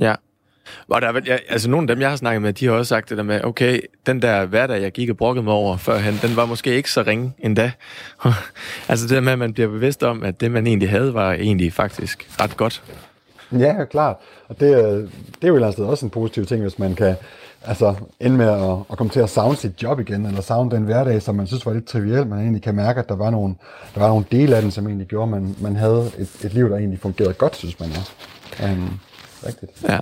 Ja. 0.01 0.15
Og 0.89 1.03
der 1.03 1.09
er, 1.09 1.21
ja, 1.27 1.37
altså 1.49 1.71
nogle 1.71 1.85
af 1.85 1.97
dem, 1.97 2.01
jeg 2.01 2.09
har 2.09 2.17
snakket 2.17 2.43
med, 2.43 2.53
de 2.53 2.67
har 2.67 2.73
også 2.73 2.89
sagt 2.89 3.09
det 3.09 3.17
der 3.17 3.25
med, 3.25 3.45
okay, 3.45 3.81
den 4.07 4.23
der 4.23 4.47
hverdag, 4.47 4.83
jeg 4.83 4.93
gik 4.93 5.11
og 5.11 5.17
brokkede 5.17 5.45
mig 5.45 5.55
over 5.55 5.77
førhen, 5.77 6.19
den 6.23 6.37
var 6.37 6.47
måske 6.47 6.75
ikke 6.75 6.91
så 6.91 7.03
ringe 7.03 7.33
endda. 7.39 7.73
altså 8.89 9.07
det 9.07 9.15
der 9.15 9.21
med, 9.21 9.33
at 9.33 9.39
man 9.39 9.53
bliver 9.53 9.69
bevidst 9.69 10.03
om, 10.03 10.23
at 10.23 10.41
det, 10.41 10.51
man 10.51 10.67
egentlig 10.67 10.91
havde, 10.91 11.15
var 11.15 11.33
egentlig 11.33 11.73
faktisk 11.73 12.29
ret 12.41 12.57
godt. 12.57 12.83
Ja, 13.59 13.85
klart. 13.85 14.17
Og 14.49 14.61
det, 14.61 14.71
det 15.43 15.49
er 15.49 15.49
jo 15.49 15.73
sted 15.73 15.85
også 15.85 16.07
en 16.07 16.11
positiv 16.11 16.47
ting, 16.47 16.63
hvis 16.63 16.79
man 16.79 16.95
kan 16.95 17.17
altså 17.65 17.95
ende 18.21 18.37
med 18.37 18.49
at, 18.49 18.77
at 18.91 18.99
komme 18.99 19.11
til 19.11 19.21
at 19.21 19.31
savne 19.31 19.57
sit 19.57 19.83
job 19.83 20.01
igen, 20.01 20.27
eller 20.27 20.41
savne 20.41 20.71
den 20.71 20.83
hverdag, 20.83 21.23
som 21.23 21.35
man 21.35 21.47
synes 21.47 21.67
var 21.67 21.73
lidt 21.73 21.87
triviel. 21.87 22.27
Man 22.27 22.39
egentlig 22.39 22.63
kan 22.63 22.75
mærke, 22.75 23.01
at 23.01 23.09
der 23.09 23.17
var 23.17 23.31
nogle, 23.31 23.55
der 23.95 24.01
var 24.01 24.09
nogle 24.09 24.25
dele 24.33 24.57
af 24.57 24.63
den, 24.63 24.71
som 24.71 24.87
egentlig 24.87 25.07
gjorde, 25.07 25.37
at 25.37 25.43
man, 25.43 25.57
man 25.61 25.77
havde 25.77 26.11
et, 26.19 26.45
et 26.45 26.55
liv, 26.55 26.69
der 26.69 26.77
egentlig 26.77 27.01
fungerede 27.01 27.35
godt, 27.35 27.57
synes 27.57 27.81
man. 27.81 27.89
Ja. 28.61 28.73
Um, 28.73 29.01
rigtigt. 29.47 29.73
Ja. 29.89 29.99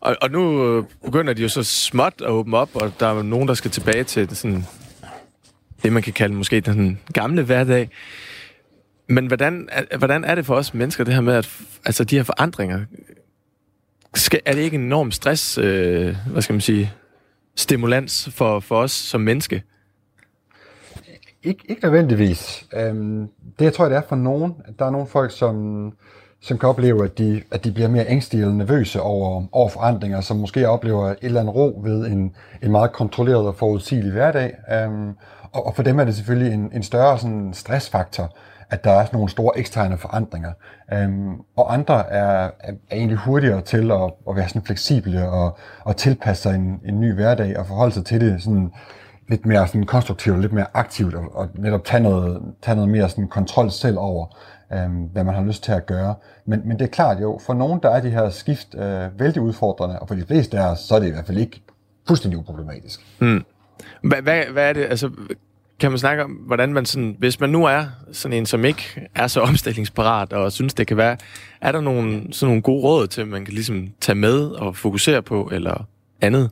Og, 0.00 0.16
og 0.22 0.30
nu 0.30 0.66
øh, 0.66 0.84
begynder 1.04 1.32
de 1.32 1.42
jo 1.42 1.48
så 1.48 1.62
småt 1.62 2.14
at 2.20 2.30
åbne 2.30 2.56
op, 2.56 2.76
og 2.76 2.92
der 3.00 3.06
er 3.06 3.22
nogen, 3.22 3.48
der 3.48 3.54
skal 3.54 3.70
tilbage 3.70 4.04
til 4.04 4.36
sådan, 4.36 4.64
det, 5.82 5.92
man 5.92 6.02
kan 6.02 6.12
kalde 6.12 6.34
måske 6.34 6.60
den 6.60 7.00
gamle 7.12 7.42
hverdag. 7.42 7.90
Men 9.08 9.26
hvordan, 9.26 9.68
hvordan 9.98 10.24
er 10.24 10.34
det 10.34 10.46
for 10.46 10.54
os 10.54 10.74
mennesker, 10.74 11.04
det 11.04 11.14
her 11.14 11.20
med, 11.20 11.34
at 11.34 11.58
altså, 11.84 12.04
de 12.04 12.16
her 12.16 12.22
forandringer, 12.22 12.84
skal, 14.14 14.40
er 14.44 14.52
det 14.52 14.60
ikke 14.60 14.74
en 14.74 14.80
enorm 14.80 15.10
stress, 15.10 15.58
øh, 15.58 16.16
hvad 16.32 16.42
skal 16.42 16.52
man 16.52 16.60
sige, 16.60 16.92
stimulans 17.56 18.28
for, 18.32 18.60
for 18.60 18.76
os 18.76 18.92
som 18.92 19.20
menneske? 19.20 19.62
Ik- 21.46 21.64
ikke 21.68 21.80
nødvendigvis. 21.82 22.66
Øhm, 22.74 23.28
det 23.58 23.64
jeg 23.64 23.72
tror 23.72 23.84
jeg, 23.84 23.90
det 23.90 23.96
er 23.96 24.08
for 24.08 24.16
nogen. 24.16 24.54
Der 24.78 24.84
er 24.84 24.90
nogle 24.90 25.06
folk, 25.06 25.38
som, 25.38 25.86
som 26.42 26.58
kan 26.58 26.68
opleve, 26.68 27.04
at 27.04 27.18
de, 27.18 27.42
at 27.52 27.64
de 27.64 27.72
bliver 27.72 27.88
mere 27.88 28.04
ængstelige 28.08 28.42
eller 28.42 28.56
nervøse 28.56 29.00
over, 29.00 29.44
over 29.52 29.68
forandringer, 29.68 30.20
som 30.20 30.36
måske 30.36 30.68
oplever 30.68 31.08
et 31.08 31.18
eller 31.22 31.40
andet 31.40 31.54
ro 31.54 31.80
ved 31.84 32.06
en, 32.06 32.34
en 32.62 32.70
meget 32.70 32.92
kontrolleret 32.92 33.46
og 33.46 33.54
forudsigelig 33.54 34.12
hverdag. 34.12 34.54
Øhm, 34.72 35.08
og, 35.52 35.66
og 35.66 35.74
for 35.74 35.82
dem 35.82 35.98
er 36.00 36.04
det 36.04 36.14
selvfølgelig 36.14 36.54
en, 36.54 36.70
en 36.74 36.82
større 36.82 37.18
sådan, 37.18 37.54
stressfaktor, 37.54 38.36
at 38.70 38.84
der 38.84 38.90
er 38.90 39.06
nogle 39.12 39.28
store 39.28 39.58
eksterne 39.58 39.98
forandringer. 39.98 40.52
Øhm, 40.92 41.34
og 41.56 41.74
andre 41.74 42.10
er, 42.12 42.50
er, 42.60 42.72
er 42.90 42.96
egentlig 42.96 43.18
hurtigere 43.18 43.60
til 43.60 43.90
at, 43.90 44.10
at 44.28 44.36
være 44.36 44.48
sådan 44.48 44.62
fleksible 44.62 45.28
og, 45.28 45.58
og 45.84 45.96
tilpasse 45.96 46.42
sig 46.42 46.54
en, 46.54 46.80
en 46.84 47.00
ny 47.00 47.14
hverdag 47.14 47.58
og 47.58 47.66
forholde 47.66 47.94
sig 47.94 48.04
til 48.04 48.20
det 48.20 48.42
sådan 48.42 48.72
lidt 49.28 49.46
mere 49.46 49.66
sådan 49.66 49.86
konstruktivt, 49.86 50.40
lidt 50.40 50.52
mere 50.52 50.66
aktivt 50.74 51.14
og, 51.14 51.24
og 51.32 51.48
netop 51.54 51.84
tage 51.84 52.02
noget, 52.02 52.42
tage 52.62 52.74
noget 52.74 52.90
mere 52.90 53.08
sådan 53.08 53.28
kontrol 53.28 53.70
selv 53.70 53.98
over, 53.98 54.26
øhm, 54.72 55.02
hvad 55.12 55.24
man 55.24 55.34
har 55.34 55.44
lyst 55.44 55.64
til 55.64 55.72
at 55.72 55.86
gøre. 55.86 56.14
Men, 56.44 56.62
men 56.64 56.78
det 56.78 56.84
er 56.84 56.88
klart 56.88 57.20
jo, 57.20 57.40
for 57.46 57.54
nogen 57.54 57.80
der 57.82 57.90
er 57.90 58.00
de 58.00 58.10
her 58.10 58.30
skift 58.30 58.74
øh, 58.74 59.20
vældig 59.20 59.42
udfordrende, 59.42 59.98
og 59.98 60.08
for 60.08 60.14
de 60.14 60.24
fleste 60.26 60.58
af 60.58 60.70
os, 60.70 60.78
så 60.78 60.94
er 60.94 60.98
det 60.98 61.06
i 61.06 61.10
hvert 61.10 61.26
fald 61.26 61.38
ikke 61.38 61.62
fuldstændig 62.06 62.38
uproblematisk. 62.38 63.00
Mm. 63.18 63.44
Hvad, 64.02 64.22
hvad, 64.22 64.44
hvad 64.44 64.68
er 64.68 64.72
det, 64.72 64.84
altså 64.84 65.10
kan 65.80 65.90
man 65.90 65.98
snakke 65.98 66.24
om, 66.24 66.30
hvordan 66.30 66.72
man 66.72 66.86
sådan, 66.86 67.16
hvis 67.18 67.40
man 67.40 67.50
nu 67.50 67.64
er 67.64 67.84
sådan 68.12 68.38
en, 68.38 68.46
som 68.46 68.64
ikke 68.64 69.08
er 69.14 69.26
så 69.26 69.40
omstillingsparat 69.40 70.32
og 70.32 70.52
synes, 70.52 70.74
det 70.74 70.86
kan 70.86 70.96
være, 70.96 71.16
er 71.60 71.72
der 71.72 71.80
nogle, 71.80 72.32
sådan 72.32 72.48
nogle 72.48 72.62
gode 72.62 72.82
råd 72.82 73.06
til, 73.06 73.26
man 73.26 73.44
kan 73.44 73.54
ligesom 73.54 73.88
tage 74.00 74.16
med 74.16 74.44
og 74.44 74.76
fokusere 74.76 75.22
på, 75.22 75.50
eller 75.52 75.86
andet? 76.20 76.50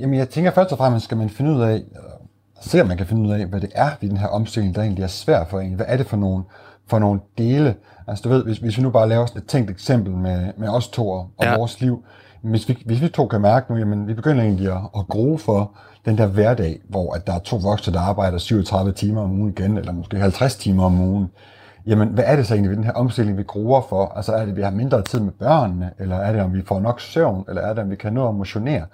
Jamen, 0.00 0.18
jeg 0.18 0.28
tænker 0.28 0.50
først 0.50 0.72
og 0.72 0.78
fremmest, 0.78 1.04
skal 1.04 1.16
man 1.16 1.30
finde 1.30 1.52
ud 1.52 1.60
af, 1.60 1.82
se 2.60 2.80
om 2.80 2.86
man 2.86 2.96
kan 2.96 3.06
finde 3.06 3.28
ud 3.28 3.32
af, 3.34 3.46
hvad 3.46 3.60
det 3.60 3.70
er 3.74 3.90
ved 4.00 4.08
den 4.08 4.16
her 4.16 4.26
omstilling, 4.26 4.74
der 4.74 4.82
egentlig 4.82 5.02
er 5.02 5.08
svært 5.08 5.46
for 5.48 5.60
en. 5.60 5.74
Hvad 5.74 5.86
er 5.88 5.96
det 5.96 6.06
for 6.06 6.16
nogle, 6.16 6.44
for 6.86 6.98
nogle 6.98 7.20
dele? 7.38 7.74
Altså 8.06 8.22
du 8.22 8.28
ved, 8.28 8.44
hvis, 8.44 8.58
hvis 8.58 8.76
vi 8.76 8.82
nu 8.82 8.90
bare 8.90 9.08
laver 9.08 9.26
sådan 9.26 9.42
et 9.42 9.48
tænkt 9.48 9.70
eksempel 9.70 10.12
med, 10.12 10.52
med 10.56 10.68
os 10.68 10.88
to 10.88 11.08
og 11.08 11.30
ja. 11.42 11.56
vores 11.56 11.80
liv, 11.80 12.04
hvis 12.42 12.68
vi, 12.68 12.82
hvis 12.86 13.00
vi 13.00 13.08
to 13.08 13.26
kan 13.26 13.40
mærke 13.40 13.72
nu, 13.72 13.78
jamen 13.78 14.06
vi 14.06 14.14
begynder 14.14 14.44
egentlig 14.44 14.72
at, 14.72 14.80
at 14.98 15.06
gro 15.08 15.36
for 15.36 15.72
den 16.04 16.18
der 16.18 16.26
hverdag, 16.26 16.80
hvor 16.88 17.14
at 17.14 17.26
der 17.26 17.32
er 17.32 17.38
to 17.38 17.56
voksne, 17.56 17.92
der 17.92 18.00
arbejder 18.00 18.38
37 18.38 18.92
timer 18.92 19.22
om 19.22 19.30
ugen 19.30 19.48
igen, 19.48 19.78
eller 19.78 19.92
måske 19.92 20.18
50 20.18 20.56
timer 20.56 20.84
om 20.84 21.00
ugen, 21.00 21.30
jamen 21.88 22.08
hvad 22.08 22.24
er 22.26 22.36
det 22.36 22.46
så 22.46 22.54
egentlig 22.54 22.70
ved 22.70 22.76
den 22.76 22.84
her 22.84 22.92
omstilling, 22.92 23.38
vi 23.38 23.42
gruer 23.42 23.80
for? 23.88 24.12
Altså 24.16 24.32
er 24.32 24.40
det, 24.40 24.50
at 24.50 24.56
vi 24.56 24.62
har 24.62 24.70
mindre 24.70 25.02
tid 25.02 25.20
med 25.20 25.32
børnene, 25.32 25.90
eller 25.98 26.16
er 26.16 26.32
det, 26.32 26.42
om 26.42 26.54
vi 26.54 26.62
får 26.62 26.80
nok 26.80 27.00
søvn, 27.00 27.44
eller 27.48 27.62
er 27.62 27.74
det, 27.74 27.82
om 27.84 27.90
vi 27.90 27.96
kan 27.96 28.12
nå 28.12 28.28
at 28.28 28.34
motionere? 28.34 28.84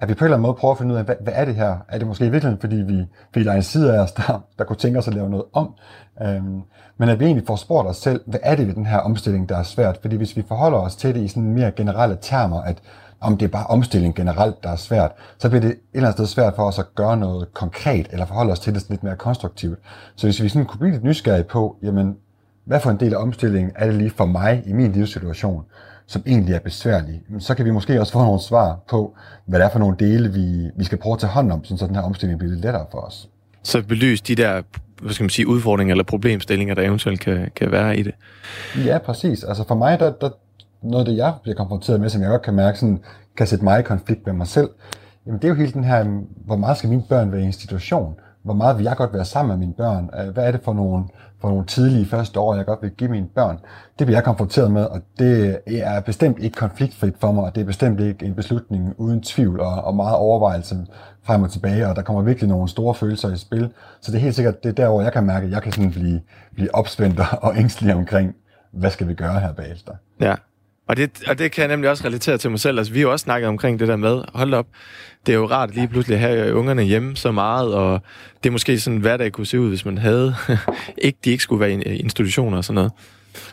At 0.00 0.08
vi 0.08 0.14
på 0.14 0.24
en 0.24 0.26
eller 0.26 0.36
anden 0.36 0.42
måde 0.42 0.54
prøver 0.54 0.72
at 0.72 0.78
finde 0.78 0.92
ud 0.92 0.98
af, 0.98 1.04
hvad, 1.04 1.14
hvad 1.20 1.32
er 1.36 1.44
det 1.44 1.54
her? 1.54 1.76
Er 1.88 1.98
det 1.98 2.06
måske 2.06 2.26
i 2.26 2.30
virkeligheden, 2.30 2.60
fordi, 2.60 2.76
vi, 2.76 3.04
fordi 3.32 3.44
der 3.44 3.52
er 3.52 3.56
en 3.56 3.62
side 3.62 3.94
af 3.94 3.98
os, 3.98 4.12
der, 4.12 4.44
der 4.58 4.64
kunne 4.64 4.76
tænke 4.76 4.98
os 4.98 5.08
at 5.08 5.14
lave 5.14 5.30
noget 5.30 5.44
om? 5.52 5.74
Øhm, 6.22 6.62
men 6.98 7.08
at 7.08 7.20
vi 7.20 7.24
egentlig 7.24 7.46
får 7.46 7.56
spurgt 7.56 7.88
os 7.88 7.96
selv, 7.96 8.20
hvad 8.26 8.40
er 8.42 8.56
det 8.56 8.66
ved 8.66 8.74
den 8.74 8.86
her 8.86 8.98
omstilling, 8.98 9.48
der 9.48 9.56
er 9.56 9.62
svært? 9.62 9.98
Fordi 10.00 10.16
hvis 10.16 10.36
vi 10.36 10.44
forholder 10.48 10.78
os 10.78 10.96
til 10.96 11.14
det 11.14 11.20
i 11.20 11.28
sådan 11.28 11.52
mere 11.52 11.70
generelle 11.70 12.18
termer, 12.20 12.62
at 12.62 12.82
om 13.20 13.36
det 13.36 13.46
er 13.46 13.50
bare 13.50 13.66
omstilling 13.66 14.14
generelt, 14.14 14.62
der 14.62 14.70
er 14.70 14.76
svært, 14.76 15.12
så 15.38 15.48
bliver 15.48 15.60
det 15.60 15.70
et 15.70 15.78
eller 15.94 16.08
andet 16.08 16.18
sted 16.18 16.26
svært 16.26 16.54
for 16.56 16.62
os 16.62 16.78
at 16.78 16.94
gøre 16.94 17.16
noget 17.16 17.54
konkret, 17.54 18.08
eller 18.10 18.26
forholde 18.26 18.52
os 18.52 18.60
til 18.60 18.74
det 18.74 18.90
lidt 18.90 19.02
mere 19.02 19.16
konstruktivt. 19.16 19.78
Så 20.16 20.26
hvis 20.26 20.42
vi 20.42 20.48
sådan 20.48 20.66
kunne 20.66 20.78
blive 20.78 20.92
lidt 20.92 21.04
nysgerrige 21.04 21.44
på, 21.44 21.76
jamen, 21.82 22.16
hvad 22.64 22.80
for 22.80 22.90
en 22.90 23.00
del 23.00 23.14
af 23.14 23.22
omstillingen 23.22 23.72
er 23.76 23.86
det 23.86 23.94
lige 23.94 24.10
for 24.10 24.26
mig 24.26 24.62
i 24.66 24.72
min 24.72 24.92
livssituation, 24.92 25.64
som 26.06 26.22
egentlig 26.26 26.54
er 26.54 26.60
besværlig, 26.60 27.22
så 27.38 27.54
kan 27.54 27.64
vi 27.64 27.70
måske 27.70 28.00
også 28.00 28.12
få 28.12 28.18
nogle 28.18 28.40
svar 28.40 28.78
på, 28.90 29.16
hvad 29.46 29.58
det 29.58 29.66
er 29.66 29.70
for 29.70 29.78
nogle 29.78 29.96
dele, 29.98 30.32
vi, 30.32 30.70
vi 30.76 30.84
skal 30.84 30.98
prøve 30.98 31.12
at 31.12 31.18
tage 31.18 31.30
hånd 31.30 31.52
om, 31.52 31.64
så 31.64 31.86
den 31.86 31.94
her 31.94 32.02
omstilling 32.02 32.38
bliver 32.38 32.52
lidt 32.52 32.64
lettere 32.64 32.86
for 32.90 32.98
os. 32.98 33.28
Så 33.62 33.82
belys 33.82 34.20
de 34.20 34.34
der 34.34 34.62
hvad 35.02 35.12
skal 35.12 35.24
man 35.24 35.30
sige, 35.30 35.46
udfordringer 35.48 35.92
eller 35.92 36.04
problemstillinger, 36.04 36.74
der 36.74 36.82
eventuelt 36.82 37.20
kan, 37.20 37.50
kan 37.56 37.72
være 37.72 37.96
i 37.96 38.02
det. 38.02 38.14
Ja, 38.84 38.98
præcis. 38.98 39.44
Altså 39.44 39.64
for 39.68 39.74
mig, 39.74 40.00
der, 40.00 40.12
der, 40.20 40.30
noget 40.82 41.04
af 41.04 41.12
det, 41.12 41.16
jeg 41.16 41.34
bliver 41.42 41.56
konfronteret 41.56 42.00
med, 42.00 42.08
som 42.08 42.22
jeg 42.22 42.30
godt 42.30 42.42
kan 42.42 42.54
mærke, 42.54 42.78
sådan, 42.78 43.00
kan 43.36 43.46
sætte 43.46 43.64
mig 43.64 43.80
i 43.80 43.82
konflikt 43.82 44.26
med 44.26 44.34
mig 44.34 44.46
selv, 44.46 44.68
jamen 45.26 45.38
det 45.42 45.44
er 45.44 45.48
jo 45.48 45.54
hele 45.54 45.72
den 45.72 45.84
her, 45.84 46.04
hvor 46.46 46.56
meget 46.56 46.76
skal 46.76 46.90
mine 46.90 47.04
børn 47.08 47.32
være 47.32 47.40
i 47.40 47.44
institution? 47.44 48.14
Hvor 48.42 48.54
meget 48.54 48.78
vil 48.78 48.84
jeg 48.84 48.96
godt 48.96 49.12
være 49.12 49.24
sammen 49.24 49.48
med 49.48 49.66
mine 49.66 49.74
børn? 49.74 50.10
Øh, 50.20 50.34
hvad 50.34 50.46
er 50.46 50.50
det 50.50 50.60
for 50.64 50.72
nogle, 50.72 51.04
for 51.44 51.50
nogle 51.50 51.66
tidlige 51.66 52.06
første 52.06 52.40
år, 52.40 52.54
jeg 52.54 52.66
godt 52.66 52.82
vil 52.82 52.90
give 52.90 53.10
mine 53.10 53.26
børn? 53.26 53.58
Det 53.98 54.06
bliver 54.06 54.16
jeg 54.16 54.24
konfronteret 54.24 54.70
med, 54.70 54.84
og 54.84 55.00
det 55.18 55.60
er 55.66 56.00
bestemt 56.00 56.38
ikke 56.38 56.54
konfliktfrit 56.54 57.14
for 57.20 57.32
mig, 57.32 57.44
og 57.44 57.54
det 57.54 57.60
er 57.60 57.64
bestemt 57.64 58.00
ikke 58.00 58.26
en 58.26 58.34
beslutning 58.34 58.94
uden 58.98 59.22
tvivl 59.22 59.60
og, 59.60 59.84
og 59.84 59.96
meget 59.96 60.16
overvejelse 60.16 60.86
frem 61.22 61.42
og 61.42 61.50
tilbage, 61.50 61.88
og 61.88 61.96
der 61.96 62.02
kommer 62.02 62.22
virkelig 62.22 62.48
nogle 62.48 62.68
store 62.68 62.94
følelser 62.94 63.32
i 63.32 63.36
spil. 63.36 63.70
Så 64.00 64.12
det 64.12 64.18
er 64.18 64.22
helt 64.22 64.34
sikkert, 64.34 64.62
det 64.62 64.68
er 64.68 64.72
der, 64.72 64.88
hvor 64.88 65.02
jeg 65.02 65.12
kan 65.12 65.24
mærke, 65.24 65.46
at 65.46 65.52
jeg 65.52 65.62
kan 65.62 65.72
sådan 65.72 65.90
blive, 65.90 66.20
blive 66.54 66.74
opspændt 66.74 67.20
og 67.42 67.56
ængstelig 67.56 67.94
omkring, 67.94 68.34
hvad 68.72 68.90
skal 68.90 69.08
vi 69.08 69.14
gøre 69.14 69.40
her 69.40 69.52
bagefter? 69.52 69.92
Ja, 70.20 70.34
og 70.88 70.96
det, 70.96 71.10
og 71.26 71.38
det 71.38 71.52
kan 71.52 71.62
jeg 71.62 71.68
nemlig 71.68 71.90
også 71.90 72.04
relatere 72.04 72.38
til 72.38 72.50
mig 72.50 72.60
selv. 72.60 72.78
Altså, 72.78 72.92
vi 72.92 72.98
har 72.98 73.02
jo 73.02 73.12
også 73.12 73.22
snakket 73.22 73.48
omkring 73.48 73.78
det 73.78 73.88
der 73.88 73.96
med, 73.96 74.22
hold 74.34 74.54
op, 74.54 74.66
det 75.26 75.32
er 75.32 75.36
jo 75.36 75.46
rart 75.46 75.74
lige 75.74 75.88
pludselig 75.88 76.14
at 76.14 76.20
have 76.20 76.54
ungerne 76.54 76.82
hjemme 76.82 77.16
så 77.16 77.32
meget, 77.32 77.74
og 77.74 78.00
det 78.42 78.48
er 78.48 78.52
måske 78.52 78.80
sådan, 78.80 78.96
en 78.96 79.00
hverdag 79.00 79.32
kunne 79.32 79.46
se 79.46 79.60
ud, 79.60 79.68
hvis 79.68 79.84
man 79.84 79.98
havde, 79.98 80.34
ikke, 80.98 81.18
de 81.24 81.30
ikke 81.30 81.42
skulle 81.42 81.60
være 81.60 81.72
i 81.72 81.98
institutioner 81.98 82.56
og 82.56 82.64
sådan 82.64 82.74
noget. 82.74 82.92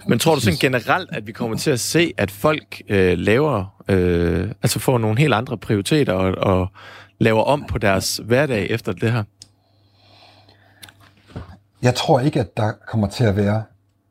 Men 0.07 0.19
tror 0.19 0.36
du 0.36 0.41
sådan 0.41 0.57
generelt, 0.57 1.09
at 1.11 1.27
vi 1.27 1.32
kommer 1.32 1.57
til 1.57 1.71
at 1.71 1.79
se, 1.79 2.13
at 2.17 2.32
folk 2.32 2.82
øh, 2.89 3.17
laver, 3.17 3.84
øh, 3.88 4.49
altså 4.63 4.79
får 4.79 4.97
nogle 4.97 5.19
helt 5.19 5.34
andre 5.34 5.57
prioriteter 5.57 6.13
og, 6.13 6.32
og 6.38 6.67
laver 7.19 7.43
om 7.43 7.65
på 7.69 7.77
deres 7.77 8.21
hverdag 8.25 8.69
efter 8.69 8.91
det 8.91 9.11
her? 9.11 9.23
Jeg 11.82 11.95
tror 11.95 12.19
ikke, 12.19 12.39
at 12.39 12.57
der 12.57 12.71
kommer 12.88 13.07
til 13.07 13.23
at 13.23 13.36
være, 13.36 13.63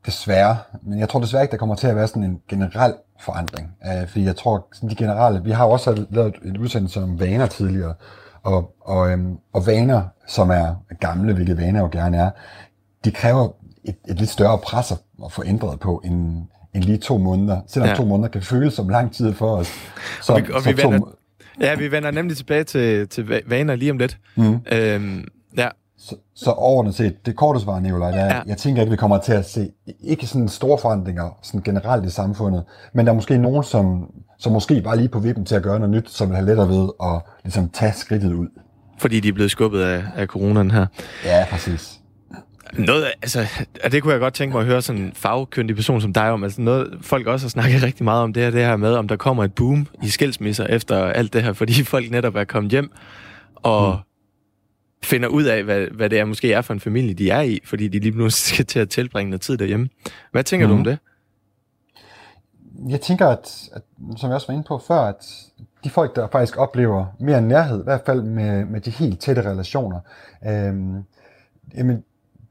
desværre, 0.05 0.57
men 0.83 0.99
jeg 0.99 1.09
tror 1.09 1.19
desværre 1.19 1.43
ikke, 1.43 1.51
der 1.51 1.57
kommer 1.57 1.75
til 1.75 1.87
at 1.87 1.95
være 1.95 2.07
sådan 2.07 2.23
en 2.23 2.41
generel 2.47 2.93
forandring. 3.19 3.71
Uh, 3.85 4.09
fordi 4.09 4.25
jeg 4.25 4.35
tror, 4.35 4.67
sådan 4.73 4.89
de 4.89 4.95
generelle, 4.95 5.43
vi 5.43 5.51
har 5.51 5.65
jo 5.65 5.71
også 5.71 6.05
lavet 6.09 6.35
et 6.45 6.57
udsendelse 6.57 7.01
om 7.01 7.19
vaner 7.19 7.45
tidligere, 7.45 7.93
og, 8.43 8.75
og, 8.81 9.11
øhm, 9.11 9.37
og 9.53 9.67
vaner, 9.67 10.03
som 10.27 10.49
er 10.49 10.75
gamle, 10.99 11.33
hvilket 11.33 11.57
vaner 11.57 11.79
jo 11.79 11.89
gerne 11.91 12.17
er, 12.17 12.29
de 13.05 13.11
kræver 13.11 13.49
et, 13.83 13.95
et 14.09 14.19
lidt 14.19 14.29
større 14.29 14.57
pres 14.57 14.91
at 15.25 15.31
få 15.31 15.43
ændret 15.45 15.79
på, 15.79 16.01
end, 16.05 16.43
end 16.73 16.83
lige 16.83 16.97
to 16.97 17.17
måneder. 17.17 17.61
Selvom 17.67 17.89
ja. 17.89 17.95
to 17.95 18.05
måneder 18.05 18.29
kan 18.29 18.41
føles 18.41 18.73
som 18.73 18.89
lang 18.89 19.13
tid 19.13 19.33
for 19.33 19.55
os. 19.55 19.67
Så, 20.21 20.33
og 20.33 20.39
vi, 20.39 20.51
og 20.53 20.65
vi 20.65 20.77
vender, 20.77 20.99
to, 20.99 21.09
ja, 21.59 21.75
vi 21.75 21.91
vender 21.91 22.11
nemlig 22.11 22.37
tilbage 22.37 22.63
til, 22.63 23.07
til 23.07 23.41
vaner 23.47 23.75
lige 23.75 23.91
om 23.91 23.97
lidt. 23.97 24.17
Mm. 24.35 24.59
Øhm, 24.71 25.27
ja. 25.57 25.69
Så, 26.03 26.15
så 26.35 26.51
overordnet 26.51 26.95
set, 26.95 27.25
det 27.25 27.35
korte 27.35 27.59
svar, 27.59 27.79
Nicolaj, 27.79 28.11
er, 28.11 28.25
ja. 28.25 28.41
jeg 28.45 28.57
tænker, 28.57 28.81
at 28.81 28.91
vi 28.91 28.95
kommer 28.95 29.17
til 29.17 29.33
at 29.33 29.49
se 29.49 29.69
ikke 30.03 30.27
sådan 30.27 30.49
store 30.49 30.77
forandringer 30.77 31.37
sådan 31.41 31.61
generelt 31.61 32.05
i 32.05 32.09
samfundet, 32.09 32.63
men 32.93 33.05
der 33.05 33.11
er 33.11 33.15
måske 33.15 33.37
nogen, 33.37 33.63
som, 33.63 34.11
som 34.37 34.51
måske 34.51 34.81
bare 34.81 34.97
lige 34.97 35.09
på 35.09 35.19
vippen 35.19 35.45
til 35.45 35.55
at 35.55 35.63
gøre 35.63 35.79
noget 35.79 35.95
nyt, 35.95 36.09
som 36.09 36.29
vil 36.29 36.35
have 36.35 36.45
lettere 36.45 36.69
ved 36.69 36.89
at 37.03 37.21
ligesom, 37.43 37.69
tage 37.69 37.93
skridtet 37.93 38.33
ud. 38.33 38.47
Fordi 38.97 39.19
de 39.19 39.27
er 39.27 39.33
blevet 39.33 39.51
skubbet 39.51 39.81
af, 39.81 40.03
af 40.15 40.27
coronaen 40.27 40.71
her. 40.71 40.85
Ja, 41.25 41.45
præcis. 41.49 41.99
Noget, 42.73 43.05
altså, 43.21 43.47
det 43.91 44.03
kunne 44.03 44.13
jeg 44.13 44.19
godt 44.19 44.33
tænke 44.33 44.53
mig 44.53 44.59
at 44.61 44.67
høre 44.67 44.81
sådan 44.81 45.01
en 45.01 45.11
fagkyndig 45.15 45.75
person 45.75 46.01
som 46.01 46.13
dig 46.13 46.31
om. 46.31 46.43
Altså 46.43 46.61
noget, 46.61 46.97
folk 47.01 47.27
også 47.27 47.45
har 47.45 47.49
snakket 47.49 47.83
rigtig 47.83 48.03
meget 48.03 48.23
om 48.23 48.33
det 48.33 48.43
her, 48.43 48.49
det 48.49 48.61
her 48.61 48.77
med, 48.77 48.93
om 48.93 49.07
der 49.07 49.15
kommer 49.15 49.43
et 49.43 49.53
boom 49.53 49.87
i 50.03 50.09
skilsmisser 50.09 50.65
efter 50.65 51.03
alt 51.03 51.33
det 51.33 51.43
her, 51.43 51.53
fordi 51.53 51.83
folk 51.83 52.11
netop 52.11 52.35
er 52.35 52.43
kommet 52.43 52.71
hjem 52.71 52.91
og 53.55 53.93
mm. 53.93 54.10
Finder 55.03 55.27
ud 55.27 55.43
af, 55.43 55.63
hvad, 55.63 55.87
hvad 55.87 56.09
det 56.09 56.19
er 56.19 56.25
måske 56.25 56.53
er 56.53 56.61
for 56.61 56.73
en 56.73 56.79
familie, 56.79 57.13
de 57.13 57.29
er 57.29 57.41
i, 57.41 57.59
fordi 57.63 57.87
de 57.87 57.99
lige 57.99 58.17
nu 58.17 58.29
skal 58.49 58.65
til 58.65 58.79
at 58.79 58.89
tilbringe 58.89 59.29
noget 59.29 59.41
tid 59.41 59.57
derhjemme. 59.57 59.89
Hvad 60.31 60.43
tænker 60.43 60.67
mm. 60.67 60.73
du 60.73 60.77
om 60.77 60.83
det? 60.83 60.97
Jeg 62.89 63.01
tænker, 63.01 63.27
at, 63.27 63.69
at, 63.73 63.81
som 64.17 64.29
jeg 64.29 64.35
også 64.35 64.47
var 64.47 64.53
inde 64.53 64.67
på 64.67 64.77
før, 64.87 64.99
at 64.99 65.25
de 65.83 65.89
folk, 65.89 66.15
der 66.15 66.27
faktisk 66.27 66.57
oplever 66.57 67.05
mere 67.19 67.41
nærhed, 67.41 67.79
i 67.79 67.83
hvert 67.83 68.01
fald 68.05 68.21
med, 68.21 68.65
med 68.65 68.81
de 68.81 68.91
helt 68.91 69.19
tætte 69.19 69.41
relationer, 69.41 69.99
øhm, 70.47 71.03
jamen, 71.75 72.03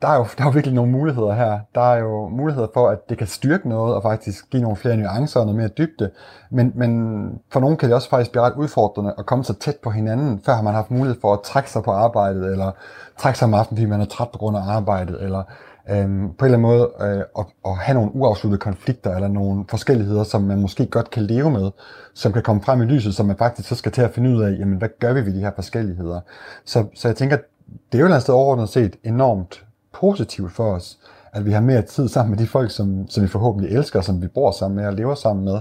der 0.03 0.09
er, 0.09 0.17
jo, 0.17 0.27
der 0.39 0.43
er 0.43 0.47
jo 0.47 0.51
virkelig 0.51 0.75
nogle 0.75 0.93
muligheder 0.93 1.33
her. 1.33 1.59
Der 1.75 1.81
er 1.81 1.99
jo 1.99 2.29
muligheder 2.29 2.67
for, 2.75 2.89
at 2.89 3.11
det 3.11 3.19
kan 3.19 3.27
styrke 3.27 3.69
noget 3.69 3.95
og 3.95 4.03
faktisk 4.03 4.51
give 4.51 4.63
nogle 4.63 4.77
flere 4.77 4.97
nuancer 4.97 5.41
og 5.41 5.47
noget 5.47 5.59
mere 5.59 5.69
dybde. 5.69 6.11
Men, 6.51 6.73
men 6.75 7.41
for 7.53 7.61
nogle 7.61 7.77
kan 7.77 7.89
det 7.89 7.97
også 7.97 8.11
faktisk 8.11 8.31
blive 8.31 8.43
ret 8.43 8.55
udfordrende 8.57 9.15
at 9.19 9.27
komme 9.27 9.45
så 9.45 9.55
tæt 9.55 9.77
på 9.83 9.91
hinanden, 9.91 10.41
før 10.47 10.53
har 10.53 10.63
man 10.63 10.75
haft 10.75 10.91
mulighed 10.91 11.21
for 11.21 11.33
at 11.33 11.41
trække 11.41 11.71
sig 11.71 11.83
på 11.83 11.91
arbejdet, 11.91 12.53
eller 12.53 12.73
trække 13.19 13.39
sig 13.39 13.47
om 13.47 13.55
aftenen, 13.55 13.77
fordi 13.77 13.91
man 13.91 14.01
er 14.01 14.05
træt 14.05 14.29
på 14.33 14.39
grund 14.39 14.57
af 14.57 14.63
arbejdet, 14.63 15.23
eller 15.23 15.43
øhm, 15.91 16.35
på 16.39 16.45
en 16.45 16.55
eller 16.55 16.59
anden 16.59 16.61
måde 16.61 16.91
øh, 17.01 17.25
at, 17.39 17.47
at 17.67 17.77
have 17.77 17.95
nogle 17.95 18.15
uafsluttede 18.15 18.61
konflikter, 18.61 19.15
eller 19.15 19.29
nogle 19.29 19.65
forskelligheder, 19.71 20.25
som 20.25 20.43
man 20.43 20.61
måske 20.61 20.87
godt 20.87 21.11
kan 21.11 21.23
leve 21.23 21.51
med, 21.51 21.71
som 22.15 22.33
kan 22.33 22.43
komme 22.43 22.63
frem 22.63 22.83
i 22.83 22.85
lyset, 22.85 23.15
som 23.15 23.27
man 23.27 23.37
faktisk 23.37 23.69
så 23.69 23.75
skal 23.75 23.93
til 23.93 24.03
at 24.03 24.11
finde 24.11 24.31
ud 24.31 24.43
af, 24.43 24.51
jamen 24.59 24.79
hvad 24.79 24.89
gør 25.01 25.13
vi 25.13 25.27
ved 25.27 25.35
de 25.35 25.41
her 25.41 25.53
forskelligheder. 25.55 26.21
Så, 26.65 26.85
så 26.95 27.09
jeg 27.09 27.17
tænker, 27.17 27.37
det 27.37 27.99
er 27.99 27.99
jo 27.99 28.05
et 28.05 28.07
eller 28.07 28.15
andet 28.15 28.23
sted 28.23 28.35
overordnet 28.35 28.69
set 28.69 28.97
enormt 29.05 29.65
positivt 29.93 30.53
for 30.53 30.75
os, 30.75 30.99
at 31.33 31.47
vi 31.47 31.53
har 31.53 31.61
mere 31.61 31.83
tid 31.83 32.09
sammen 32.09 32.31
med 32.31 32.39
de 32.39 32.47
folk, 32.47 32.71
som, 32.71 33.09
som 33.09 33.23
vi 33.23 33.29
forhåbentlig 33.29 33.77
elsker, 33.77 34.01
som 34.01 34.23
vi 34.23 34.27
bor 34.27 34.51
sammen 34.51 34.77
med 34.77 34.87
og 34.87 34.95
lever 34.95 35.15
sammen 35.15 35.45
med. 35.45 35.61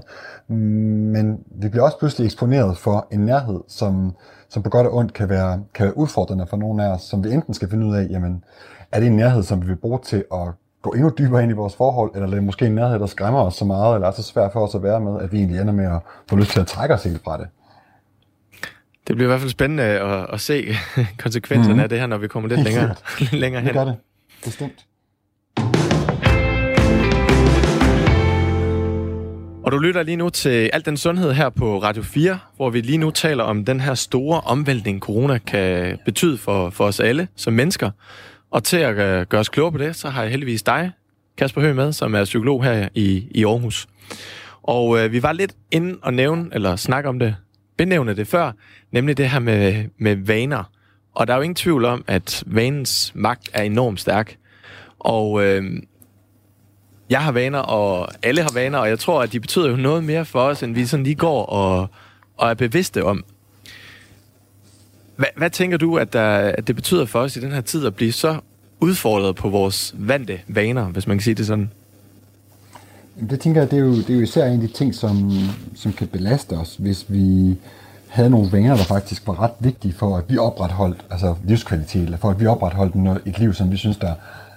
Men 1.14 1.40
vi 1.46 1.70
bliver 1.70 1.84
også 1.84 2.00
pludselig 2.00 2.26
eksponeret 2.26 2.78
for 2.78 3.08
en 3.12 3.20
nærhed, 3.20 3.60
som, 3.68 4.16
som 4.50 4.64
på 4.64 4.70
godt 4.70 4.88
og 4.88 4.96
ondt 4.96 5.14
kan 5.14 5.30
være, 5.30 5.64
kan 5.74 5.86
være 5.86 5.98
udfordrende 5.98 6.48
for 6.48 6.58
nogle 6.58 6.86
af 6.86 6.90
os, 6.90 7.02
som 7.02 7.24
vi 7.24 7.32
enten 7.34 7.54
skal 7.54 7.70
finde 7.70 7.86
ud 7.86 7.96
af, 7.96 8.08
jamen, 8.10 8.44
er 8.92 9.00
det 9.00 9.08
en 9.08 9.16
nærhed, 9.16 9.44
som 9.44 9.62
vi 9.62 9.68
vil 9.68 9.76
bruge 9.76 10.00
til 10.04 10.24
at 10.34 10.48
gå 10.82 10.92
endnu 10.92 11.12
dybere 11.18 11.44
ind 11.44 11.52
i 11.52 11.56
vores 11.56 11.76
forhold, 11.76 12.12
eller 12.16 12.28
er 12.28 12.32
det 12.32 12.44
måske 12.44 12.66
en 12.66 12.76
nærhed, 12.76 13.00
der 13.00 13.06
skræmmer 13.06 13.42
os 13.42 13.56
så 13.56 13.66
meget, 13.66 13.96
eller 13.96 14.08
er 14.08 14.12
så 14.12 14.24
svært 14.24 14.52
for 14.54 14.68
os 14.68 14.76
at 14.76 14.84
være 14.84 15.00
med, 15.00 15.22
at 15.22 15.32
vi 15.32 15.38
egentlig 15.38 15.62
ender 15.62 15.74
med 15.74 15.86
at 15.86 16.00
få 16.30 16.36
lyst 16.36 16.52
til 16.52 16.60
at 16.60 16.68
trække 16.68 16.96
os 16.96 17.04
helt 17.04 17.24
fra 17.24 17.38
det. 17.38 17.48
Det 19.08 19.16
bliver 19.16 19.28
i 19.28 19.32
hvert 19.32 19.40
fald 19.40 19.52
spændende 19.52 19.84
at, 19.84 20.28
at 20.34 20.40
se 20.40 20.66
konsekvenserne 21.24 21.74
mm-hmm. 21.74 21.84
af 21.84 21.90
det 21.90 22.00
her, 22.00 22.08
når 22.08 22.18
vi 22.18 22.28
kommer 22.28 22.50
lidt 22.50 22.64
længere, 22.64 22.96
længere 23.32 23.62
hen. 23.62 23.68
Det 23.68 23.76
gør 23.76 23.86
det. 23.86 23.96
Bestemt. 24.44 24.86
Og 29.64 29.72
du 29.72 29.78
lytter 29.78 30.04
lige 30.04 30.16
nu 30.16 30.30
til 30.30 30.70
Alt 30.74 30.86
den 30.86 30.98
Sundhed 30.98 31.34
her 31.34 31.50
på 31.50 31.82
Radio 31.84 32.04
4, 32.04 32.40
hvor 32.56 32.70
vi 32.70 32.82
lige 32.82 32.98
nu 32.98 33.12
taler 33.12 33.44
om 33.44 33.66
den 33.66 33.80
her 33.80 33.94
store 33.94 34.42
omvæltning, 34.42 35.00
corona 35.00 35.38
kan 35.38 35.98
betyde 36.06 36.38
for, 36.38 36.70
for 36.70 36.86
os 36.86 37.00
alle 37.00 37.28
som 37.36 37.54
mennesker. 37.54 37.92
Og 38.52 38.64
til 38.64 38.78
at 38.78 38.98
øh, 38.98 39.26
gøre 39.28 39.42
os 39.42 39.50
klogere 39.50 39.72
på 39.72 39.78
det, 39.78 39.96
så 39.96 40.10
har 40.10 40.22
jeg 40.22 40.32
heldigvis 40.32 40.64
dig, 40.64 40.92
Kasper 41.38 41.62
Høgh 41.62 41.76
med, 41.76 41.94
som 41.94 42.16
er 42.16 42.24
psykolog 42.24 42.64
her 42.64 42.90
i, 42.96 43.28
i 43.32 43.46
Aarhus. 43.46 43.88
Og 44.64 45.00
øh, 45.00 45.12
vi 45.12 45.24
var 45.24 45.32
lidt 45.32 45.54
inde 45.72 46.00
og 46.02 46.14
nævne, 46.14 46.50
eller 46.52 46.76
snakke 46.76 47.10
om 47.10 47.20
det, 47.20 47.36
benævne 47.78 48.16
det 48.16 48.28
før, 48.28 48.52
nemlig 48.92 49.18
det 49.18 49.30
her 49.30 49.40
med, 49.40 49.86
med 49.98 50.16
vaner. 50.16 50.64
Og 51.14 51.28
der 51.28 51.34
er 51.34 51.38
jo 51.38 51.42
ingen 51.42 51.56
tvivl 51.56 51.86
om, 51.86 52.04
at 52.08 52.44
vanens 52.46 53.12
magt 53.16 53.50
er 53.54 53.64
enormt 53.64 54.00
stærk. 54.00 54.38
Og 55.00 55.44
øh, 55.44 55.64
jeg 57.10 57.22
har 57.22 57.32
vaner, 57.32 57.60
og 57.60 58.10
alle 58.24 58.42
har 58.42 58.52
vaner, 58.54 58.78
og 58.78 58.90
jeg 58.90 59.00
tror, 59.00 59.22
at 59.22 59.32
de 59.32 59.40
betyder 59.40 59.70
jo 59.70 59.76
noget 59.76 60.04
mere 60.04 60.26
for 60.26 60.42
os, 60.42 60.64
end 60.64 60.74
vi 60.74 60.86
sådan 60.86 61.04
lige 61.04 61.16
går 61.16 61.46
og, 61.46 61.88
og 62.38 62.50
er 62.50 62.54
bevidste 62.54 63.06
om. 63.06 63.24
Hvad, 65.16 65.28
hvad 65.38 65.50
tænker 65.50 65.78
du, 65.78 65.98
at, 65.98 66.14
der, 66.14 66.30
at 66.30 66.68
det 66.68 66.76
betyder 66.76 67.06
for 67.06 67.20
os 67.20 67.36
i 67.36 67.42
den 67.42 67.52
her 67.52 67.62
tid 67.62 67.86
at 67.86 67.96
blive 67.96 68.12
så 68.12 68.40
udfordret 68.80 69.36
på 69.36 69.50
vores 69.50 69.96
vante 69.98 70.42
vaner, 70.48 70.86
hvis 70.86 71.08
man 71.08 71.18
kan 71.18 71.24
sige 71.24 71.34
det 71.34 71.48
sådan? 71.48 71.72
Det 73.30 73.40
tænker 73.40 73.62
jeg, 73.62 73.72
det 73.72 73.80
er 73.80 73.84
jo, 73.84 73.96
det 73.96 74.10
er 74.10 74.14
jo 74.14 74.22
især 74.22 74.46
en 74.46 74.62
af 74.62 74.68
de 74.68 74.74
ting, 74.74 74.96
som, 74.96 75.32
som 75.76 75.94
kan 75.94 76.08
belaste 76.08 76.54
os, 76.54 76.76
hvis 76.76 77.06
vi 77.08 77.58
havde 78.10 78.30
nogle 78.30 78.52
vinger, 78.52 78.76
der 78.76 78.84
faktisk 78.84 79.28
var 79.28 79.44
ret 79.44 79.52
vigtige 79.60 79.94
for, 79.94 80.18
at 80.18 80.24
vi 80.28 80.38
opretholdt 80.38 81.06
altså 81.12 81.36
livskvalitet, 81.44 82.04
eller 82.04 82.18
for 82.18 82.30
at 82.30 82.40
vi 82.40 82.48
opretholdt 82.48 82.96
øh, 82.96 83.16
et 83.26 83.40
liv, 83.40 83.54
som 83.54 83.72
vi 83.72 83.78
synes, 83.78 83.98
der 83.98 84.14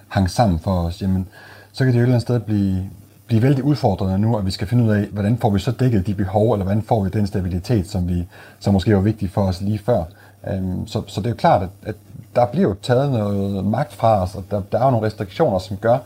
hang 0.07 0.29
sammen 0.29 0.59
for 0.59 0.71
os, 0.71 1.01
jamen, 1.01 1.27
så 1.71 1.83
kan 1.83 1.93
det 1.93 1.99
jo 1.99 1.99
et 1.99 2.03
eller 2.03 2.15
andet 2.15 2.21
sted 2.21 2.39
blive, 2.39 2.89
blive 3.27 3.41
vældig 3.41 3.63
udfordrende 3.63 4.19
nu, 4.19 4.37
at 4.37 4.45
vi 4.45 4.51
skal 4.51 4.67
finde 4.67 4.83
ud 4.83 4.89
af, 4.89 5.05
hvordan 5.11 5.37
får 5.37 5.49
vi 5.49 5.59
så 5.59 5.71
dækket 5.71 6.07
de 6.07 6.13
behov, 6.13 6.53
eller 6.53 6.63
hvordan 6.65 6.81
får 6.81 7.03
vi 7.03 7.09
den 7.09 7.27
stabilitet, 7.27 7.89
som, 7.89 8.07
vi, 8.07 8.27
som 8.59 8.73
måske 8.73 8.95
var 8.95 9.01
vigtig 9.01 9.29
for 9.29 9.41
os 9.41 9.61
lige 9.61 9.79
før. 9.79 10.03
Øhm, 10.47 10.87
så, 10.87 11.01
så 11.07 11.21
det 11.21 11.27
er 11.27 11.31
jo 11.31 11.35
klart, 11.35 11.61
at, 11.61 11.69
at 11.85 11.95
der 12.35 12.45
bliver 12.45 12.67
jo 12.67 12.75
taget 12.81 13.11
noget 13.11 13.65
magt 13.65 13.93
fra 13.93 14.23
os, 14.23 14.35
og 14.35 14.43
der, 14.51 14.61
der 14.71 14.79
er 14.79 14.85
jo 14.85 14.91
nogle 14.91 15.07
restriktioner, 15.07 15.59
som 15.59 15.77
gør, 15.77 15.97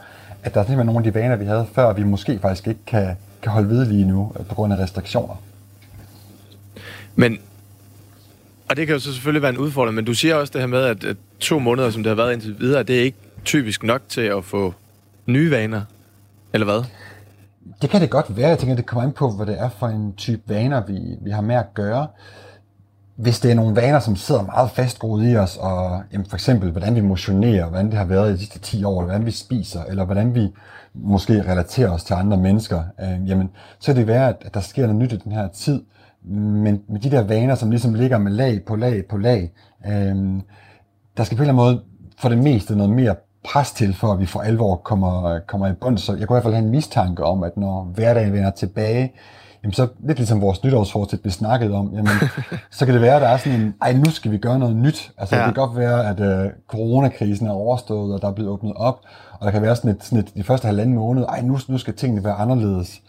at 0.43 0.54
der 0.54 0.60
er 0.60 0.66
simpelthen 0.66 0.86
nogle 0.86 1.00
af 1.00 1.14
de 1.14 1.20
vaner, 1.20 1.36
vi 1.36 1.45
havde 1.45 1.66
før, 1.74 1.93
vi 1.93 2.04
måske 2.04 2.39
faktisk 2.39 2.68
ikke 2.68 2.86
kan, 2.88 3.18
kan 3.41 3.52
holde 3.52 3.70
ved 3.70 3.86
lige 3.86 4.06
nu, 4.06 4.32
øh, 4.39 4.45
på 4.45 4.56
grund 4.56 4.74
af 4.74 4.78
restriktioner. 4.78 5.36
Men, 7.20 7.38
og 8.70 8.78
det 8.78 8.88
kan 8.88 8.93
jo 8.93 8.99
så 8.99 9.13
selvfølgelig 9.13 9.41
være 9.41 9.51
en 9.51 9.57
udfordring, 9.57 9.95
men 9.95 10.05
du 10.05 10.13
siger 10.13 10.36
også 10.36 10.53
det 10.53 10.61
her 10.61 10.68
med, 10.68 10.84
at, 10.84 11.03
at 11.03 11.18
to 11.39 11.59
måneder, 11.59 11.89
som 11.89 12.03
det 12.03 12.09
har 12.09 12.15
været 12.15 12.34
indtil 12.34 12.59
videre, 12.59 12.84
det 12.84 12.99
er 12.99 13.03
ikke 13.03 13.18
typisk 13.45 13.84
nok 13.84 14.01
til 14.09 14.22
at 14.22 14.45
få 14.45 14.74
nye 15.26 15.51
vaner, 15.51 15.82
eller 16.53 16.65
hvad? 16.65 16.84
Det 17.82 17.89
kan 17.89 18.01
det 18.01 18.09
godt 18.09 18.38
være. 18.38 18.49
Jeg 18.49 18.59
tænker, 18.59 18.76
det 18.76 18.86
kommer 18.86 19.03
ind 19.03 19.13
på, 19.13 19.32
hvad 19.32 19.45
det 19.45 19.59
er 19.59 19.70
for 19.80 19.88
en 19.88 20.13
type 20.13 20.41
vaner, 20.45 20.86
vi, 20.86 20.99
vi 21.22 21.32
har 21.32 21.41
med 21.41 21.55
at 21.55 21.74
gøre. 21.74 22.07
Hvis 23.15 23.39
det 23.39 23.51
er 23.51 23.55
nogle 23.55 23.76
vaner, 23.76 23.99
som 23.99 24.15
sidder 24.15 24.43
meget 24.43 24.72
fastgroet 24.72 25.32
i 25.32 25.36
os, 25.36 25.57
og 25.57 26.03
jamen 26.13 26.26
for 26.30 26.36
eksempel, 26.36 26.72
hvordan 26.72 26.95
vi 26.95 27.01
motionerer, 27.01 27.70
hvordan 27.70 27.86
det 27.86 27.93
har 27.93 28.05
været 28.05 28.30
i 28.30 28.34
de 28.34 28.39
sidste 28.39 28.59
10 28.59 28.84
år, 28.84 28.91
eller 28.91 29.05
hvordan 29.05 29.26
vi 29.26 29.32
spiser, 29.32 29.84
eller 29.84 30.05
hvordan 30.05 30.36
vi 30.36 30.47
måske 30.93 31.51
relaterer 31.51 31.89
os 31.89 32.03
til 32.03 32.13
andre 32.13 32.38
mennesker, 32.38 32.84
øh, 33.01 33.30
jamen, 33.30 33.49
så 33.80 33.86
kan 33.86 33.95
det 33.95 34.07
være, 34.07 34.30
at 34.30 34.53
der 34.53 34.59
sker 34.59 34.88
noget 34.88 35.01
nyt 35.01 35.13
i 35.13 35.18
den 35.18 35.32
her 35.32 35.47
tid. 35.47 35.82
Men 36.26 36.82
med 36.89 36.99
de 36.99 37.11
der 37.11 37.22
vaner, 37.22 37.55
som 37.55 37.70
ligesom 37.70 37.93
ligger 37.93 38.18
med 38.18 38.32
lag 38.32 38.65
på 38.65 38.76
lag 38.76 39.05
på 39.09 39.18
lag, 39.18 39.51
øh, 39.88 40.15
der 41.18 41.24
skal 41.24 41.38
på 41.38 41.43
en 41.43 41.49
eller 41.49 41.63
anden 41.63 41.76
måde 41.76 41.82
for 42.20 42.30
det 42.30 42.38
meste 42.38 42.76
noget 42.76 42.91
mere 42.91 43.15
pres 43.43 43.72
til, 43.72 43.93
for 43.93 44.13
at 44.13 44.20
vi 44.20 44.26
for 44.26 44.39
alvor 44.39 44.76
kommer, 44.76 45.39
kommer 45.47 45.68
i 45.68 45.74
bund. 45.74 45.97
Så 45.97 46.15
jeg 46.15 46.28
kunne 46.28 46.36
i 46.36 46.36
hvert 46.36 46.43
fald 46.43 46.53
have 46.53 46.65
en 46.65 46.72
mistanke 46.72 47.24
om, 47.24 47.43
at 47.43 47.57
når 47.57 47.84
hverdagen 47.84 48.34
vender 48.34 48.51
tilbage, 48.51 49.13
jamen 49.63 49.74
så 49.74 49.88
lidt 49.99 50.18
ligesom 50.18 50.41
vores 50.41 50.63
nytårsforsæt 50.63 51.20
vi 51.24 51.30
snakkede 51.30 51.74
om, 51.74 51.93
jamen, 51.93 52.13
så 52.78 52.86
kan 52.86 52.93
det 52.93 53.01
være, 53.01 53.15
at 53.15 53.22
der 53.22 53.28
er 53.28 53.38
sådan 53.38 53.61
en, 53.61 53.74
ej, 53.82 53.93
nu 53.93 54.09
skal 54.09 54.32
vi 54.32 54.38
gøre 54.38 54.59
noget 54.59 54.76
nyt. 54.76 55.11
Altså, 55.18 55.36
ja. 55.36 55.41
det 55.41 55.55
kan 55.55 55.68
godt 55.68 55.78
være, 55.78 56.09
at 56.09 56.20
øh, 56.20 56.51
coronakrisen 56.68 57.47
er 57.47 57.51
overstået, 57.51 58.13
og 58.13 58.22
der 58.22 58.28
er 58.28 58.32
blevet 58.32 58.51
åbnet 58.51 58.74
op, 58.76 58.99
og 59.39 59.45
der 59.45 59.51
kan 59.51 59.61
være 59.61 59.76
sådan 59.76 59.91
et, 59.91 60.03
sådan 60.03 60.20
et 60.20 60.36
de 60.36 60.43
første 60.43 60.65
halvanden 60.65 60.95
måned, 60.95 61.24
ej, 61.24 61.41
nu, 61.41 61.59
nu 61.68 61.78
skal 61.78 61.93
tingene 61.93 62.24
være 62.24 62.34
anderledes. 62.34 63.01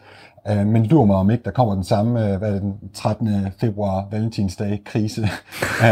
Øh, 0.50 0.66
men 0.66 0.86
lurer 0.86 1.06
mig 1.06 1.16
om 1.16 1.30
ikke, 1.30 1.44
der 1.44 1.50
kommer 1.50 1.74
den 1.74 1.84
samme, 1.84 2.32
øh, 2.32 2.38
hvad 2.38 2.52
det, 2.52 2.62
den 2.62 2.74
13. 2.94 3.52
februar, 3.60 4.08
valentinsdag, 4.10 4.82
krise, 4.84 5.28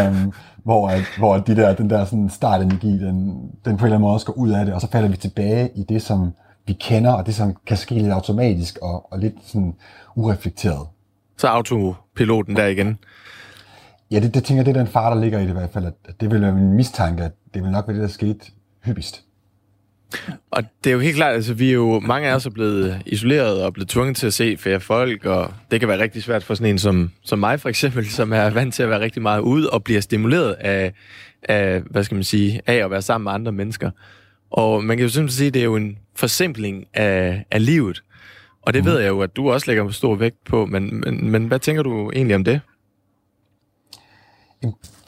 um, 0.09 0.32
hvor, 0.64 0.92
hvor 1.18 1.38
de 1.38 1.57
der, 1.57 1.74
den 1.74 1.90
der 1.90 2.04
sådan 2.04 2.30
startenergi, 2.30 2.98
den, 2.98 3.16
den 3.36 3.50
på 3.62 3.68
en 3.68 3.72
eller 3.72 3.84
anden 3.84 4.00
måde 4.00 4.20
skal 4.20 4.34
ud 4.36 4.50
af 4.50 4.64
det, 4.64 4.74
og 4.74 4.80
så 4.80 4.90
falder 4.90 5.09
vi 5.09 5.16
tilbage 5.16 5.70
i 5.74 5.82
det, 5.82 6.02
som 6.02 6.32
vi 6.66 6.72
kender, 6.72 7.12
og 7.12 7.26
det 7.26 7.34
som 7.34 7.57
kan 7.66 7.76
ske 7.76 7.94
lidt 7.94 8.12
automatisk 8.12 8.78
og, 8.82 9.12
og 9.12 9.18
lidt 9.18 9.34
sådan 9.42 9.74
ureflekteret. 10.16 10.86
Så 11.36 11.46
autopiloten 11.46 12.57
der 12.57 12.66
igen. 12.66 12.98
Ja, 14.11 14.20
det, 14.20 14.34
det 14.34 14.44
tænker 14.44 14.59
jeg, 14.59 14.66
det 14.66 14.76
er 14.76 14.84
den 14.84 14.92
far, 14.92 15.14
der 15.14 15.20
ligger 15.20 15.38
i 15.38 15.42
det 15.42 15.48
i 15.48 15.52
hvert 15.52 15.70
fald, 15.70 15.86
at 15.86 16.20
det 16.20 16.30
vil 16.30 16.40
være 16.40 16.52
min 16.52 16.72
mistanke, 16.72 17.24
at 17.24 17.32
det 17.54 17.62
vil 17.62 17.70
nok 17.70 17.88
være 17.88 17.96
det, 17.96 18.02
der 18.02 18.09
skete 18.09 18.40
hyppigst. 18.84 19.26
Og 20.50 20.62
det 20.84 20.90
er 20.90 20.94
jo 20.94 21.00
helt 21.00 21.16
klart, 21.16 21.34
altså 21.34 21.54
vi 21.54 21.68
er 21.68 21.74
jo, 21.74 22.00
mange 22.00 22.28
af 22.28 22.34
os 22.34 22.46
er 22.46 22.50
blevet 22.50 23.02
isoleret 23.07 23.62
og 23.62 23.72
blevet 23.72 23.88
tvunget 23.88 24.16
til 24.16 24.26
at 24.26 24.32
se 24.32 24.57
flere 24.57 24.80
folk, 24.80 25.24
og 25.24 25.52
det 25.70 25.80
kan 25.80 25.88
være 25.88 25.98
rigtig 25.98 26.22
svært 26.22 26.44
for 26.44 26.54
sådan 26.54 26.72
en 26.72 26.78
som, 26.78 27.11
som 27.22 27.38
mig 27.38 27.61
for 27.61 27.68
eksempel, 27.68 28.07
som 28.11 28.32
er 28.32 28.50
vant 28.50 28.74
til 28.74 28.82
at 28.82 28.90
være 28.90 29.00
rigtig 29.00 29.22
meget 29.22 29.40
ude 29.40 29.70
og 29.70 29.84
bliver 29.84 30.00
stimuleret 30.00 30.52
af, 30.52 30.92
af, 31.42 31.80
hvad 31.80 32.04
skal 32.04 32.14
man 32.14 32.24
sige, 32.24 32.61
af 32.66 32.74
at 32.74 32.90
være 32.90 33.02
sammen 33.02 33.24
med 33.24 33.32
andre 33.32 33.52
mennesker. 33.52 33.90
Og 34.50 34.84
man 34.84 34.96
kan 34.96 35.04
jo 35.04 35.09
simpelthen 35.09 35.36
sige, 35.36 35.48
at 35.48 35.54
det 35.54 35.61
er 35.61 35.64
jo 35.64 35.76
en 35.76 35.98
forsimpling 36.14 36.84
af, 36.94 37.44
af 37.50 37.66
livet. 37.66 38.02
Og 38.62 38.74
det 38.74 38.82
mm. 38.82 38.90
ved 38.90 38.98
jeg 38.98 39.09
jo, 39.09 39.20
at 39.20 39.36
du 39.36 39.50
også 39.50 39.66
lægger 39.66 39.90
stor 39.90 40.14
vægt 40.14 40.44
på, 40.44 40.66
men, 40.66 41.00
men, 41.00 41.30
men 41.30 41.46
hvad 41.46 41.59
tænker 41.59 41.82
du 41.82 42.11
egentlig 42.11 42.36
om 42.36 42.44
det? 42.44 42.61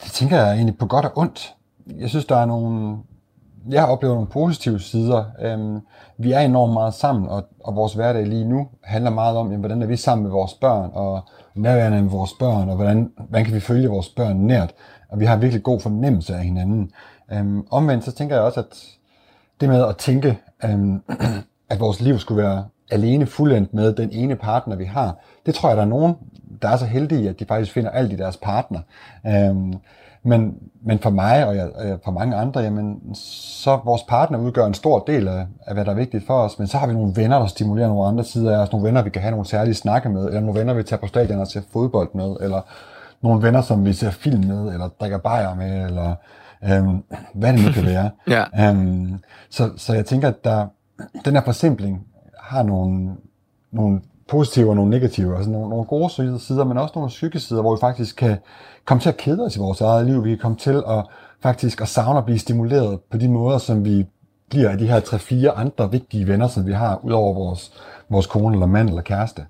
Det 0.03 0.11
tænker 0.13 0.37
jeg 0.37 0.53
egentlig 0.53 0.77
på 0.77 0.85
godt 0.85 1.05
og 1.05 1.17
ondt. 1.17 1.49
Jeg 1.99 2.09
synes, 2.09 2.25
der 2.25 2.35
er 2.37 2.45
nogle... 2.45 2.97
Jeg 3.69 3.81
har 3.81 3.87
oplevet 3.87 4.15
nogle 4.15 4.29
positive 4.29 4.79
sider. 4.79 5.25
Øhm, 5.41 5.79
vi 6.17 6.31
er 6.31 6.39
enormt 6.39 6.73
meget 6.73 6.93
sammen, 6.93 7.29
og, 7.29 7.43
og 7.63 7.75
vores 7.75 7.93
hverdag 7.93 8.27
lige 8.27 8.45
nu 8.45 8.67
handler 8.83 9.11
meget 9.11 9.37
om, 9.37 9.47
jamen, 9.47 9.59
hvordan 9.59 9.81
er 9.81 9.87
vi 9.87 9.95
sammen 9.95 10.23
med 10.23 10.31
vores 10.31 10.53
børn, 10.53 10.89
og 10.93 11.21
nærværende 11.55 12.01
med 12.01 12.11
vores 12.11 12.33
børn, 12.39 12.69
og 12.69 12.75
hvordan, 12.75 13.11
hvordan 13.29 13.45
kan 13.45 13.55
vi 13.55 13.59
følge 13.59 13.87
vores 13.87 14.09
børn 14.09 14.37
nært. 14.37 14.73
Og 15.09 15.19
vi 15.19 15.25
har 15.25 15.37
virkelig 15.37 15.63
god 15.63 15.79
fornemmelse 15.79 16.35
af 16.35 16.43
hinanden. 16.43 16.91
Øhm, 17.31 17.67
omvendt 17.71 18.05
så 18.05 18.11
tænker 18.11 18.35
jeg 18.35 18.43
også, 18.43 18.59
at 18.59 18.85
det 19.61 19.69
med 19.69 19.85
at 19.85 19.97
tænke, 19.97 20.39
øhm, 20.63 21.03
at 21.71 21.79
vores 21.79 22.01
liv 22.01 22.19
skulle 22.19 22.43
være 22.43 22.65
alene 22.91 23.25
fuldendt 23.25 23.73
med 23.73 23.93
den 23.93 24.09
ene 24.11 24.35
partner, 24.35 24.75
vi 24.75 24.85
har, 24.85 25.15
det 25.45 25.55
tror 25.55 25.69
jeg, 25.69 25.77
der 25.77 25.83
er 25.83 25.87
nogen, 25.87 26.15
der 26.61 26.69
er 26.69 26.77
så 26.77 26.85
heldige, 26.85 27.29
at 27.29 27.39
de 27.39 27.45
faktisk 27.45 27.71
finder 27.71 27.89
alt 27.89 28.13
i 28.13 28.15
deres 28.15 28.37
partner. 28.37 28.79
Øhm, 29.27 29.73
men, 30.23 30.57
men 30.81 30.99
for 30.99 31.09
mig 31.09 31.47
og 31.47 31.55
jeg, 31.55 31.69
for 32.03 32.11
mange 32.11 32.35
andre, 32.35 32.61
jamen, 32.61 33.15
så 33.15 33.79
vores 33.85 34.03
partner 34.03 34.39
udgør 34.39 34.65
en 34.65 34.73
stor 34.73 34.99
del 34.99 35.27
af, 35.27 35.45
af, 35.65 35.73
hvad 35.73 35.85
der 35.85 35.91
er 35.91 35.95
vigtigt 35.95 36.27
for 36.27 36.33
os, 36.33 36.59
men 36.59 36.67
så 36.67 36.77
har 36.77 36.87
vi 36.87 36.93
nogle 36.93 37.13
venner, 37.15 37.39
der 37.39 37.47
stimulerer 37.47 37.87
nogle 37.87 38.07
andre 38.07 38.23
sider 38.23 38.57
af 38.57 38.61
os, 38.61 38.71
nogle 38.71 38.87
venner, 38.87 39.01
vi 39.01 39.09
kan 39.09 39.21
have 39.21 39.31
nogle 39.31 39.45
særlige 39.45 39.75
snakke 39.75 40.09
med, 40.09 40.25
eller 40.25 40.39
nogle 40.39 40.59
venner, 40.59 40.73
vi 40.73 40.83
tager 40.83 40.99
på 40.99 41.07
stadion 41.07 41.39
og 41.39 41.47
ser 41.47 41.61
fodbold 41.73 42.09
med, 42.13 42.35
eller 42.41 42.61
nogle 43.21 43.43
venner, 43.43 43.61
som 43.61 43.85
vi 43.85 43.93
ser 43.93 44.11
film 44.11 44.43
med, 44.45 44.73
eller 44.73 44.89
drikker 44.99 45.17
bajer 45.17 45.55
med, 45.55 45.85
eller 45.85 46.15
øhm, 46.63 47.03
hvad 47.33 47.53
det 47.53 47.65
nu 47.65 47.71
kan 47.71 47.85
være. 47.85 48.09
ja. 48.55 48.69
øhm, 48.69 49.19
så, 49.49 49.69
så 49.77 49.93
jeg 49.93 50.05
tænker, 50.05 50.27
at 50.27 50.43
der, 50.43 50.67
den 51.25 51.33
her 51.33 51.41
forsimpling 51.41 52.05
har 52.39 52.63
nogle, 52.63 53.15
nogle 53.71 54.01
positive 54.29 54.69
og 54.69 54.75
nogle 54.75 54.91
negative, 54.91 55.35
altså 55.35 55.51
nogle, 55.51 55.69
nogle 55.69 55.85
gode 55.85 56.09
sider, 56.39 56.63
men 56.63 56.77
også 56.77 56.93
nogle 56.95 57.39
sider, 57.39 57.61
hvor 57.61 57.75
vi 57.75 57.79
faktisk 57.79 58.15
kan 58.15 58.37
komme 58.85 59.01
til 59.01 59.09
at 59.09 59.17
kede 59.17 59.45
os 59.45 59.55
i 59.55 59.59
vores 59.59 59.81
eget 59.81 60.05
liv. 60.05 60.23
Vi 60.23 60.29
kan 60.29 60.37
komme 60.37 60.57
til 60.57 60.83
at 60.87 61.05
faktisk 61.43 61.81
at 61.81 61.87
savne 61.87 62.19
at 62.19 62.25
blive 62.25 62.39
stimuleret 62.39 62.99
på 63.11 63.17
de 63.17 63.29
måder, 63.29 63.57
som 63.57 63.85
vi 63.85 64.05
bliver 64.49 64.69
af 64.69 64.77
de 64.77 64.87
her 64.87 64.99
tre-fire 64.99 65.51
andre 65.51 65.91
vigtige 65.91 66.27
venner, 66.27 66.47
som 66.47 66.67
vi 66.67 66.73
har, 66.73 66.99
udover 67.03 67.33
vores, 67.33 67.71
vores 68.09 68.27
kone 68.27 68.55
eller 68.55 68.65
mand 68.65 68.89
eller 68.89 69.01
kæreste. 69.01 69.45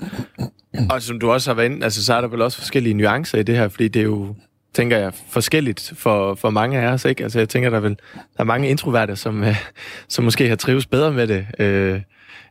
Og 0.92 1.02
som 1.02 1.20
du 1.20 1.30
også 1.30 1.50
har 1.50 1.54
været 1.54 1.66
inde, 1.66 1.84
altså 1.84 2.04
så 2.04 2.14
er 2.14 2.20
der 2.20 2.28
vel 2.28 2.42
også 2.42 2.58
forskellige 2.58 2.94
nuancer 2.94 3.38
i 3.38 3.42
det 3.42 3.56
her, 3.56 3.68
fordi 3.68 3.88
det 3.88 4.00
er 4.00 4.04
jo, 4.04 4.34
tænker 4.74 4.98
jeg, 4.98 5.14
forskelligt 5.14 5.92
for, 5.96 6.34
for 6.34 6.50
mange 6.50 6.80
af 6.80 6.92
os, 6.92 7.04
ikke? 7.04 7.22
Altså 7.22 7.38
jeg 7.38 7.48
tænker, 7.48 7.70
der 7.70 7.76
er 7.76 7.80
vel 7.80 7.96
der 8.14 8.40
er 8.40 8.44
mange 8.44 8.68
introverte, 8.68 9.16
som, 9.16 9.44
som 10.08 10.24
måske 10.24 10.48
har 10.48 10.56
trives 10.56 10.86
bedre 10.86 11.12
med 11.12 11.26
det, 11.26 11.46
øh, 11.58 12.00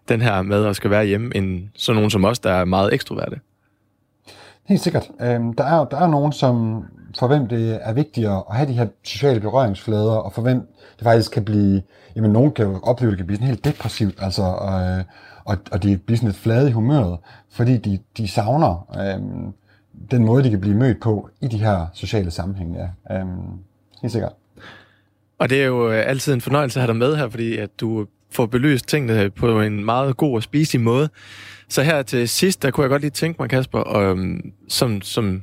den 0.09 0.21
her 0.21 0.41
med 0.41 0.65
at 0.65 0.75
skal 0.75 0.89
være 0.89 1.05
hjemme, 1.05 1.35
end 1.35 1.69
sådan 1.75 1.95
nogen 1.95 2.09
som 2.09 2.25
os, 2.25 2.39
der 2.39 2.51
er 2.51 2.65
meget 2.65 2.93
ekstroverte. 2.93 3.39
Helt 4.65 4.81
sikkert. 4.81 5.11
Øhm, 5.21 5.53
der, 5.53 5.63
er, 5.63 5.85
der 5.85 5.97
er 5.97 6.07
nogen, 6.07 6.31
som 6.31 6.83
for 7.19 7.27
hvem 7.27 7.47
det 7.47 7.79
er 7.81 7.93
vigtigere 7.93 8.43
at 8.49 8.55
have 8.55 8.69
de 8.69 8.73
her 8.73 8.87
sociale 9.03 9.39
berøringsflader, 9.39 10.11
og 10.11 10.33
for 10.33 10.41
hvem 10.41 10.61
det 10.97 11.03
faktisk 11.03 11.31
kan 11.31 11.45
blive, 11.45 11.81
jamen 12.15 12.31
nogen 12.31 12.51
kan 12.51 12.65
jo 12.65 12.79
opleve, 12.83 13.09
at 13.09 13.11
det 13.11 13.17
kan 13.17 13.27
blive 13.27 13.37
sådan 13.37 13.47
helt 13.47 13.65
depressivt, 13.65 14.15
altså, 14.21 14.41
og, 14.41 15.03
og, 15.45 15.57
og 15.71 15.83
de 15.83 15.97
bliver 15.97 16.17
sådan 16.17 16.29
lidt 16.29 16.37
flade 16.37 16.69
i 16.69 16.71
humøret, 16.71 17.17
fordi 17.51 17.77
de, 17.77 17.99
de 18.17 18.27
savner 18.27 18.87
øhm, 18.99 19.53
den 20.11 20.25
måde, 20.25 20.43
de 20.43 20.49
kan 20.49 20.61
blive 20.61 20.75
mødt 20.75 21.01
på 21.01 21.29
i 21.41 21.47
de 21.47 21.57
her 21.57 21.85
sociale 21.93 22.31
sammenhænge. 22.31 22.91
Ja. 23.09 23.19
Øhm, 23.19 23.59
helt 24.01 24.11
sikkert. 24.11 24.33
Og 25.39 25.49
det 25.49 25.61
er 25.61 25.65
jo 25.65 25.91
øh, 25.91 26.03
altid 26.07 26.33
en 26.33 26.41
fornøjelse 26.41 26.79
at 26.79 26.81
have 26.81 26.87
dig 26.87 26.95
med 26.95 27.15
her, 27.15 27.29
fordi 27.29 27.57
at 27.57 27.69
du 27.79 28.07
får 28.31 28.45
belyst 28.45 28.87
tingene 28.87 29.29
på 29.29 29.61
en 29.61 29.85
meget 29.85 30.17
god 30.17 30.35
og 30.35 30.43
spiselig 30.43 30.81
måde. 30.81 31.09
Så 31.69 31.83
her 31.83 32.01
til 32.01 32.29
sidst, 32.29 32.61
der 32.61 32.71
kunne 32.71 32.81
jeg 32.83 32.89
godt 32.89 33.01
lige 33.01 33.11
tænke 33.11 33.41
mig, 33.41 33.49
Kasper, 33.49 33.97
øhm, 33.97 34.51
som, 34.69 35.01
som, 35.01 35.41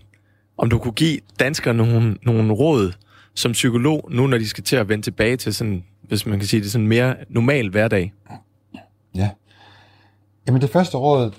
om 0.58 0.70
du 0.70 0.78
kunne 0.78 0.92
give 0.92 1.18
danskere 1.40 1.74
nogle, 1.74 2.16
nogle 2.22 2.52
råd 2.52 2.92
som 3.34 3.52
psykolog, 3.52 4.08
nu 4.10 4.26
når 4.26 4.38
de 4.38 4.48
skal 4.48 4.64
til 4.64 4.76
at 4.76 4.88
vende 4.88 5.04
tilbage 5.04 5.36
til 5.36 5.54
sådan, 5.54 5.84
hvis 6.02 6.26
man 6.26 6.38
kan 6.38 6.48
sige 6.48 6.62
det, 6.62 6.72
sådan 6.72 6.86
mere 6.86 7.16
normal 7.28 7.70
hverdag. 7.70 8.12
Ja. 9.14 9.30
Jamen 10.46 10.60
det 10.60 10.70
første 10.70 10.96
råd, 10.96 11.32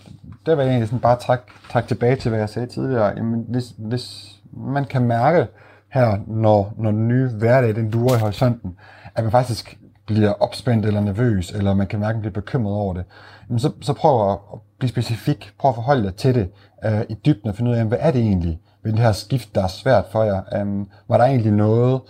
der 0.45 0.55
vil 0.55 0.63
jeg 0.63 0.71
egentlig 0.71 0.87
sådan 0.87 1.01
bare 1.01 1.19
trække, 1.19 1.43
trække 1.71 1.87
tilbage 1.87 2.15
til, 2.15 2.29
hvad 2.29 2.39
jeg 2.39 2.49
sagde 2.49 2.67
tidligere. 2.67 3.13
Jamen 3.17 3.45
hvis, 3.47 3.73
hvis 3.77 4.35
man 4.57 4.85
kan 4.85 5.03
mærke 5.07 5.47
her, 5.93 6.17
når, 6.27 6.73
når 6.77 6.91
den 6.91 7.07
nye 7.07 7.29
hverdag, 7.29 7.75
den 7.75 7.91
duer 7.91 8.15
i 8.15 8.19
horisonten, 8.19 8.77
at 9.15 9.23
man 9.23 9.31
faktisk 9.31 9.77
bliver 10.07 10.31
opspændt 10.31 10.85
eller 10.85 11.01
nervøs, 11.01 11.51
eller 11.51 11.73
man 11.73 11.87
kan 11.87 11.99
mærke, 11.99 12.09
at 12.09 12.15
man 12.15 12.21
bliver 12.21 12.41
bekymret 12.41 12.75
over 12.75 12.93
det, 12.93 13.03
jamen 13.49 13.59
så, 13.59 13.71
så 13.81 13.93
prøv 13.93 14.31
at 14.31 14.37
blive 14.79 14.89
specifik. 14.89 15.51
Prøv 15.59 15.69
at 15.69 15.75
forholde 15.75 16.03
dig 16.03 16.15
til 16.15 16.35
det 16.35 16.49
øh, 16.85 17.01
i 17.09 17.13
dybden 17.13 17.49
og 17.49 17.55
finde 17.55 17.71
ud 17.71 17.75
af, 17.75 17.85
hvad 17.85 17.97
er 18.01 18.11
det 18.11 18.21
egentlig 18.21 18.59
ved 18.83 18.91
det 18.91 18.99
her 18.99 19.11
skift, 19.11 19.55
der 19.55 19.63
er 19.63 19.67
svært 19.67 20.05
for 20.11 20.23
jer? 20.23 20.61
Um, 20.61 20.89
var 21.07 21.17
der 21.17 21.25
egentlig 21.25 21.51
noget 21.51 22.01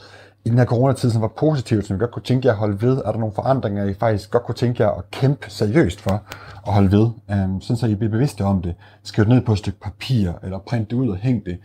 i 0.45 0.49
den 0.49 0.57
her 0.57 0.65
coronatid, 0.65 1.09
som 1.09 1.21
var 1.21 1.31
positivt, 1.37 1.85
som 1.85 1.95
I 1.95 1.99
godt 1.99 2.11
kunne 2.11 2.23
tænke 2.23 2.47
jer 2.47 2.53
at 2.53 2.59
holde 2.59 2.81
ved? 2.81 2.97
Er 2.97 3.11
der 3.11 3.19
nogle 3.19 3.35
forandringer, 3.35 3.85
I 3.85 3.93
faktisk 3.93 4.31
godt 4.31 4.43
kunne 4.43 4.55
tænke 4.55 4.83
jer 4.83 4.89
at 4.89 5.11
kæmpe 5.11 5.49
seriøst 5.49 6.01
for 6.01 6.21
at 6.67 6.73
holde 6.73 6.91
ved? 6.91 7.09
Um, 7.45 7.61
sådan 7.61 7.77
så 7.77 7.87
I 7.87 7.95
bliver 7.95 8.11
bevidste 8.11 8.43
om 8.43 8.61
det. 8.61 8.75
Skriv 9.03 9.25
det 9.25 9.33
ned 9.33 9.41
på 9.41 9.51
et 9.51 9.57
stykke 9.57 9.79
papir, 9.79 10.31
eller 10.43 10.59
print 10.59 10.89
det 10.89 10.95
ud 10.95 11.09
og 11.09 11.17
hæng 11.17 11.41
det 11.45 11.57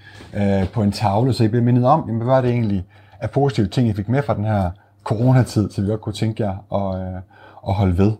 uh, 0.62 0.68
på 0.68 0.82
en 0.82 0.92
tavle, 0.92 1.32
så 1.32 1.44
I 1.44 1.48
bliver 1.48 1.64
mindet 1.64 1.84
om, 1.84 2.04
jamen, 2.06 2.16
hvad 2.16 2.26
var 2.26 2.40
det 2.40 2.50
egentlig 2.50 2.84
af 3.20 3.30
positive 3.30 3.66
ting, 3.66 3.88
I 3.88 3.92
fik 3.92 4.08
med 4.08 4.22
fra 4.22 4.34
den 4.34 4.44
her 4.44 4.70
coronatid, 5.04 5.70
så 5.70 5.82
vi 5.82 5.88
godt 5.88 6.00
kunne 6.00 6.12
tænke 6.12 6.42
jer 6.42 6.56
at, 6.72 7.14
uh, 7.14 7.68
at 7.68 7.74
holde 7.74 7.98
ved. 7.98 8.12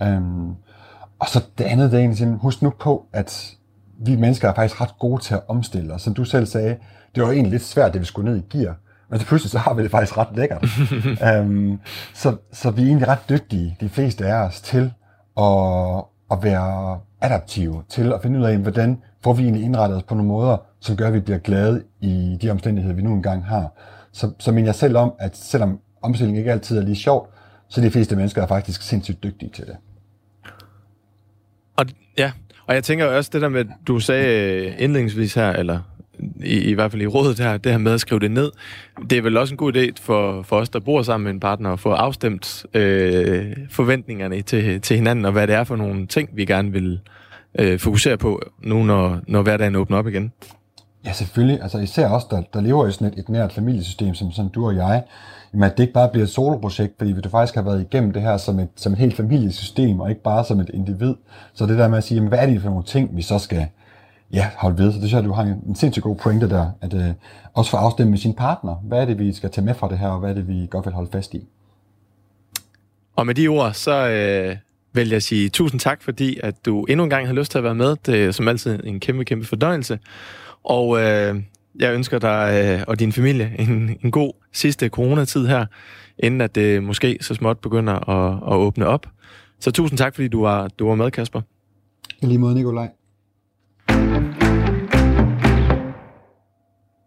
Um, 0.00 0.56
og 1.18 1.28
så 1.28 1.42
det 1.58 1.64
andet, 1.64 1.90
det 1.90 1.96
er 1.96 2.00
egentlig 2.00 2.18
sådan, 2.18 2.34
husk 2.34 2.62
nu 2.62 2.72
på, 2.80 3.06
at 3.12 3.56
vi 3.98 4.16
mennesker 4.16 4.48
er 4.48 4.54
faktisk 4.54 4.80
ret 4.80 4.98
gode 4.98 5.22
til 5.22 5.34
at 5.34 5.40
omstille 5.48 5.94
os. 5.94 6.02
Som 6.02 6.14
du 6.14 6.24
selv 6.24 6.46
sagde, 6.46 6.76
det 7.14 7.22
var 7.22 7.30
egentlig 7.30 7.50
lidt 7.50 7.62
svært, 7.62 7.92
det 7.92 8.00
vi 8.00 8.06
skulle 8.06 8.30
ned 8.30 8.38
i 8.38 8.56
gear. 8.56 8.76
Men 9.10 9.20
så 9.20 9.26
pludselig 9.26 9.50
så 9.50 9.58
har 9.58 9.74
vi 9.74 9.82
det 9.82 9.90
faktisk 9.90 10.18
ret 10.18 10.28
lækkert. 10.36 10.64
um, 11.40 11.80
så, 12.22 12.36
så 12.52 12.70
vi 12.70 12.82
er 12.82 12.86
egentlig 12.86 13.08
ret 13.08 13.28
dygtige, 13.28 13.76
de 13.80 13.88
fleste 13.88 14.26
af 14.26 14.34
os, 14.34 14.60
til 14.60 14.92
at, 15.38 16.04
at 16.30 16.42
være 16.42 17.00
adaptive, 17.20 17.82
til 17.88 18.12
at 18.12 18.22
finde 18.22 18.40
ud 18.40 18.44
af, 18.44 18.58
hvordan 18.58 19.02
får 19.24 19.32
vi 19.32 19.42
egentlig 19.42 19.64
indrettet 19.64 19.96
os 19.96 20.02
på 20.02 20.14
nogle 20.14 20.28
måder, 20.28 20.56
som 20.80 20.96
gør, 20.96 21.06
at 21.06 21.14
vi 21.14 21.20
bliver 21.20 21.38
glade 21.38 21.82
i 22.00 22.38
de 22.42 22.50
omstændigheder, 22.50 22.96
vi 22.96 23.02
nu 23.02 23.12
engang 23.12 23.44
har. 23.44 23.72
Så, 24.12 24.30
så 24.38 24.52
mener 24.52 24.68
jeg 24.68 24.74
selv 24.74 24.96
om, 24.96 25.12
at 25.18 25.36
selvom 25.36 25.80
omstilling 26.04 26.38
ikke 26.38 26.52
altid 26.52 26.78
er 26.78 26.82
lige 26.82 26.96
sjovt, 26.96 27.30
så 27.68 27.80
de 27.80 27.90
fleste 27.90 28.16
mennesker 28.16 28.42
er 28.42 28.46
faktisk 28.46 28.82
sindssygt 28.82 29.22
dygtige 29.22 29.50
til 29.54 29.66
det. 29.66 29.76
Og, 31.76 31.86
ja, 32.18 32.32
og 32.66 32.74
jeg 32.74 32.84
tænker 32.84 33.06
også 33.06 33.30
det 33.32 33.42
der 33.42 33.48
med, 33.48 33.64
du 33.86 33.98
sagde 33.98 34.66
indledningsvis 34.78 35.34
her, 35.34 35.52
eller 35.52 35.80
i, 36.44 36.58
i 36.58 36.72
hvert 36.72 36.90
fald 36.90 37.02
i 37.02 37.06
rådet 37.06 37.38
her, 37.38 37.56
det 37.56 37.72
her 37.72 37.78
med 37.78 37.92
at 37.92 38.00
skrive 38.00 38.20
det 38.20 38.30
ned, 38.30 38.50
det 39.10 39.18
er 39.18 39.22
vel 39.22 39.36
også 39.36 39.54
en 39.54 39.58
god 39.58 39.76
idé 39.76 39.92
for, 40.00 40.42
for 40.42 40.56
os, 40.56 40.68
der 40.68 40.80
bor 40.80 41.02
sammen 41.02 41.24
med 41.24 41.32
en 41.32 41.40
partner, 41.40 41.72
at 41.72 41.80
få 41.80 41.90
afstemt 41.90 42.66
øh, 42.74 43.56
forventningerne 43.70 44.42
til, 44.42 44.80
til 44.80 44.96
hinanden, 44.96 45.24
og 45.24 45.32
hvad 45.32 45.46
det 45.46 45.54
er 45.54 45.64
for 45.64 45.76
nogle 45.76 46.06
ting, 46.06 46.28
vi 46.32 46.44
gerne 46.44 46.72
vil 46.72 47.00
øh, 47.58 47.78
fokusere 47.78 48.16
på, 48.16 48.42
nu 48.62 48.82
når, 48.82 49.20
når 49.28 49.42
hverdagen 49.42 49.76
åbner 49.76 49.98
op 49.98 50.06
igen. 50.06 50.32
Ja, 51.04 51.12
selvfølgelig. 51.12 51.62
Altså 51.62 51.78
især 51.78 52.08
os, 52.08 52.24
der, 52.24 52.42
der 52.54 52.60
lever 52.60 52.86
i 52.86 52.92
sådan 52.92 53.06
et, 53.06 53.18
et 53.18 53.28
nært 53.28 53.52
familiesystem, 53.52 54.14
som, 54.14 54.32
som 54.32 54.48
du 54.48 54.66
og 54.66 54.76
jeg, 54.76 55.02
jamen, 55.54 55.70
at 55.70 55.76
det 55.76 55.82
ikke 55.82 55.92
bare 55.92 56.08
bliver 56.08 56.24
et 56.24 56.30
soloprojekt, 56.30 56.94
fordi 56.98 57.20
du 57.20 57.28
faktisk 57.28 57.54
har 57.54 57.62
været 57.62 57.80
igennem 57.80 58.12
det 58.12 58.22
her 58.22 58.36
som 58.36 58.58
et, 58.58 58.68
som 58.76 58.92
et 58.92 58.98
helt 58.98 59.16
familiesystem, 59.16 60.00
og 60.00 60.10
ikke 60.10 60.22
bare 60.22 60.44
som 60.44 60.60
et 60.60 60.70
individ. 60.74 61.14
Så 61.52 61.66
det 61.66 61.78
der 61.78 61.88
med 61.88 61.98
at 61.98 62.04
sige, 62.04 62.16
jamen, 62.16 62.28
hvad 62.28 62.38
er 62.38 62.46
det 62.46 62.62
for 62.62 62.68
nogle 62.68 62.84
ting, 62.84 63.16
vi 63.16 63.22
så 63.22 63.38
skal 63.38 63.66
ja, 64.32 64.50
holde 64.56 64.78
ved? 64.78 64.92
Så 64.92 64.98
det 64.98 65.08
synes 65.08 65.12
jeg, 65.12 65.24
du 65.24 65.32
har 65.32 65.42
en 65.42 65.74
sindssygt 65.74 66.02
god 66.02 66.16
pointe 66.16 66.48
der, 66.48 66.70
at 66.80 66.94
øh, 66.94 67.10
også 67.54 67.70
få 67.70 67.76
afstemt 67.76 68.10
med 68.10 68.18
sin 68.18 68.34
partner. 68.34 68.74
Hvad 68.74 69.00
er 69.00 69.04
det, 69.04 69.18
vi 69.18 69.32
skal 69.32 69.50
tage 69.50 69.64
med 69.64 69.74
fra 69.74 69.88
det 69.88 69.98
her, 69.98 70.08
og 70.08 70.18
hvad 70.20 70.30
er 70.30 70.34
det, 70.34 70.48
vi 70.48 70.66
godt 70.70 70.86
vil 70.86 70.94
holde 70.94 71.10
fast 71.12 71.34
i? 71.34 71.48
Og 73.16 73.26
med 73.26 73.34
de 73.34 73.48
ord, 73.48 73.72
så 73.72 74.08
øh, 74.08 74.56
vil 74.92 75.08
jeg 75.08 75.22
sige 75.22 75.48
tusind 75.48 75.80
tak, 75.80 76.02
fordi 76.02 76.40
at 76.42 76.54
du 76.66 76.84
endnu 76.84 77.04
en 77.04 77.10
gang 77.10 77.26
har 77.26 77.34
lyst 77.34 77.50
til 77.50 77.58
at 77.58 77.64
være 77.64 77.74
med. 77.74 77.96
Det 78.06 78.24
er 78.24 78.30
som 78.30 78.48
altid 78.48 78.80
en 78.84 79.00
kæmpe, 79.00 79.24
kæmpe 79.24 79.46
fordøjelse. 79.46 79.98
Og 80.64 81.02
øh, 81.02 81.34
jeg 81.78 81.94
ønsker 81.94 82.18
dig 82.18 82.64
øh, 82.64 82.84
og 82.88 83.00
din 83.00 83.12
familie 83.12 83.54
en, 83.58 83.98
en 84.02 84.10
god 84.10 84.32
sidste 84.52 84.88
coronatid 84.88 85.46
her, 85.46 85.66
inden 86.18 86.40
at 86.40 86.54
det 86.54 86.82
måske 86.82 87.18
så 87.20 87.34
småt 87.34 87.58
begynder 87.58 88.08
at, 88.10 88.52
at 88.52 88.56
åbne 88.56 88.86
op. 88.86 89.06
Så 89.60 89.70
tusind 89.70 89.98
tak, 89.98 90.14
fordi 90.14 90.28
du 90.28 90.42
var, 90.42 90.68
du 90.68 90.88
var 90.88 90.94
med, 90.94 91.10
Kasper. 91.10 91.40
I 92.22 92.26
lige 92.26 92.38
måde, 92.38 92.54
Nikolaj. 92.54 92.88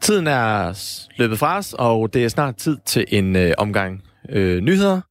Tiden 0.02 0.28
er 0.28 0.74
løbet 1.18 1.40
fra 1.40 1.58
os, 1.58 1.76
og 1.80 2.14
det 2.14 2.24
er 2.24 2.28
snart 2.28 2.56
tid 2.56 2.78
til 2.86 3.06
en 3.08 3.36
øh, 3.36 3.54
omgang 3.58 4.04
øh, 4.30 4.62
nyheder. 4.62 5.02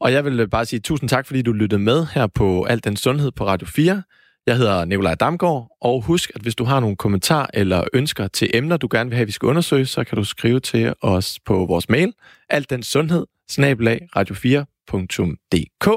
Og 0.00 0.12
jeg 0.12 0.24
vil 0.24 0.48
bare 0.48 0.64
sige 0.64 0.80
tusind 0.80 1.08
tak, 1.08 1.26
fordi 1.26 1.42
du 1.42 1.52
lyttede 1.52 1.82
med 1.82 2.06
her 2.14 2.26
på 2.26 2.64
Alt 2.64 2.84
den 2.84 2.96
Sundhed 2.96 3.30
på 3.30 3.46
Radio 3.46 3.66
4. 3.66 4.02
Jeg 4.46 4.56
hedder 4.56 4.84
Nikolaj 4.84 5.14
Damgaard, 5.14 5.76
og 5.80 6.02
husk, 6.02 6.30
at 6.34 6.42
hvis 6.42 6.54
du 6.54 6.64
har 6.64 6.80
nogle 6.80 6.96
kommentarer 6.96 7.46
eller 7.54 7.84
ønsker 7.92 8.28
til 8.28 8.50
emner, 8.54 8.76
du 8.76 8.88
gerne 8.90 9.10
vil 9.10 9.16
have, 9.16 9.22
at 9.22 9.26
vi 9.26 9.32
skal 9.32 9.46
undersøge, 9.46 9.86
så 9.86 10.04
kan 10.04 10.16
du 10.18 10.24
skrive 10.24 10.60
til 10.60 10.94
os 11.00 11.38
på 11.44 11.66
vores 11.66 11.88
mail, 11.88 12.12
alt 12.48 12.70
den 12.70 12.82
sundhed, 12.82 13.26
radio4.dk. 14.16 15.88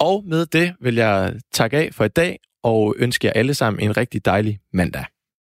Og 0.00 0.24
med 0.26 0.46
det 0.46 0.74
vil 0.80 0.94
jeg 0.94 1.34
takke 1.52 1.76
af 1.76 1.90
for 1.92 2.04
i 2.04 2.08
dag, 2.08 2.38
og 2.62 2.94
ønske 2.98 3.26
jer 3.26 3.32
alle 3.32 3.54
sammen 3.54 3.80
en 3.80 3.96
rigtig 3.96 4.24
dejlig 4.24 4.58
mandag. 4.72 5.04